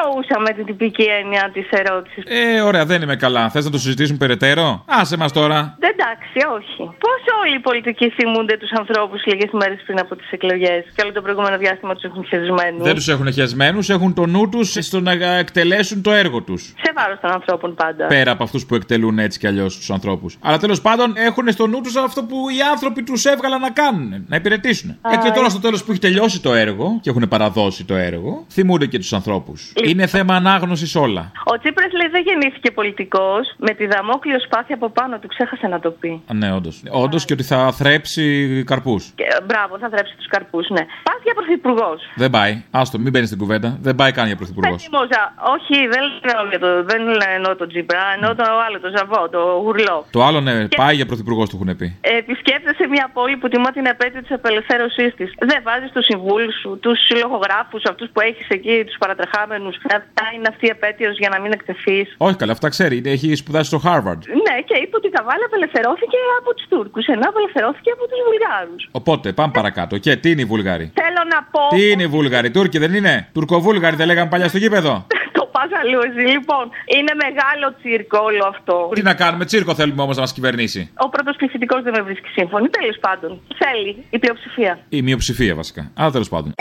Δεν 0.00 0.08
το 0.08 0.18
εννοούσα 0.18 0.36
με 0.46 0.50
την 0.56 0.64
τυπική 0.66 1.06
έννοια 1.20 1.50
της 1.52 1.66
ερώτησης. 1.70 2.22
Ε, 2.26 2.60
ωραία, 2.60 2.84
δεν 2.84 3.02
είμαι 3.02 3.16
καλά. 3.16 3.50
Θες 3.50 3.64
να 3.64 3.70
το 3.70 3.78
συζητήσουμε 3.78 4.18
περαιτέρω; 4.18 4.84
Άσε 4.86 5.16
μας 5.16 5.32
τώρα. 5.32 5.76
Εντάξει, 5.92 6.38
όχι. 6.58 6.82
Πώς 7.04 7.20
όλοι 7.42 7.54
οι 7.54 7.58
πολιτικοί 7.58 8.10
θυμούνται 8.10 8.56
τους 8.56 8.72
ανθρώπους 8.72 9.26
λίγες 9.26 9.50
μέρες 9.52 9.82
πριν 9.86 9.98
από 10.00 10.16
τις 10.16 10.30
εκλογές 10.30 10.84
και 10.94 11.02
όλο 11.02 11.12
το 11.12 11.22
προηγούμενο 11.22 11.58
διάστημα 11.58 11.94
τους 11.94 12.02
έχουν 12.02 12.24
χεσμένους; 12.24 12.82
Δεν 12.82 12.94
τους 12.94 13.08
έχουν 13.08 13.32
χεσμένους, 13.32 13.88
έχουν 13.88 14.14
το 14.14 14.26
νου 14.26 14.48
τους 14.48 14.76
στο 14.80 15.00
να 15.00 15.12
εκτελέσουν 15.44 16.02
το 16.02 16.12
έργο 16.12 16.42
τους. 16.42 16.62
Σε 16.62 16.92
βάρος 16.94 17.18
των 17.20 17.30
ανθρώπων 17.30 17.74
πάντα. 17.74 18.06
Πέρα 18.06 18.30
από 18.30 18.42
αυτούς 18.42 18.66
που 18.66 18.74
εκτελούν 18.74 19.18
έτσι 19.18 19.38
κι 19.38 19.46
αλλιώς 19.46 19.76
τους 19.76 19.90
ανθρώπους. 19.90 20.36
Αλλά 20.40 20.58
τέλος 20.58 20.80
πάντων 20.80 21.12
έχουν 21.16 21.52
στο 21.52 21.66
νου 21.66 21.80
τους 21.80 21.96
αυτό 21.96 22.22
που 22.22 22.36
οι 22.48 22.60
άνθρωποι 22.70 23.02
τους 23.02 23.24
έβγαλαν 23.24 23.60
να 23.60 23.70
κάνουν, 23.70 24.24
να 24.28 24.36
υπηρετήσουν. 24.36 24.90
Α, 24.90 25.12
ε, 25.12 25.16
και 25.16 25.30
τώρα 25.30 25.46
ε. 25.46 25.50
στο 25.50 25.60
τέλος 25.60 25.84
που 25.84 25.90
έχει 25.90 26.00
τελειώσει 26.00 26.40
το 26.40 26.54
έργο 26.54 26.98
και 27.02 27.10
έχουν 27.10 27.28
παραδώσει 27.28 27.84
το 27.84 27.94
έργο, 27.94 28.44
θυμούνται 28.50 28.86
και 28.86 28.98
τους 28.98 29.12
ανθρώπους. 29.12 29.72
Είναι 29.90 30.06
θέμα 30.06 30.34
ανάγνωσης 30.34 30.94
όλα. 30.94 31.32
Ο 31.44 31.58
Τσίπρας 31.58 31.92
λέει 31.92 32.08
δεν 32.08 32.22
γεννήθηκε 32.26 32.70
πολιτικός. 32.70 33.54
Με 33.56 33.72
τη 33.74 33.86
δαμόκλειο 33.86 34.40
σπάθη 34.40 34.72
από 34.72 34.88
πάνω 34.90 35.18
του 35.18 35.26
ξέχασε 35.26 35.66
να 35.66 35.80
το 35.80 35.90
πει. 35.90 36.22
Α, 36.30 36.34
ναι, 36.34 36.52
όντως. 36.52 36.82
Όντως 36.90 37.24
και 37.24 37.32
ότι 37.32 37.42
θα 37.42 37.72
θρέψει 37.72 38.24
καρπούς. 38.66 39.12
Και, 39.14 39.22
ε, 39.22 39.42
μπράβο, 39.46 39.78
θα 39.78 39.88
θρέψει 39.92 40.14
τους 40.16 40.26
καρπούς, 40.26 40.68
ναι. 40.68 40.82
Πας 41.02 41.18
για 41.24 41.34
πρωθυπουργός. 41.34 42.00
Δεν 42.14 42.30
πάει. 42.30 42.62
Άστο, 42.70 42.98
μην 42.98 43.10
μπαίνεις 43.12 43.28
στην 43.28 43.40
κουβέντα. 43.40 43.78
Δεν 43.80 43.94
πάει 43.94 44.12
καν 44.12 44.26
για 44.26 44.36
πρωθυπουργός. 44.36 44.88
Μόζα, 44.92 45.22
όχι, 45.54 45.76
δεν 45.94 46.02
εννοώ, 46.22 46.48
για 46.52 46.58
το, 46.58 46.68
δεν 46.84 47.00
εννοώ 47.36 47.56
τον 47.56 47.68
Τσίπρα, 47.68 48.02
εννοώ 48.14 48.34
το 48.34 48.44
άλλο, 48.66 48.80
το 48.80 48.88
Ζαβό, 48.96 49.28
το 49.28 49.40
Γουρλό. 49.64 50.06
Το 50.10 50.24
άλλο, 50.24 50.40
ναι, 50.40 50.64
Και- 50.66 50.76
πάει 50.76 50.94
για 50.94 51.06
πρωθυπουργός 51.06 51.48
του 51.48 51.56
έχουν 51.62 51.76
πει. 51.76 51.86
Επισκέπτεσαι 52.00 52.86
μια 52.94 53.10
πόλη 53.12 53.36
που 53.36 53.48
τιμά 53.48 53.70
την 53.70 53.86
επέτειο 53.86 54.20
της 54.20 54.32
απελευθέρωσής 54.32 55.14
της. 55.14 55.28
Δεν 55.50 55.60
βάζεις 55.62 55.90
τους 55.92 56.04
συμβούλους 56.04 56.54
σου, 56.60 56.78
τους 56.82 56.98
συλλογογράφους, 57.06 57.82
αυτούς 57.90 58.08
που 58.12 58.20
έχεις 58.20 58.46
εκεί, 58.48 58.84
τους 58.86 58.96
παρατρεχάμενους, 58.98 59.76
να 59.88 59.96
θα 60.14 60.24
είναι 60.34 60.48
αυτή 60.52 60.64
η 60.66 60.72
επέτειος 60.76 61.14
για 61.22 61.28
να 61.28 61.40
μην 61.40 61.52
εκτεθείς. 61.52 62.14
Όχι 62.16 62.36
καλά, 62.36 62.52
αυτά 62.52 62.68
ξέρει. 62.68 63.02
Έχει 63.04 63.34
σπουδάσει 63.34 63.68
στο 63.72 63.80
Harvard. 63.86 64.22
Ναι, 64.46 64.56
και 64.68 64.76
είπε 64.82 64.94
ότι 65.00 65.06
η 65.06 65.14
Καβάλα 65.16 65.44
απελευθερώθηκε 65.46 66.18
από 66.40 66.54
τους 66.54 66.66
Τούρκους, 66.72 67.06
ενώ 67.06 67.24
απελευθερώθηκε 67.32 67.90
από 67.96 68.04
τους 68.10 68.18
Βουλγάρους. 68.26 68.88
Οπότε, 68.90 69.32
πάμε 69.32 69.52
παρακάτω. 69.58 69.98
Και 69.98 70.16
τι 70.16 70.30
είναι 70.30 70.42
οι 70.44 70.48
Βούλγαροι. 70.52 70.86
Θέλω 71.02 71.22
να 71.34 71.38
πω. 71.52 71.62
Τι 71.76 71.90
είναι 71.90 72.02
οι 72.02 72.06
Βούλγαροι, 72.16 72.50
Τούρκοι 72.50 72.78
δεν 72.78 72.94
είναι; 72.94 73.28
Τουρκοβούλγαροι 73.32 73.96
δεν 73.96 74.06
λέγαμε 74.06 74.28
παλιά 74.30 74.48
στο 74.48 74.58
γήπεδο; 74.58 75.06
Το 75.38 75.48
πας 75.52 75.70
αλλού 75.80 76.00
εσύ. 76.08 76.24
Λοιπόν, 76.36 76.64
είναι 76.96 77.12
μεγάλο 77.24 77.66
τσίρκο 77.78 78.18
όλο 78.18 78.44
αυτό. 78.52 78.90
Τι 78.94 79.02
να 79.02 79.14
κάνουμε, 79.14 79.44
τσίρκο 79.44 79.74
θέλουμε 79.74 80.02
όμως 80.02 80.16
να 80.16 80.22
μας 80.22 80.32
κυβερνήσει. 80.32 80.90
Ο 80.96 81.08
πρώτος 81.08 81.36
πληθυντικός 81.36 81.82
δεν 81.82 81.92
με 81.96 82.02
βρίσκει 82.02 82.28
σύμφωνη. 82.28 82.68
Τέλος 82.68 82.98
πάντων. 83.00 83.40
Θέλει 83.58 84.04
η 84.10 84.18
πλειοψηφία. 84.18 84.78
Η 84.88 85.02
μειοψηφία 85.02 85.54
βασικά. 85.54 85.90
Αλλά 85.94 86.10
τέλος 86.10 86.28
πάντων. 86.28 86.54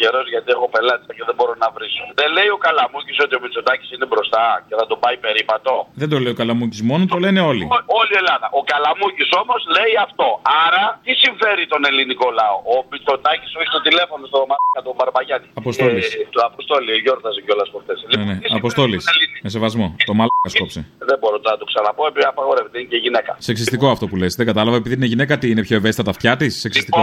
Είσαι 0.00 0.08
τυχερό 0.08 0.20
γιατί 0.34 0.48
έχω 0.56 0.66
πελάτη 0.74 1.04
και 1.18 1.24
δεν 1.28 1.36
μπορώ 1.38 1.54
να 1.64 1.68
βρίσω. 1.76 2.02
Δεν 2.20 2.28
λέει 2.36 2.50
ο 2.56 2.58
Καλαμούκης 2.66 3.16
ότι 3.24 3.34
ο 3.38 3.40
Μητσοτάκης 3.44 3.88
είναι 3.94 4.06
μπροστά 4.10 4.44
και 4.68 4.74
θα 4.80 4.84
τον 4.90 4.98
πάει 5.04 5.16
περίπατο. 5.26 5.72
Δεν 6.02 6.08
το 6.12 6.16
λέει 6.22 6.32
ο 6.36 6.38
Καλαμούκης 6.40 6.80
μόνο, 6.90 7.02
το 7.14 7.18
λένε 7.24 7.40
όλοι. 7.50 7.64
Ό- 7.76 7.86
Όλη 8.00 8.12
η 8.16 8.18
Ελλάδα. 8.22 8.46
Ο 8.60 8.62
Καλαμούκης 8.72 9.28
όμως 9.42 9.60
λέει 9.76 9.94
αυτό. 10.06 10.26
Άρα, 10.66 10.82
τι 11.04 11.12
συμφέρει 11.24 11.64
τον 11.72 11.80
ελληνικό 11.90 12.26
λαό; 12.40 12.56
Ο 12.72 12.74
Μητσοτάκης 12.90 13.48
σου 13.52 13.58
έχει 13.62 13.72
το 13.76 13.82
τηλέφωνο 13.88 14.22
στο 14.30 14.38
μάκα 14.50 14.80
τον 14.86 14.94
Μπαρμπαγιάννη. 14.98 15.48
Αποστόλης. 15.62 16.06
Ε, 16.14 16.18
το 16.36 16.40
Αποστόλη, 16.50 16.90
γιόρταζε 17.04 17.40
κιόλας 17.46 17.68
προχθές. 17.72 17.98
Ναι, 18.16 18.22
ναι. 18.28 18.36
Αποστόλης. 18.60 19.02
Με 19.44 19.50
σεβασμό. 19.56 19.86
Το 20.08 20.12
μαλάκα 20.18 20.48
σκόψε. 20.54 20.80
Δεν 21.10 21.16
μπορώ 21.20 21.36
να 21.50 21.54
το 21.60 21.64
ξαναπώ 21.70 22.02
επειδή 22.10 22.26
απαγορεύεται. 22.32 22.76
Είναι 22.80 22.88
και 22.92 23.00
γυναίκα. 23.04 23.32
Σεξιστικό 23.48 23.86
αυτό 23.94 24.04
που 24.10 24.16
λες. 24.20 24.32
Δεν 24.40 24.46
κατάλαβα 24.50 24.76
επειδή 24.80 24.94
είναι 24.98 25.08
γυναίκα, 25.12 25.32
τι 25.40 25.46
είναι 25.52 25.62
πιο 25.68 25.76
ευαίσθητα 25.80 26.04
τα 26.08 26.10
αυτιά 26.16 26.32
της; 26.40 26.52
Σεξιστικό. 26.64 27.02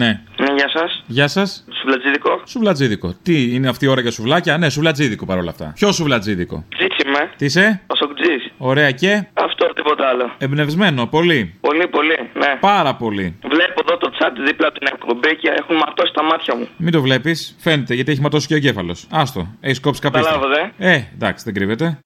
Ναι. 0.00 0.20
Ναι, 0.42 0.52
γεια 0.56 0.68
σας. 0.68 1.02
Γεια 1.06 1.28
σας. 1.28 1.64
Σουβλατζίδικο. 1.80 2.40
Σουβλατζίδικο. 2.46 3.14
Τι 3.22 3.54
είναι 3.54 3.68
αυτή 3.68 3.84
η 3.84 3.88
ώρα 3.88 4.00
για 4.00 4.10
σουβλάκια; 4.10 4.58
Ναι, 4.58 4.68
σουβλατζίδικο 4.70 5.26
παρόλα 5.26 5.50
αυτά. 5.50 5.72
Ποιο 5.74 5.92
σουβλατζίδικο; 5.92 6.64
Τζίτσι 6.76 7.08
με. 7.08 7.30
Τι 7.36 7.44
είσαι; 7.44 7.80
Ο 7.86 7.94
Σοκτζή. 7.96 8.36
Ωραία 8.58 8.90
και; 8.90 9.26
Αυτό 9.34 9.72
τίποτα 9.74 10.08
άλλο. 10.08 10.30
Εμπνευσμένο. 10.38 11.06
Πολύ. 11.06 11.54
Πολύ, 11.60 11.88
πολύ. 11.88 12.16
Ναι. 12.34 12.56
Πάρα 12.60 12.94
πολύ. 12.94 13.38
Βλέπω 13.48 13.80
εδώ 13.86 13.96
το 13.96 14.10
chat 14.18 14.30
δίπλα 14.46 14.66
από 14.68 14.78
την 14.78 14.88
εκπομπή 14.92 15.36
και 15.36 15.48
έχουν 15.58 15.76
ματώσει 15.76 16.12
τα 16.12 16.22
μάτια 16.22 16.56
μου. 16.56 16.68
Μην 16.76 16.92
το 16.92 17.00
βλέπεις, 17.00 17.56
φαίνεται 17.60 17.94
γιατί 17.94 18.10
έχει 18.12 18.20
ματώσει 18.20 18.46
και 18.46 18.54
ο 18.54 18.56
εγκέφαλος. 18.56 19.06
Άστο, 19.10 19.48
έχεις 19.60 19.80
κόψει 19.80 20.00
καπίστα. 20.00 20.28
Καταλάβατε. 20.30 20.72
Ε, 20.78 21.02
εντάξει, 21.14 21.44
δεν 21.44 21.54
κρύβεται. 21.54 21.98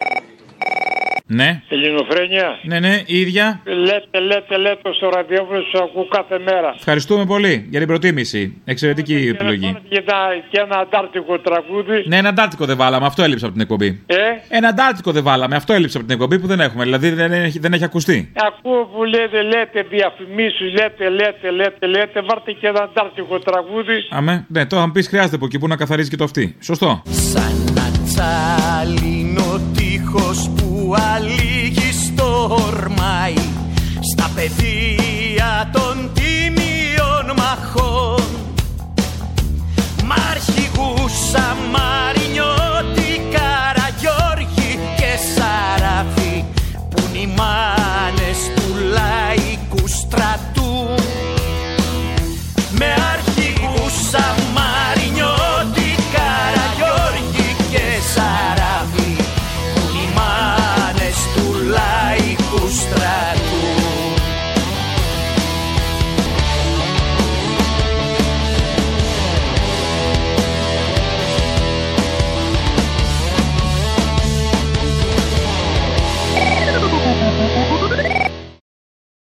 Ναι, 1.30 1.62
Ελληνοφρένια. 1.68 2.58
ναι, 2.62 2.78
ναι, 2.80 3.02
η 3.06 3.20
ίδια. 3.20 3.60
Λέτε, 3.64 4.20
λέτε, 4.20 4.56
λέτε 4.58 4.92
στο 4.94 5.08
ραδιόφωνο 5.08 5.60
σας 5.72 5.80
ακούω 5.80 6.06
κάθε 6.10 6.38
μέρα. 6.38 6.74
Ευχαριστούμε 6.76 7.24
πολύ 7.26 7.66
για 7.70 7.78
την 7.78 7.88
προτίμηση. 7.88 8.60
Εξαιρετική 8.64 9.14
επιλογή. 9.34 9.76
Και 9.88 9.96
ένα, 10.06 10.16
και 10.50 10.58
ένα 10.60 10.76
αντάρτικο 10.78 11.38
τραγούδι. 11.38 12.04
Ναι, 12.06 12.16
ένα 12.16 12.28
αντάρτικο 12.28 12.64
δεν 12.64 12.76
βάλαμε, 12.76 13.06
αυτό 13.06 13.22
έλειψε 13.22 13.44
από 13.44 13.52
την 13.54 13.62
εκπομπή. 13.62 14.02
Ε, 14.06 14.16
Ένα 14.48 14.68
αντάρτικο 14.68 15.12
δεν 15.12 15.22
βάλαμε, 15.22 15.56
αυτό 15.56 15.72
έλειψε 15.72 15.96
από 15.98 16.06
την 16.06 16.14
εκπομπή 16.16 16.38
που 16.38 16.46
δεν 16.46 16.60
έχουμε. 16.60 16.84
Δηλαδή 16.84 17.10
δεν 17.10 17.32
έχει, 17.32 17.58
δεν 17.58 17.72
έχει 17.72 17.84
ακουστεί. 17.84 18.32
ακούω 18.46 18.84
που 18.84 19.04
λέτε, 19.04 19.42
λέτε 19.42 19.82
διαφημίσει, 19.90 20.62
λέτε, 20.64 21.08
λέτε, 21.08 21.50
λέτε, 21.50 21.86
λέτε. 21.86 22.20
Βάρτε 22.28 22.52
και 22.52 22.66
ένα 22.66 22.82
αντάρτικο 22.82 23.38
τραγούδι. 23.38 23.96
Αμέ, 24.10 24.44
ναι, 24.48 24.66
τώρα 24.66 24.80
θα 24.82 24.86
μου 24.86 24.92
πεις 24.92 25.08
χρειάζεται 25.08 25.36
από 25.36 25.44
εκεί 25.44 25.58
που 25.58 25.66
να 25.68 25.76
καθαρίζει 25.76 26.10
και 26.10 26.16
το 26.16 26.24
αυτή. 26.24 26.56
Σωστό. 26.60 27.02
Τσάλινο 28.04 29.60
τείχος 29.76 30.50
που 30.56 30.67
αλήγει 30.96 31.92
στορμάει 31.92 33.34
Στα 34.12 34.30
πεδία 34.34 35.70
των 35.72 36.10
τιμίων 36.14 37.36
μαχών. 37.36 38.22
Μ' 40.04 40.12
αρχηγούσα 40.30 41.56
Μαρινιώτη, 41.72 43.20
Καραγιώργη 43.30 44.78
και 44.96 45.12
Σαράφη 45.34 46.44
Που 46.90 47.02
είναι 47.14 47.32